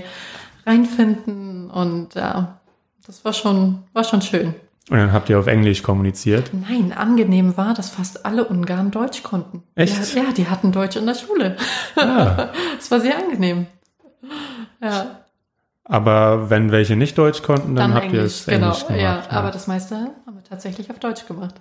reinfinden. 0.66 1.70
Und 1.70 2.16
ja, 2.16 2.60
das 3.06 3.26
war 3.26 3.34
schon, 3.34 3.84
war 3.94 4.04
schon 4.06 4.22
schön. 4.22 4.56
Und 4.90 4.98
dann 4.98 5.14
habt 5.14 5.30
ihr 5.30 5.38
auf 5.40 5.48
Englisch 5.48 5.84
kommuniziert. 5.84 6.52
Nein, 6.54 6.92
angenehm 6.94 7.56
war, 7.58 7.74
dass 7.76 7.90
fast 7.92 8.26
alle 8.26 8.46
Ungarn 8.46 8.90
Deutsch 8.92 9.22
konnten. 9.24 9.62
Echt? 9.76 10.16
Ja, 10.16 10.24
ja 10.24 10.32
die 10.32 10.48
hatten 10.48 10.72
Deutsch 10.72 10.96
in 10.96 11.06
der 11.06 11.16
Schule. 11.16 11.56
Ah. 11.96 12.50
Es 12.80 12.90
war 12.90 13.00
sehr 13.00 13.18
angenehm. 13.18 13.68
Ja, 14.82 15.20
Aber 15.84 16.50
wenn 16.50 16.72
welche 16.72 16.96
nicht 16.96 17.18
Deutsch 17.18 17.42
konnten, 17.44 17.76
dann, 17.76 17.92
dann 17.92 17.94
habt 17.94 18.06
ihr 18.14 18.20
Englisch, 18.20 18.34
es 18.42 18.46
genau. 18.46 18.68
Englisch 18.68 18.88
gemacht. 18.88 19.02
ja, 19.02 19.24
aber 19.30 19.52
das 19.52 19.68
meiste 19.68 19.96
haben 20.26 20.36
wir 20.36 20.44
tatsächlich 20.44 20.90
auf 20.90 21.00
Deutsch 21.00 21.28
gemacht. 21.28 21.56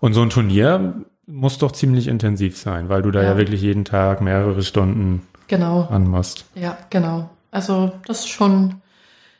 Und 0.00 0.14
so 0.14 0.22
ein 0.22 0.30
Turnier 0.30 0.94
muss 1.26 1.58
doch 1.58 1.72
ziemlich 1.72 2.08
intensiv 2.08 2.56
sein, 2.58 2.88
weil 2.88 3.02
du 3.02 3.10
da 3.10 3.22
ja, 3.22 3.30
Ja. 3.30 3.36
wirklich 3.36 3.62
jeden 3.62 3.84
Tag 3.84 4.20
mehrere 4.20 4.62
Stunden 4.62 5.26
Genau. 5.48 5.82
ran 5.82 6.06
musst. 6.06 6.46
Ja, 6.54 6.76
genau. 6.90 7.30
Also 7.50 7.92
das 8.06 8.20
ist 8.20 8.28
schon 8.28 8.80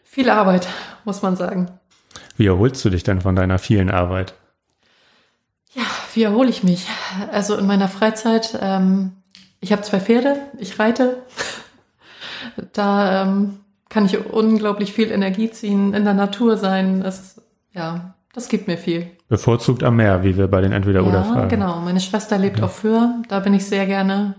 viel 0.05 0.29
Arbeit, 0.31 0.69
muss 1.05 1.23
man 1.23 1.37
sagen. 1.37 1.71
Wie 2.37 2.47
erholst 2.47 2.85
du 2.85 2.91
dich 2.91 3.03
denn 3.03 3.21
von 3.21 3.37
deiner 3.37 3.59
vielen 3.59 3.91
Arbeit? 3.91 4.35
Ja, 5.75 5.83
wie 6.15 6.23
erhole 6.23 6.51
ich 6.51 6.63
mich? 6.63 6.87
Also 7.31 7.57
in 7.57 7.67
meiner 7.67 7.89
Freizeit, 7.89 8.59
ähm, 8.61 9.13
ich 9.61 9.73
habe 9.73 9.83
zwei 9.83 10.01
Pferde, 10.01 10.37
ich 10.59 10.79
reite. 10.79 11.23
Da 12.73 13.23
ähm, 13.23 13.61
kann 13.89 14.05
ich 14.05 14.27
unglaublich 14.27 14.93
viel 14.93 15.11
Energie 15.11 15.51
ziehen, 15.51 15.95
in 15.95 16.05
der 16.05 16.13
Natur 16.13 16.57
sein. 16.57 17.01
Das 17.01 17.21
ist, 17.21 17.43
ja, 17.73 18.15
das 18.35 18.49
gibt 18.49 18.67
mir 18.67 18.77
viel. 18.77 19.07
Bevorzugt 19.29 19.83
am 19.85 19.97
Meer, 19.97 20.23
wie 20.25 20.37
wir 20.37 20.49
bei 20.49 20.61
den 20.61 20.73
ja, 20.73 20.77
Entweder-Oder-Fragen. 20.79 21.49
genau. 21.49 21.81
Meine 21.81 22.01
Schwester 22.01 22.37
lebt 22.39 22.61
auf 22.63 22.77
Föhr, 22.79 23.23
da 23.29 23.39
bin 23.41 23.55
ich 23.55 23.65
sehr 23.65 23.87
gerne. 23.87 24.35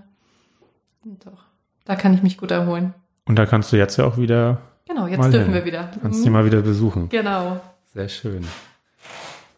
Doch, 1.04 1.44
da 1.86 1.96
kann 1.96 2.14
ich 2.14 2.22
mich 2.24 2.38
gut 2.38 2.52
erholen. 2.52 2.94
Und 3.26 3.38
da 3.40 3.46
kannst 3.46 3.72
du 3.72 3.78
jetzt 3.78 3.98
ja 3.98 4.06
auch 4.06 4.18
wieder. 4.18 4.60
Genau, 4.88 5.08
jetzt 5.08 5.24
dürfen 5.32 5.46
hin. 5.46 5.54
wir 5.54 5.66
wieder. 5.66 5.90
Kannst 6.02 6.20
Mhm. 6.20 6.24
die 6.26 6.30
mal 6.30 6.46
wieder 6.46 6.62
besuchen. 6.62 7.10
Genau. 7.10 7.60
Sehr 7.94 8.10
schön. 8.10 8.48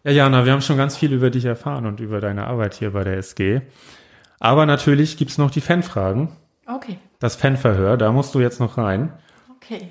Ja, 0.04 0.12
Jana, 0.12 0.44
wir 0.44 0.52
haben 0.52 0.62
schon 0.62 0.76
ganz 0.76 0.98
viel 0.98 1.14
über 1.14 1.30
dich 1.30 1.46
erfahren 1.46 1.86
und 1.86 2.02
über 2.02 2.20
deine 2.20 2.48
Arbeit 2.48 2.74
hier 2.74 2.92
bei 2.92 3.06
der 3.06 3.18
SG. 3.18 3.62
Aber 4.42 4.66
natürlich 4.66 5.16
gibt's 5.16 5.38
noch 5.38 5.52
die 5.52 5.62
Fanfragen. 5.62 6.36
Okay. 6.68 6.98
Das 7.20 7.38
Fanverhör, 7.38 7.96
da 7.96 8.12
musst 8.12 8.36
du 8.36 8.42
jetzt 8.42 8.60
noch 8.60 8.78
rein. 8.78 9.14
Okay. 9.56 9.88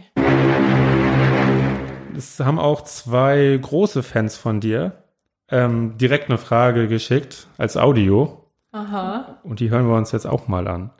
Es 2.14 2.38
haben 2.38 2.58
auch 2.58 2.82
zwei 2.82 3.58
große 3.60 4.02
Fans 4.02 4.36
von 4.36 4.60
dir 4.60 5.02
ähm, 5.48 5.96
direkt 5.96 6.28
eine 6.28 6.36
Frage 6.36 6.86
geschickt 6.86 7.48
als 7.56 7.78
Audio. 7.78 8.44
Aha. 8.72 9.38
Und 9.42 9.60
die 9.60 9.70
hören 9.70 9.88
wir 9.88 9.96
uns 9.96 10.12
jetzt 10.12 10.26
auch 10.26 10.48
mal 10.48 10.68
an. 10.68 10.90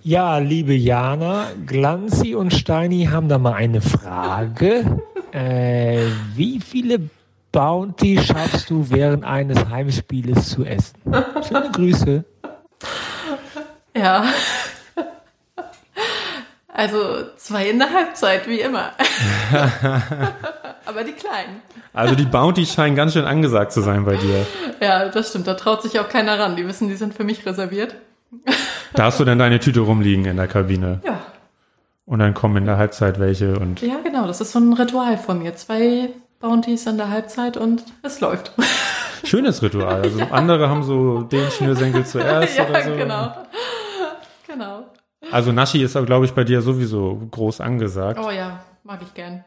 Ja, 0.00 0.38
liebe 0.38 0.74
Jana, 0.74 1.48
Glanzi 1.66 2.34
und 2.34 2.54
Steini 2.54 3.08
haben 3.10 3.28
da 3.28 3.36
mal 3.36 3.54
eine 3.54 3.82
Frage. 3.82 5.02
Äh, 5.32 6.02
wie 6.34 6.60
viele 6.60 7.00
Bounty 7.52 8.18
schaffst 8.22 8.70
du 8.70 8.88
während 8.90 9.24
eines 9.24 9.68
Heimspieles 9.68 10.50
zu 10.50 10.64
essen? 10.64 10.96
Schöne 11.46 11.70
Grüße. 11.72 12.24
Ja. 13.96 14.24
Also 16.68 17.24
zwei 17.36 17.70
in 17.70 17.78
der 17.80 17.92
Halbzeit, 17.92 18.46
wie 18.46 18.60
immer. 18.60 18.92
Aber 20.86 21.02
die 21.02 21.12
kleinen. 21.12 21.62
Also 21.92 22.14
die 22.14 22.24
Bounty 22.24 22.64
scheinen 22.66 22.94
ganz 22.94 23.14
schön 23.14 23.24
angesagt 23.24 23.72
zu 23.72 23.80
sein 23.80 24.04
bei 24.04 24.16
dir. 24.16 24.46
Ja, 24.80 25.08
das 25.08 25.30
stimmt. 25.30 25.48
Da 25.48 25.54
traut 25.54 25.82
sich 25.82 25.98
auch 25.98 26.08
keiner 26.08 26.38
ran. 26.38 26.54
Die 26.54 26.66
wissen, 26.66 26.88
die 26.88 26.94
sind 26.94 27.14
für 27.14 27.24
mich 27.24 27.44
reserviert. 27.44 27.96
Da 28.92 29.04
hast 29.04 29.18
du 29.18 29.24
dann 29.24 29.38
deine 29.38 29.58
Tüte 29.58 29.80
rumliegen 29.80 30.24
in 30.26 30.36
der 30.36 30.46
Kabine. 30.46 31.00
Ja. 31.04 31.18
Und 32.08 32.20
dann 32.20 32.32
kommen 32.32 32.56
in 32.56 32.64
der 32.64 32.78
Halbzeit 32.78 33.20
welche 33.20 33.58
und 33.58 33.82
Ja, 33.82 33.96
genau. 34.02 34.26
Das 34.26 34.40
ist 34.40 34.52
so 34.52 34.58
ein 34.58 34.72
Ritual 34.72 35.18
von 35.18 35.40
mir. 35.40 35.54
Zwei 35.56 36.08
Bounties 36.40 36.86
in 36.86 36.96
der 36.96 37.10
Halbzeit 37.10 37.58
und 37.58 37.84
es 38.02 38.20
läuft. 38.20 38.52
schönes 39.24 39.62
Ritual. 39.62 40.00
Also 40.02 40.20
andere 40.30 40.70
haben 40.70 40.82
so 40.84 41.20
den 41.20 41.50
Schnürsenkel 41.50 42.06
zuerst 42.06 42.56
ja, 42.58 42.66
oder 42.66 42.82
so. 42.82 42.94
genau. 42.94 43.32
Genau. 44.46 44.84
Also 45.30 45.52
Naschi 45.52 45.82
ist, 45.82 46.02
glaube 46.06 46.24
ich, 46.24 46.32
bei 46.32 46.44
dir 46.44 46.62
sowieso 46.62 47.28
groß 47.30 47.60
angesagt. 47.60 48.18
Oh 48.24 48.30
ja, 48.30 48.60
mag 48.84 49.00
ich 49.02 49.12
gern. 49.12 49.44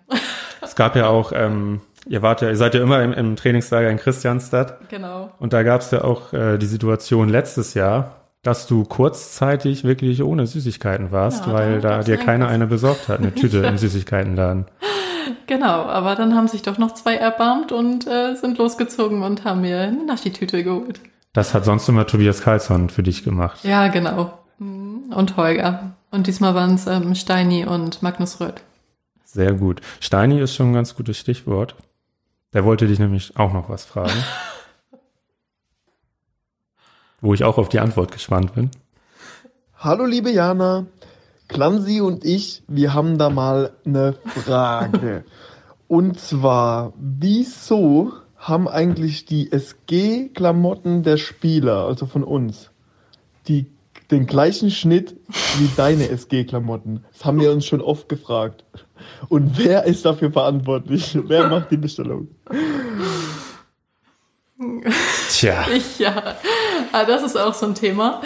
Es 0.62 0.76
gab 0.76 0.96
ja 0.96 1.08
auch, 1.08 1.32
ähm, 1.34 1.82
ihr 2.06 2.22
wart 2.22 2.44
ja, 2.44 2.50
ihr 2.50 2.58
seid 2.58 2.76
ja 2.76 2.84
immer 2.84 3.02
im, 3.02 3.12
im 3.12 3.36
Trainingslager 3.36 3.90
in 3.90 3.98
Christianstadt. 3.98 4.88
Genau. 4.90 5.32
Und 5.40 5.54
da 5.54 5.64
gab 5.64 5.82
es 5.82 5.90
ja 5.90 6.04
auch 6.04 6.32
äh, 6.34 6.60
die 6.60 6.68
Situation 6.68 7.28
letztes 7.28 7.74
Jahr, 7.74 8.21
dass 8.44 8.68
du 8.68 8.84
kurzzeitig 8.84 9.84
wirklich 9.84 10.24
ohne 10.24 10.48
Süßigkeiten 10.48 11.12
warst, 11.12 11.46
Ja, 11.46 11.54
weil 11.54 11.82
da 11.82 12.02
dir 12.02 12.18
keiner 12.18 12.48
eine 12.48 12.68
besorgt 12.68 13.08
hat, 13.08 13.20
eine 13.20 13.34
Tüte 13.36 13.60
im 13.60 13.78
Süßigkeitenladen. 13.78 14.66
Genau, 15.48 15.84
aber 15.84 16.16
dann 16.16 16.36
haben 16.36 16.48
sich 16.48 16.62
doch 16.64 16.78
noch 16.78 16.94
zwei 16.94 17.16
erbarmt 17.16 17.72
und 17.72 18.08
äh, 18.08 18.36
sind 18.36 18.58
losgezogen 18.58 19.22
und 19.22 19.46
haben 19.46 19.62
mir 19.62 19.82
eine 19.82 20.06
Naschi-Tüte 20.06 20.64
geholt. 20.64 21.00
Das 21.34 21.54
hat 21.54 21.66
sonst 21.66 21.88
immer 21.88 22.08
Tobias 22.08 22.42
Karlsson 22.42 22.90
für 22.90 23.04
dich 23.04 23.24
gemacht. 23.24 23.60
Ja, 23.64 23.88
genau. 23.88 24.38
Und 24.60 25.38
Holger. 25.38 25.94
Und 26.10 26.28
diesmal 26.28 26.56
waren 26.56 26.76
es 26.76 26.88
ähm, 26.88 27.16
Steini 27.16 27.66
und 27.66 28.02
Magnus 28.02 28.42
Röth. 28.42 28.62
Sehr 29.24 29.54
gut. 29.54 29.80
Steini 30.00 30.40
ist 30.42 30.56
schon 30.56 30.72
ein 30.72 30.74
ganz 30.74 30.96
gutes 30.96 31.18
Stichwort. 31.18 31.76
Der 32.54 32.66
wollte 32.66 32.88
dich 32.88 33.00
nämlich 33.00 33.38
auch 33.38 33.54
noch 33.54 33.70
was 33.70 33.86
fragen. 33.86 34.12
Wo 37.22 37.36
ich 37.36 37.44
auch 37.44 37.60
auf 37.60 37.70
die 37.70 37.80
Antwort 37.80 38.12
gespannt 38.12 38.56
bin. 38.56 38.72
Hallo 39.78 40.06
liebe 40.06 40.32
Jana, 40.32 40.88
Clancy 41.48 42.02
und 42.02 42.26
ich, 42.26 42.64
wir 42.68 42.96
haben 42.96 43.20
da 43.20 43.30
mal 43.30 43.74
eine 43.86 44.14
Frage. 44.26 45.24
und 45.88 46.20
zwar, 46.20 46.94
wieso 46.98 48.12
haben 48.38 48.68
eigentlich 48.68 49.26
die 49.26 49.52
SG-Klamotten 49.52 51.04
der 51.04 51.18
Spieler, 51.18 51.86
also 51.86 52.08
von 52.08 52.24
uns, 52.24 52.72
die, 53.48 53.68
den 54.10 54.26
gleichen 54.26 54.72
Schnitt 54.72 55.16
wie 55.60 55.70
deine 55.78 56.10
SG-Klamotten? 56.10 57.06
Das 57.14 57.24
haben 57.24 57.40
wir 57.40 57.52
uns 57.52 57.68
schon 57.68 57.82
oft 57.82 58.10
gefragt. 58.10 58.66
Und 59.30 59.60
wer 59.60 59.86
ist 59.86 60.06
dafür 60.06 60.32
verantwortlich? 60.32 61.16
Wer 61.28 61.50
macht 61.50 61.70
die 61.70 61.78
Bestellung? 61.78 62.30
Tja. 65.30 65.66
Ich 65.74 66.00
ja. 66.00 66.36
Ah, 66.92 67.06
das 67.06 67.24
ist 67.24 67.38
auch 67.38 67.54
so 67.54 67.66
ein 67.66 67.76
Thema. 67.76 68.22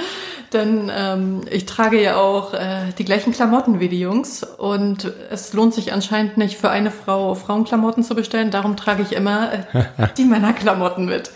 Denn 0.53 0.91
ähm, 0.95 1.41
ich 1.51 1.65
trage 1.65 2.01
ja 2.01 2.17
auch 2.17 2.53
äh, 2.53 2.93
die 2.97 3.03
gleichen 3.05 3.33
Klamotten 3.33 3.79
wie 3.79 3.89
die 3.89 3.99
Jungs 3.99 4.43
und 4.43 5.11
es 5.29 5.53
lohnt 5.53 5.73
sich 5.73 5.91
anscheinend 5.91 6.37
nicht 6.37 6.57
für 6.57 6.69
eine 6.69 6.91
Frau 6.91 7.35
Frauenklamotten 7.35 8.03
zu 8.03 8.15
bestellen. 8.15 8.51
Darum 8.51 8.77
trage 8.77 9.01
ich 9.01 9.11
immer 9.11 9.51
äh, 9.51 10.07
die 10.17 10.23
Männerklamotten 10.23 11.05
mit. 11.05 11.31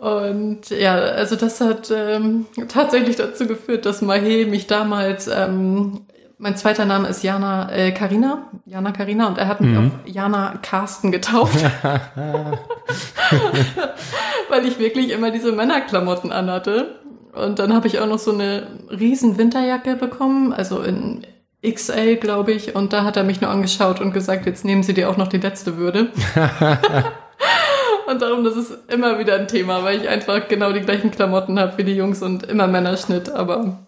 Und 0.00 0.70
ja, 0.70 0.94
also 0.94 1.34
das 1.34 1.60
hat 1.60 1.90
ähm, 1.90 2.46
tatsächlich 2.68 3.16
dazu 3.16 3.46
geführt, 3.46 3.84
dass 3.84 4.02
Mahe 4.02 4.46
mich 4.46 4.66
damals, 4.66 5.26
ähm, 5.26 6.02
mein 6.38 6.56
zweiter 6.56 6.84
Name 6.84 7.08
ist 7.08 7.22
Jana 7.22 7.70
äh, 7.72 7.90
Karina, 7.92 8.48
Jana 8.64 8.92
Karina, 8.92 9.26
und 9.28 9.38
er 9.38 9.48
hat 9.48 9.60
mich 9.60 9.70
Mhm. 9.70 9.78
auf 9.78 9.92
Jana 10.06 10.54
Carsten 10.62 11.10
getauft, 11.12 11.64
weil 14.48 14.64
ich 14.66 14.78
wirklich 14.78 15.10
immer 15.10 15.30
diese 15.30 15.52
Männerklamotten 15.52 16.32
anhatte. 16.32 16.96
Und 17.34 17.58
dann 17.58 17.74
habe 17.74 17.86
ich 17.86 17.98
auch 18.00 18.06
noch 18.06 18.18
so 18.18 18.32
eine 18.32 18.66
riesen 18.90 19.38
Winterjacke 19.38 19.96
bekommen, 19.96 20.52
also 20.52 20.80
in 20.82 21.24
XL, 21.64 22.16
glaube 22.16 22.52
ich. 22.52 22.74
Und 22.74 22.92
da 22.92 23.04
hat 23.04 23.16
er 23.16 23.24
mich 23.24 23.40
nur 23.40 23.50
angeschaut 23.50 24.00
und 24.00 24.12
gesagt, 24.12 24.46
jetzt 24.46 24.64
nehmen 24.64 24.82
Sie 24.82 24.94
dir 24.94 25.10
auch 25.10 25.16
noch 25.16 25.28
die 25.28 25.38
letzte 25.38 25.76
Würde. 25.76 26.08
Und 28.08 28.22
darum, 28.22 28.42
das 28.42 28.56
ist 28.56 28.72
immer 28.90 29.18
wieder 29.18 29.34
ein 29.34 29.48
Thema, 29.48 29.84
weil 29.84 30.00
ich 30.00 30.08
einfach 30.08 30.48
genau 30.48 30.72
die 30.72 30.80
gleichen 30.80 31.10
Klamotten 31.10 31.60
habe 31.60 31.76
wie 31.76 31.84
die 31.84 31.94
Jungs 31.94 32.22
und 32.22 32.42
immer 32.44 32.66
Männerschnitt, 32.66 33.28
aber 33.28 33.80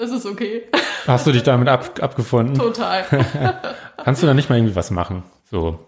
das 0.00 0.10
ist 0.10 0.26
okay. 0.26 0.62
Hast 1.06 1.26
du 1.26 1.32
dich 1.32 1.42
damit 1.42 1.68
ab, 1.68 2.00
abgefunden? 2.00 2.54
Total. 2.54 3.04
Kannst 4.04 4.22
du 4.22 4.26
da 4.26 4.34
nicht 4.34 4.48
mal 4.48 4.56
irgendwie 4.56 4.74
was 4.74 4.90
machen? 4.90 5.22
So. 5.50 5.78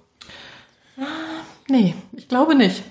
Nee, 1.69 1.95
ich 2.13 2.29
glaube 2.29 2.55
nicht. 2.55 2.83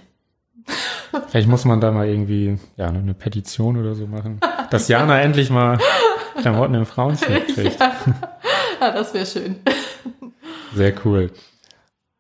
Vielleicht 1.28 1.48
muss 1.48 1.66
man 1.66 1.80
da 1.80 1.92
mal 1.92 2.08
irgendwie, 2.08 2.58
ja, 2.78 2.88
eine 2.88 3.14
Petition 3.14 3.78
oder 3.78 3.94
so 3.94 4.08
machen. 4.08 4.40
Dass 4.72 4.88
Jana 4.88 5.20
endlich 5.22 5.50
mal 5.50 5.78
Klamotten 6.42 6.74
im 6.74 6.86
Frauenschnitt 6.86 7.54
kriegt. 7.54 7.80
ja. 7.80 7.92
ja, 8.80 8.92
das 8.92 9.14
wäre 9.14 9.26
schön. 9.26 9.58
Sehr 10.74 10.94
cool. 11.06 11.30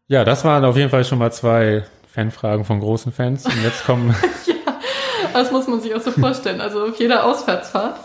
Ja, 0.08 0.24
das 0.26 0.44
waren 0.44 0.64
auf 0.66 0.78
jeden 0.78 0.90
Fall 0.90 1.06
schon 1.06 1.20
mal 1.20 1.32
zwei 1.32 1.86
Fanfragen 2.08 2.66
von 2.66 2.82
großen 2.82 3.12
Fans. 3.12 3.46
Und 3.46 3.64
jetzt 3.64 3.86
kommen, 3.86 4.14
Das 5.34 5.52
muss 5.52 5.68
man 5.68 5.82
sich 5.82 5.94
auch 5.96 6.02
so 6.02 6.12
vorstellen. 6.12 6.62
Also 6.62 6.84
auf 6.84 7.00
jeder 7.00 7.26
Auswärtsfahrt. 7.26 8.00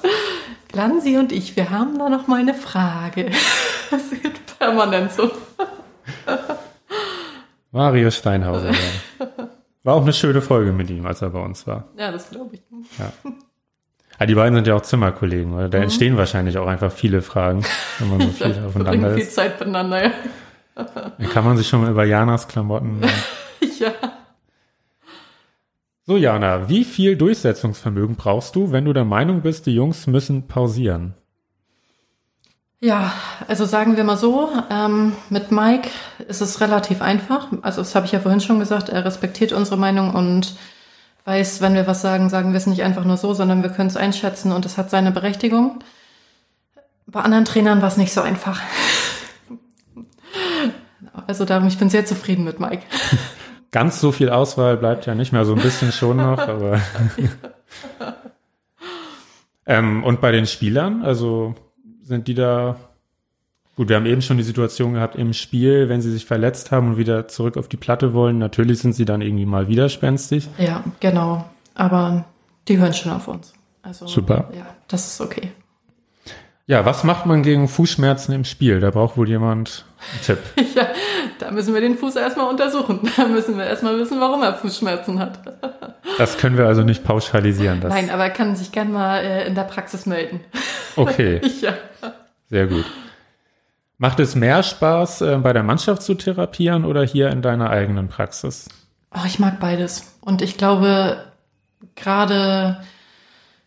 Glansi 0.73 1.17
und 1.19 1.33
ich, 1.33 1.57
wir 1.57 1.71
haben 1.71 1.99
da 1.99 2.09
noch 2.09 2.27
mal 2.27 2.41
eine 2.41 2.55
Frage. 2.55 3.31
Das 3.89 4.11
geht 4.11 4.59
permanent 4.59 5.13
so. 5.13 5.31
Mario 7.71 8.11
Steinhauser. 8.11 8.73
Ja. 8.73 9.27
War 9.85 9.95
auch 9.95 10.03
eine 10.03 10.13
schöne 10.13 10.43
Folge 10.43 10.73
mit 10.73 10.91
ihm, 10.91 11.07
als 11.07 11.23
er 11.23 11.31
bei 11.31 11.39
uns 11.41 11.67
war. 11.69 11.85
Ja, 11.97 12.11
das 12.11 12.31
glaube 12.31 12.57
ich. 12.57 12.63
Ja. 12.99 13.13
Ah, 14.19 14.27
die 14.27 14.35
beiden 14.35 14.55
sind 14.57 14.67
ja 14.67 14.75
auch 14.75 14.83
Zimmerkollegen, 14.83 15.53
oder? 15.55 15.69
Da 15.69 15.79
Mhm. 15.79 15.85
entstehen 15.85 16.17
wahrscheinlich 16.17 16.59
auch 16.59 16.67
einfach 16.67 16.91
viele 16.91 17.23
Fragen, 17.23 17.65
wenn 18.01 18.09
man 18.09 18.21
so 18.23 18.27
viel 18.33 18.57
Wir 18.57 18.67
aufeinander 18.67 18.93
verbringen 18.93 19.15
viel 19.15 19.23
ist. 19.23 19.35
Zeit 19.35 19.61
miteinander, 19.61 20.05
ja. 20.07 20.11
Dann 20.75 21.31
kann 21.31 21.45
man 21.45 21.57
sich 21.57 21.69
schon 21.69 21.83
mal 21.83 21.91
über 21.91 22.05
Janas 22.05 22.49
Klamotten. 22.49 23.03
So, 26.09 26.17
Jana, 26.17 26.69
wie 26.69 26.85
viel 26.85 27.17
Durchsetzungsvermögen 27.17 28.15
brauchst 28.15 28.55
du, 28.55 28.71
wenn 28.71 28.85
du 28.85 28.93
der 28.93 29.05
Meinung 29.05 29.41
bist, 29.43 29.67
die 29.67 29.75
Jungs 29.75 30.07
müssen 30.07 30.47
pausieren? 30.47 31.15
Ja, 32.79 33.13
also 33.49 33.65
sagen 33.65 33.97
wir 33.97 34.05
mal 34.05 34.17
so, 34.17 34.51
ähm, 34.71 35.15
mit 35.31 35.51
Mike 35.51 35.91
ist 36.29 36.43
es 36.43 36.61
relativ 36.61 37.03
einfach. 37.03 37.49
Also 37.63 37.81
das 37.81 37.97
habe 37.97 38.07
ich 38.07 38.13
ja 38.13 38.21
vorhin 38.21 38.41
schon 38.41 38.61
gesagt, 38.61 38.89
er 38.89 39.05
respektiert 39.05 39.53
unsere 39.53 39.79
Meinung 39.79 40.15
und 40.15 40.55
weiß, 41.25 41.61
wenn 41.61 41.75
wir 41.75 41.89
was 41.89 42.03
sagen, 42.03 42.29
sagen 42.29 42.53
wir 42.53 42.59
es 42.59 42.69
nicht 42.69 42.85
einfach 42.85 43.05
nur 43.05 43.17
so, 43.17 43.35
sondern 43.35 43.65
wir 43.65 43.71
können 43.71 43.89
es 43.89 43.97
einschätzen 43.97 44.53
und 44.53 44.65
es 44.65 44.79
hat 44.79 44.91
seine 44.91 45.11
Berechtigung. 45.11 45.81
Bei 47.09 47.23
anderen 47.23 47.47
Trainern 47.47 47.83
war 47.83 47.89
es 47.89 47.97
nicht 47.97 48.13
so 48.13 48.21
einfach. 48.21 48.61
Also 51.27 51.45
darum, 51.45 51.67
ich 51.67 51.79
bin 51.79 51.89
sehr 51.89 52.05
zufrieden 52.05 52.45
mit 52.45 52.61
Mike. 52.61 52.83
Ganz 53.77 54.01
so 54.01 54.11
viel 54.11 54.31
Auswahl 54.31 54.79
bleibt 54.79 55.05
ja 55.05 55.15
nicht 55.15 55.35
mehr, 55.35 55.45
so 55.45 55.55
ein 55.55 55.61
bisschen 55.61 55.93
schon 55.93 56.17
noch, 56.17 56.39
aber. 56.49 56.81
ähm, 59.67 60.03
und 60.03 60.23
bei 60.23 60.33
den 60.33 60.47
Spielern, 60.47 61.03
also 61.05 61.55
sind 62.01 62.27
die 62.27 62.33
da. 62.33 62.77
Gut, 63.77 63.91
wir 63.91 63.97
haben 63.97 64.07
eben 64.07 64.23
schon 64.23 64.39
die 64.39 64.45
Situation 64.45 64.95
gehabt 64.95 65.17
im 65.17 65.35
Spiel, 65.35 65.91
wenn 65.91 66.01
sie 66.01 66.11
sich 66.11 66.25
verletzt 66.25 66.73
haben 66.73 66.93
und 66.93 66.97
wieder 66.97 67.29
zurück 67.29 67.59
auf 67.59 67.69
die 67.69 67.77
Platte 67.77 68.15
wollen, 68.15 68.39
natürlich 68.39 68.79
sind 68.79 68.95
sie 68.95 69.05
dann 69.05 69.21
irgendwie 69.21 69.45
mal 69.45 69.69
widerspenstig. 69.69 70.49
Ja, 70.57 70.83
genau. 71.01 71.45
Aber 71.75 72.25
die 72.69 72.79
hören 72.79 72.95
schon 72.95 73.13
auf 73.13 73.29
uns. 73.29 73.53
Also 73.83 74.07
Super. 74.07 74.49
ja, 74.57 74.65
das 74.89 75.07
ist 75.07 75.21
okay. 75.21 75.51
Ja, 76.69 76.85
was 76.85 77.05
macht 77.05 77.27
man 77.27 77.45
gegen 77.45 77.69
Fußschmerzen 77.69 78.35
im 78.35 78.45
Spiel? 78.45 78.81
Da 78.81 78.91
braucht 78.91 79.17
wohl 79.17 79.29
jemand 79.29 79.85
einen 80.13 80.23
Tipp. 80.23 80.39
Ja, 80.75 80.89
da 81.39 81.51
müssen 81.53 81.73
wir 81.73 81.81
den 81.81 81.97
Fuß 81.97 82.17
erstmal 82.17 82.51
untersuchen. 82.51 83.09
Da 83.17 83.27
müssen 83.29 83.57
wir 83.57 83.65
erstmal 83.65 83.97
wissen, 83.99 84.21
warum 84.21 84.43
er 84.43 84.55
Fußschmerzen 84.55 85.19
hat. 85.19 85.41
Das 86.19 86.39
können 86.39 86.57
wir 86.57 86.67
also 86.67 86.83
nicht 86.83 87.05
pauschalisieren. 87.05 87.81
Das 87.81 87.93
Nein, 87.93 88.11
aber 88.11 88.25
er 88.25 88.31
kann 88.31 88.57
sich 88.57 88.73
gern 88.73 88.91
mal 88.91 89.19
äh, 89.19 89.47
in 89.47 89.55
der 89.55 89.65
Praxis 89.65 90.07
melden. 90.07 90.41
Okay, 90.99 91.43
ja. 91.61 91.75
sehr 92.49 92.67
gut. 92.69 92.87
Macht 93.99 94.19
es 94.19 94.35
mehr 94.35 94.63
Spaß, 94.63 95.21
äh, 95.21 95.37
bei 95.37 95.53
der 95.53 95.63
Mannschaft 95.63 96.01
zu 96.01 96.15
therapieren 96.15 96.87
oder 96.87 97.05
hier 97.05 97.29
in 97.29 97.43
deiner 97.43 97.69
eigenen 97.69 98.09
Praxis? 98.09 98.67
Oh, 99.15 99.27
ich 99.27 99.39
mag 99.39 99.61
beides. 99.61 100.17
Und 100.23 100.41
ich 100.41 100.57
glaube, 100.57 101.19
gerade, 101.97 102.81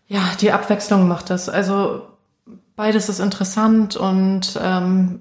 ja, 0.08 0.22
die 0.42 0.52
Abwechslung 0.52 1.08
macht 1.08 1.30
das. 1.30 1.50
Also 1.50 2.09
beides 2.80 3.10
ist 3.10 3.20
interessant 3.20 3.98
und 3.98 4.58
ähm, 4.64 5.20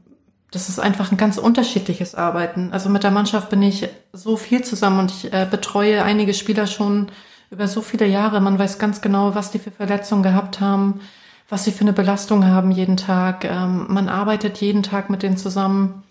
das 0.53 0.69
ist 0.69 0.79
einfach 0.79 1.11
ein 1.11 1.17
ganz 1.17 1.39
unterschiedliches 1.39 2.15
Arbeiten. 2.15 2.71
Also 2.71 2.89
mit 2.89 3.03
der 3.03 3.11
Mannschaft 3.11 3.51
bin 3.51 3.63
ich 3.63 3.89
so 4.13 4.37
viel 4.37 4.63
zusammen 4.63 5.01
und 5.01 5.11
ich 5.11 5.33
äh, 5.33 5.45
betreue 5.51 6.05
einige 6.05 6.35
Spieler 6.35 6.69
schon 6.69 7.09
über 7.51 7.67
so 7.67 7.83
viele 7.83 8.07
Jahre. 8.07 8.41
Man 8.41 8.61
weiß 8.61 8.79
ganz 8.79 9.01
genau, 9.01 9.35
was 9.35 9.51
die 9.51 9.59
für 9.59 9.73
Verletzungen 9.73 10.23
gehabt 10.23 10.61
haben, 10.61 11.01
was 11.49 11.65
sie 11.65 11.73
für 11.73 11.81
eine 11.81 11.93
Belastung 11.93 12.47
haben 12.47 12.71
jeden 12.71 12.97
Tag. 12.97 13.45
Ähm, 13.45 13.87
man 13.89 14.09
arbeitet 14.09 14.59
jeden 14.59 14.85
Tag 14.85 15.11
mit 15.11 15.25
denen 15.25 15.37
zusammen. 15.37 16.05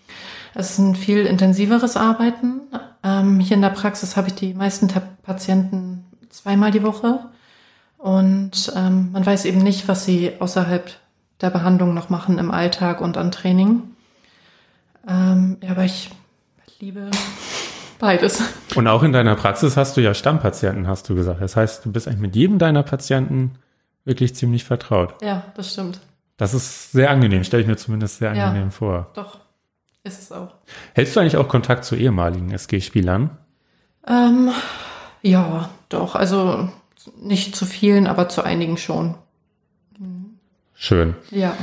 Es 0.54 0.72
ist 0.72 0.78
ein 0.80 0.96
viel 0.96 1.24
intensiveres 1.24 1.96
Arbeiten. 1.96 2.60
Ähm, 3.02 3.40
hier 3.40 3.56
in 3.56 3.62
der 3.62 3.70
Praxis 3.70 4.18
habe 4.18 4.28
ich 4.28 4.34
die 4.34 4.52
meisten 4.52 4.88
Patienten 5.22 6.04
zweimal 6.28 6.72
die 6.72 6.82
Woche. 6.82 7.20
Und 7.96 8.70
ähm, 8.76 9.12
man 9.12 9.24
weiß 9.24 9.46
eben 9.46 9.62
nicht, 9.62 9.88
was 9.88 10.04
sie 10.04 10.32
außerhalb 10.40 10.90
der 11.40 11.50
Behandlung 11.50 11.94
noch 11.94 12.08
machen 12.10 12.38
im 12.38 12.50
Alltag 12.50 13.00
und 13.00 13.16
an 13.16 13.30
Training. 13.30 13.82
Ähm, 15.08 15.56
ja, 15.62 15.70
aber 15.70 15.84
ich 15.84 16.10
liebe 16.80 17.10
beides. 17.98 18.42
Und 18.74 18.86
auch 18.88 19.02
in 19.02 19.12
deiner 19.12 19.36
Praxis 19.36 19.76
hast 19.76 19.96
du 19.96 20.00
ja 20.00 20.14
Stammpatienten, 20.14 20.86
hast 20.86 21.08
du 21.08 21.14
gesagt. 21.14 21.40
Das 21.40 21.56
heißt, 21.56 21.84
du 21.84 21.92
bist 21.92 22.06
eigentlich 22.08 22.20
mit 22.20 22.36
jedem 22.36 22.58
deiner 22.58 22.82
Patienten 22.82 23.52
wirklich 24.04 24.34
ziemlich 24.34 24.64
vertraut. 24.64 25.14
Ja, 25.22 25.44
das 25.54 25.72
stimmt. 25.72 26.00
Das 26.36 26.54
ist 26.54 26.92
sehr 26.92 27.10
angenehm, 27.10 27.42
stelle 27.44 27.62
ich 27.62 27.68
mir 27.68 27.76
zumindest 27.76 28.18
sehr 28.18 28.32
Ja. 28.34 28.46
angenehm 28.48 28.70
vor. 28.70 29.10
Doch, 29.14 29.38
ist 30.04 30.20
es 30.22 30.32
auch. 30.32 30.54
Hältst 30.94 31.16
du 31.16 31.20
eigentlich 31.20 31.36
auch 31.36 31.48
Kontakt 31.48 31.84
zu 31.84 31.96
ehemaligen 31.96 32.50
SG-Spielern? 32.52 33.30
Ähm, 34.06 34.50
ja, 35.22 35.68
doch. 35.88 36.14
Also 36.14 36.68
nicht 37.20 37.56
zu 37.56 37.66
vielen, 37.66 38.06
aber 38.06 38.28
zu 38.28 38.42
einigen 38.44 38.76
schon. 38.76 39.14
Schön. 40.80 41.16
Ja. 41.30 41.54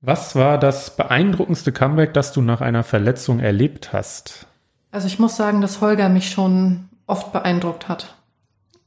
Was 0.00 0.34
war 0.34 0.58
das 0.58 0.96
beeindruckendste 0.96 1.70
Comeback, 1.70 2.14
das 2.14 2.32
du 2.32 2.40
nach 2.40 2.60
einer 2.62 2.82
Verletzung 2.82 3.38
erlebt 3.40 3.92
hast? 3.92 4.46
Also 4.90 5.06
ich 5.06 5.18
muss 5.18 5.36
sagen, 5.36 5.60
dass 5.60 5.80
Holger 5.82 6.08
mich 6.08 6.30
schon 6.30 6.88
oft 7.06 7.32
beeindruckt 7.32 7.88
hat. 7.88 8.14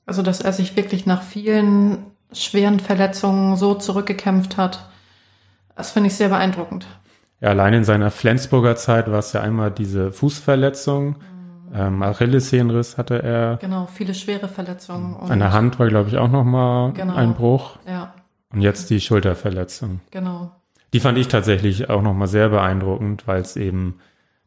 Also 0.08 0.24
dass 0.24 0.42
er 0.42 0.52
sich 0.52 0.76
wirklich 0.76 1.06
nach 1.06 1.22
vielen 1.22 2.00
schweren 2.34 2.80
Verletzungen 2.80 3.56
so 3.56 3.76
zurückgekämpft 3.76 4.58
hat. 4.58 4.90
Das 5.76 5.92
finde 5.92 6.08
ich 6.08 6.16
sehr 6.16 6.30
beeindruckend. 6.30 6.88
Ja, 7.40 7.50
allein 7.50 7.74
in 7.76 7.84
seiner 7.84 8.10
Flensburger 8.12 8.76
Zeit 8.76 9.10
war 9.12 9.20
es 9.20 9.32
ja 9.34 9.42
einmal 9.42 9.70
diese 9.70 10.12
Fußverletzung. 10.12 11.18
Ähm, 11.74 12.02
Achillessehnenriss 12.02 12.98
hatte 12.98 13.22
er. 13.22 13.58
Genau, 13.58 13.88
viele 13.94 14.14
schwere 14.16 14.48
Verletzungen. 14.48 15.16
An 15.18 15.40
der 15.40 15.54
Hand 15.54 15.78
war, 15.78 15.88
glaube 15.88 16.10
ich, 16.10 16.18
auch 16.18 16.30
noch 16.30 16.44
mal 16.44 16.94
Genau. 16.94 17.16
ein 17.16 17.36
Bruch. 17.36 17.78
Ja, 17.88 18.14
Und 18.56 18.62
jetzt 18.62 18.90
die 18.90 19.00
Schulterverletzung. 19.02 20.00
genau. 20.12 20.52
Die 20.94 21.00
fand 21.02 21.18
ich 21.18 21.28
tatsächlich 21.28 21.90
auch 21.90 22.02
nochmal 22.02 22.28
sehr 22.30 22.48
beeindruckend, 22.50 23.28
weil 23.28 23.42
es 23.42 23.58
eben 23.58 24.00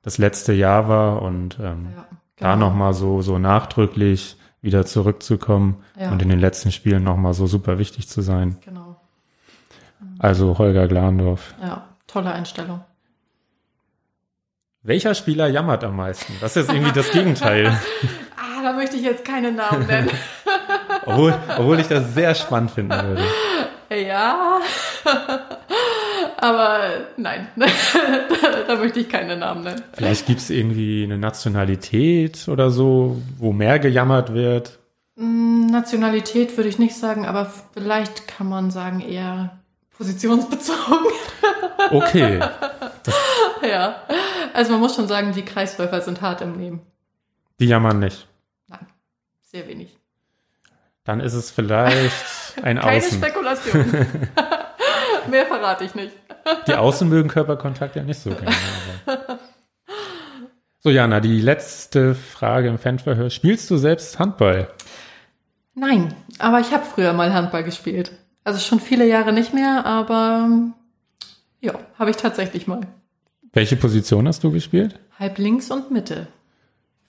das 0.02 0.16
letzte 0.16 0.54
Jahr 0.54 0.88
war 0.88 1.20
und 1.22 1.58
ähm, 1.60 1.88
Ja, 1.94 2.06
da 2.38 2.54
genau. 2.54 2.68
nochmal 2.70 2.94
so, 2.94 3.20
so 3.20 3.38
nachdrücklich 3.38 4.36
wieder 4.62 4.86
zurückzukommen 4.86 5.82
Ja. 6.00 6.10
und 6.10 6.22
in 6.22 6.30
den 6.30 6.40
letzten 6.40 6.72
Spielen 6.72 7.04
nochmal 7.04 7.34
so 7.34 7.46
super 7.46 7.78
wichtig 7.78 8.08
zu 8.08 8.22
sein. 8.22 8.56
Genau. 8.64 8.96
Also 10.18 10.56
Holger 10.56 10.88
Glandorf. 10.88 11.54
Ja, 11.60 11.84
tolle 12.06 12.32
Einstellung. 12.32 12.80
Welcher 14.82 15.14
Spieler 15.14 15.48
jammert 15.48 15.84
am 15.84 15.96
meisten? 15.96 16.32
Das 16.40 16.56
ist 16.56 16.72
irgendwie 16.72 16.92
das 16.92 17.10
Gegenteil. 17.10 17.78
Ah, 18.60 18.62
da 18.62 18.72
möchte 18.72 18.96
ich 18.96 19.02
jetzt 19.02 19.24
keine 19.24 19.52
Namen 19.52 19.86
nennen. 19.86 20.10
obwohl, 21.06 21.32
obwohl 21.58 21.78
ich 21.78 21.86
das 21.86 22.12
sehr 22.14 22.34
spannend 22.34 22.72
finden 22.72 22.90
würde. 22.90 23.22
Ja. 23.90 24.60
Aber 26.36 26.80
nein, 27.16 27.48
da, 27.56 27.66
da 28.66 28.76
möchte 28.76 29.00
ich 29.00 29.08
keine 29.08 29.36
Namen 29.36 29.64
nennen. 29.64 29.82
Vielleicht 29.92 30.26
gibt 30.26 30.40
es 30.40 30.50
irgendwie 30.50 31.04
eine 31.04 31.18
Nationalität 31.18 32.48
oder 32.48 32.70
so, 32.70 33.20
wo 33.38 33.52
mehr 33.52 33.78
gejammert 33.78 34.34
wird. 34.34 34.78
Mm, 35.16 35.66
Nationalität 35.66 36.56
würde 36.56 36.68
ich 36.68 36.78
nicht 36.78 36.96
sagen, 36.96 37.26
aber 37.26 37.52
vielleicht 37.72 38.28
kann 38.28 38.48
man 38.48 38.70
sagen 38.70 39.00
eher 39.00 39.58
positionsbezogen. 39.96 40.78
Okay, 41.90 42.38
ja. 43.62 44.02
Also 44.52 44.72
man 44.72 44.80
muss 44.80 44.94
schon 44.94 45.08
sagen, 45.08 45.32
die 45.32 45.44
Kreisläufer 45.44 46.02
sind 46.02 46.20
hart 46.20 46.42
im 46.42 46.58
Leben. 46.58 46.80
die 47.60 47.66
jammern 47.66 47.98
nicht. 48.00 48.26
Sehr 49.50 49.66
wenig. 49.66 49.97
Dann 51.08 51.20
ist 51.20 51.32
es 51.32 51.50
vielleicht 51.50 52.58
ein 52.62 52.78
Keine 52.78 52.98
Außen. 52.98 53.16
Spekulation. 53.16 53.86
Mehr 55.30 55.46
verrate 55.46 55.84
ich 55.84 55.94
nicht. 55.94 56.12
Die 56.66 56.74
Außen 56.74 57.08
mögen 57.08 57.30
Körperkontakt 57.30 57.96
ja 57.96 58.02
nicht 58.02 58.20
so 58.20 58.28
gerne. 58.28 58.54
Aber. 59.06 59.38
So, 60.80 60.90
Jana, 60.90 61.20
die 61.20 61.40
letzte 61.40 62.14
Frage 62.14 62.68
im 62.68 62.76
Fanverhör. 62.78 63.30
Spielst 63.30 63.70
du 63.70 63.78
selbst 63.78 64.18
Handball? 64.18 64.68
Nein, 65.72 66.12
aber 66.38 66.60
ich 66.60 66.72
habe 66.72 66.84
früher 66.84 67.14
mal 67.14 67.32
Handball 67.32 67.64
gespielt. 67.64 68.12
Also 68.44 68.60
schon 68.60 68.78
viele 68.78 69.06
Jahre 69.08 69.32
nicht 69.32 69.54
mehr, 69.54 69.86
aber 69.86 70.50
ja, 71.62 71.72
habe 71.98 72.10
ich 72.10 72.18
tatsächlich 72.18 72.66
mal. 72.66 72.82
Welche 73.54 73.76
Position 73.76 74.28
hast 74.28 74.44
du 74.44 74.52
gespielt? 74.52 75.00
Halb 75.18 75.38
links 75.38 75.70
und 75.70 75.90
Mitte. 75.90 76.28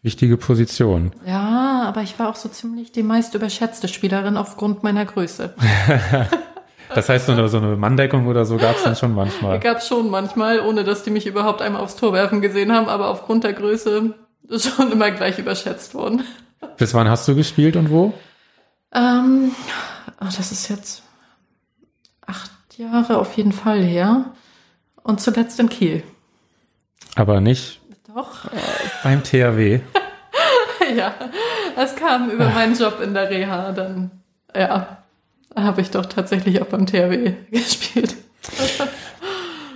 Wichtige 0.02 0.38
Position. 0.38 1.12
Ja, 1.26 1.69
aber 1.90 2.04
ich 2.04 2.20
war 2.20 2.30
auch 2.30 2.36
so 2.36 2.48
ziemlich 2.50 2.92
die 2.92 3.02
meist 3.02 3.34
überschätzte 3.34 3.88
Spielerin 3.88 4.38
aufgrund 4.38 4.84
meiner 4.84 5.06
Größe. 5.06 5.56
Das 6.96 7.08
heißt, 7.08 7.28
so 7.28 7.34
eine, 7.34 7.76
Manndeckung 7.78 8.26
oder 8.26 8.46
so 8.46 8.58
gab 8.58 8.76
es 8.78 8.84
dann 8.84 8.96
schon 8.96 9.14
manchmal. 9.14 9.60
Gab 9.60 9.84
schon 9.84 10.10
manchmal, 10.10 10.60
ohne 10.60 10.84
dass 10.84 11.04
die 11.04 11.12
mich 11.12 11.28
überhaupt 11.28 11.62
einmal 11.62 11.84
aufs 11.84 11.96
Tor 11.96 12.14
werfen 12.14 12.42
gesehen 12.42 12.74
haben, 12.74 12.90
aber 12.90 13.10
aufgrund 13.10 13.44
der 13.44 13.54
Größe 13.54 14.16
schon 14.58 14.92
immer 14.92 15.12
gleich 15.12 15.38
überschätzt 15.38 15.94
worden. 15.94 16.24
Bis 16.78 16.96
wann 16.96 17.08
hast 17.08 17.28
du 17.28 17.36
gespielt 17.36 17.76
und 17.76 17.92
wo? 17.92 18.14
Ähm, 18.92 19.52
ah, 20.18 20.30
das 20.36 20.52
ist 20.52 20.68
jetzt 20.68 21.04
acht 22.26 22.50
Jahre 22.76 23.20
auf 23.20 23.38
jeden 23.38 23.52
Fall 23.52 23.84
her. 23.84 24.34
Und 25.04 25.22
zuletzt 25.22 25.60
in 25.60 25.70
Kiel. 25.70 26.02
Aber 27.14 27.40
nicht 27.40 27.82
Doch. 28.16 28.50
beim 29.04 29.24
THW. 29.24 29.80
ja, 30.96 31.14
es 31.84 31.96
kam 31.96 32.30
über 32.30 32.50
meinen 32.50 32.78
Job 32.78 33.00
in 33.02 33.14
der 33.14 33.30
Reha. 33.30 33.72
Dann, 33.72 34.12
ja, 34.56 34.98
habe 35.56 35.82
ich 35.82 35.92
doch 35.92 36.06
tatsächlich 36.06 36.62
auch 36.62 36.68
beim 36.68 36.86
THW 36.86 37.34
gespielt. 37.52 38.16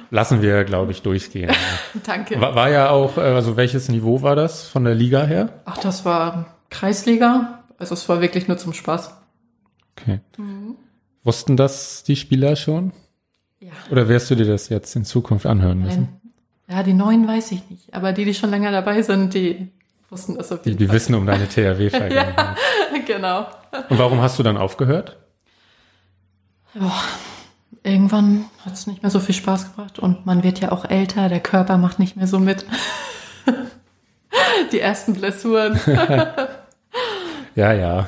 Lassen 0.09 0.41
wir, 0.41 0.63
glaube 0.63 0.91
ich, 0.91 1.01
durchgehen. 1.01 1.51
Danke. 2.05 2.39
War, 2.39 2.55
war 2.55 2.69
ja 2.69 2.89
auch, 2.89 3.17
äh, 3.17 3.21
also 3.21 3.57
welches 3.57 3.89
Niveau 3.89 4.21
war 4.21 4.35
das 4.35 4.67
von 4.67 4.83
der 4.83 4.95
Liga 4.95 5.23
her? 5.23 5.61
Ach, 5.65 5.77
das 5.77 6.05
war 6.05 6.57
Kreisliga. 6.69 7.63
Also 7.77 7.93
es 7.93 8.07
war 8.07 8.21
wirklich 8.21 8.47
nur 8.47 8.57
zum 8.57 8.73
Spaß. 8.73 9.15
Okay. 9.97 10.19
Wussten 11.23 11.57
das 11.57 12.03
die 12.03 12.15
Spieler 12.15 12.55
schon? 12.55 12.91
Ja. 13.59 13.71
Oder 13.91 14.07
wirst 14.07 14.29
du 14.29 14.35
dir 14.35 14.45
das 14.45 14.69
jetzt 14.69 14.95
in 14.95 15.05
Zukunft 15.05 15.45
anhören 15.45 15.79
müssen? 15.79 16.19
Nein. 16.67 16.77
Ja, 16.77 16.83
die 16.83 16.93
neuen 16.93 17.27
weiß 17.27 17.51
ich 17.51 17.69
nicht. 17.69 17.93
Aber 17.93 18.13
die, 18.13 18.25
die 18.25 18.33
schon 18.33 18.49
länger 18.49 18.71
dabei 18.71 19.01
sind, 19.01 19.33
die 19.33 19.69
wussten 20.13 20.37
das 20.37 20.51
auf 20.51 20.61
Die, 20.61 20.69
jeden 20.69 20.79
die 20.79 20.85
Fall. 20.87 20.95
wissen 20.95 21.15
um 21.15 21.25
deine 21.25 21.47
THW-Vergangenheit. 21.49 22.37
ja, 22.93 22.99
genau. 23.05 23.47
Und 23.89 23.99
warum 23.99 24.21
hast 24.21 24.39
du 24.39 24.43
dann 24.43 24.55
aufgehört? 24.57 25.17
Ja, 26.75 26.91
irgendwann 27.83 28.45
hat 28.65 28.73
es 28.73 28.87
nicht 28.87 29.01
mehr 29.03 29.11
so 29.11 29.19
viel 29.19 29.35
Spaß 29.35 29.71
gebracht 29.75 29.99
und 29.99 30.25
man 30.25 30.43
wird 30.43 30.59
ja 30.61 30.71
auch 30.71 30.85
älter, 30.89 31.27
der 31.29 31.39
Körper 31.41 31.77
macht 31.77 31.99
nicht 31.99 32.15
mehr 32.15 32.27
so 32.27 32.39
mit. 32.39 32.65
Die 34.71 34.79
ersten 34.79 35.13
Blessuren. 35.13 35.79
Ja, 37.55 37.71
ja. 37.71 38.07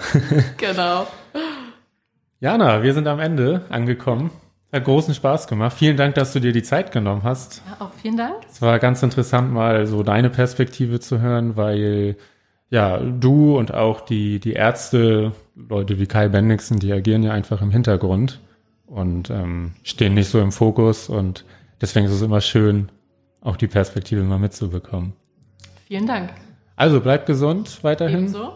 genau. 0.57 1.05
Jana, 2.39 2.81
wir 2.81 2.95
sind 2.95 3.05
am 3.07 3.19
Ende 3.19 3.61
angekommen. 3.69 4.31
Hat 4.75 4.83
großen 4.83 5.13
Spaß 5.13 5.47
gemacht. 5.47 5.77
Vielen 5.77 5.95
Dank, 5.95 6.15
dass 6.15 6.33
du 6.33 6.41
dir 6.41 6.51
die 6.51 6.61
Zeit 6.61 6.91
genommen 6.91 7.23
hast. 7.23 7.63
Ja, 7.65 7.85
auch 7.85 7.93
vielen 7.93 8.17
Dank. 8.17 8.35
Es 8.49 8.61
war 8.61 8.77
ganz 8.77 9.01
interessant, 9.03 9.53
mal 9.53 9.87
so 9.87 10.03
deine 10.03 10.29
Perspektive 10.29 10.99
zu 10.99 11.21
hören, 11.21 11.55
weil 11.55 12.17
ja, 12.69 12.97
du 12.97 13.57
und 13.57 13.73
auch 13.73 14.01
die, 14.01 14.41
die 14.41 14.51
Ärzte, 14.51 15.31
Leute 15.55 15.97
wie 15.97 16.07
Kai 16.07 16.27
Bendixen, 16.27 16.77
die 16.77 16.91
agieren 16.91 17.23
ja 17.23 17.31
einfach 17.31 17.61
im 17.61 17.71
Hintergrund 17.71 18.41
und 18.85 19.29
ähm, 19.29 19.75
stehen 19.83 20.13
nicht 20.13 20.27
so 20.27 20.41
im 20.41 20.51
Fokus 20.51 21.07
und 21.07 21.45
deswegen 21.79 22.05
ist 22.07 22.11
es 22.11 22.21
immer 22.21 22.41
schön, 22.41 22.89
auch 23.39 23.55
die 23.55 23.67
Perspektive 23.67 24.23
mal 24.23 24.39
mitzubekommen. 24.39 25.13
Vielen 25.87 26.05
Dank. 26.05 26.33
Also 26.75 26.99
bleibt 26.99 27.27
gesund 27.27 27.81
weiterhin. 27.85 28.17
Ebenso. 28.17 28.51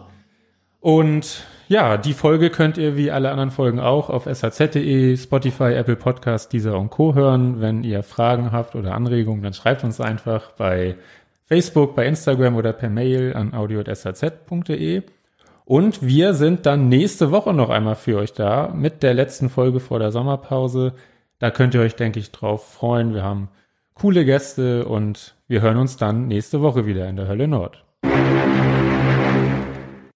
Und 0.80 1.44
ja, 1.70 1.96
die 1.96 2.14
Folge 2.14 2.50
könnt 2.50 2.78
ihr 2.78 2.96
wie 2.96 3.12
alle 3.12 3.30
anderen 3.30 3.52
Folgen 3.52 3.78
auch 3.78 4.10
auf 4.10 4.26
shz.de, 4.26 5.16
Spotify, 5.16 5.72
Apple 5.74 5.94
Podcast, 5.94 6.52
Deezer 6.52 6.76
und 6.76 6.90
Co. 6.90 7.14
hören. 7.14 7.60
Wenn 7.60 7.84
ihr 7.84 8.02
Fragen 8.02 8.50
habt 8.50 8.74
oder 8.74 8.92
Anregungen, 8.92 9.44
dann 9.44 9.54
schreibt 9.54 9.84
uns 9.84 10.00
einfach 10.00 10.50
bei 10.58 10.96
Facebook, 11.44 11.94
bei 11.94 12.06
Instagram 12.06 12.56
oder 12.56 12.72
per 12.72 12.90
Mail 12.90 13.34
an 13.36 13.54
audio.shz.de. 13.54 15.02
Und 15.64 16.04
wir 16.04 16.34
sind 16.34 16.66
dann 16.66 16.88
nächste 16.88 17.30
Woche 17.30 17.54
noch 17.54 17.70
einmal 17.70 17.94
für 17.94 18.18
euch 18.18 18.32
da 18.32 18.72
mit 18.74 19.04
der 19.04 19.14
letzten 19.14 19.48
Folge 19.48 19.78
vor 19.78 20.00
der 20.00 20.10
Sommerpause. 20.10 20.94
Da 21.38 21.52
könnt 21.52 21.74
ihr 21.74 21.82
euch, 21.82 21.94
denke 21.94 22.18
ich, 22.18 22.32
drauf 22.32 22.68
freuen. 22.68 23.14
Wir 23.14 23.22
haben 23.22 23.48
coole 23.94 24.24
Gäste 24.24 24.86
und 24.86 25.36
wir 25.46 25.60
hören 25.60 25.76
uns 25.76 25.96
dann 25.96 26.26
nächste 26.26 26.62
Woche 26.62 26.84
wieder 26.84 27.08
in 27.08 27.14
der 27.14 27.28
Hölle 27.28 27.46
Nord. 27.46 27.84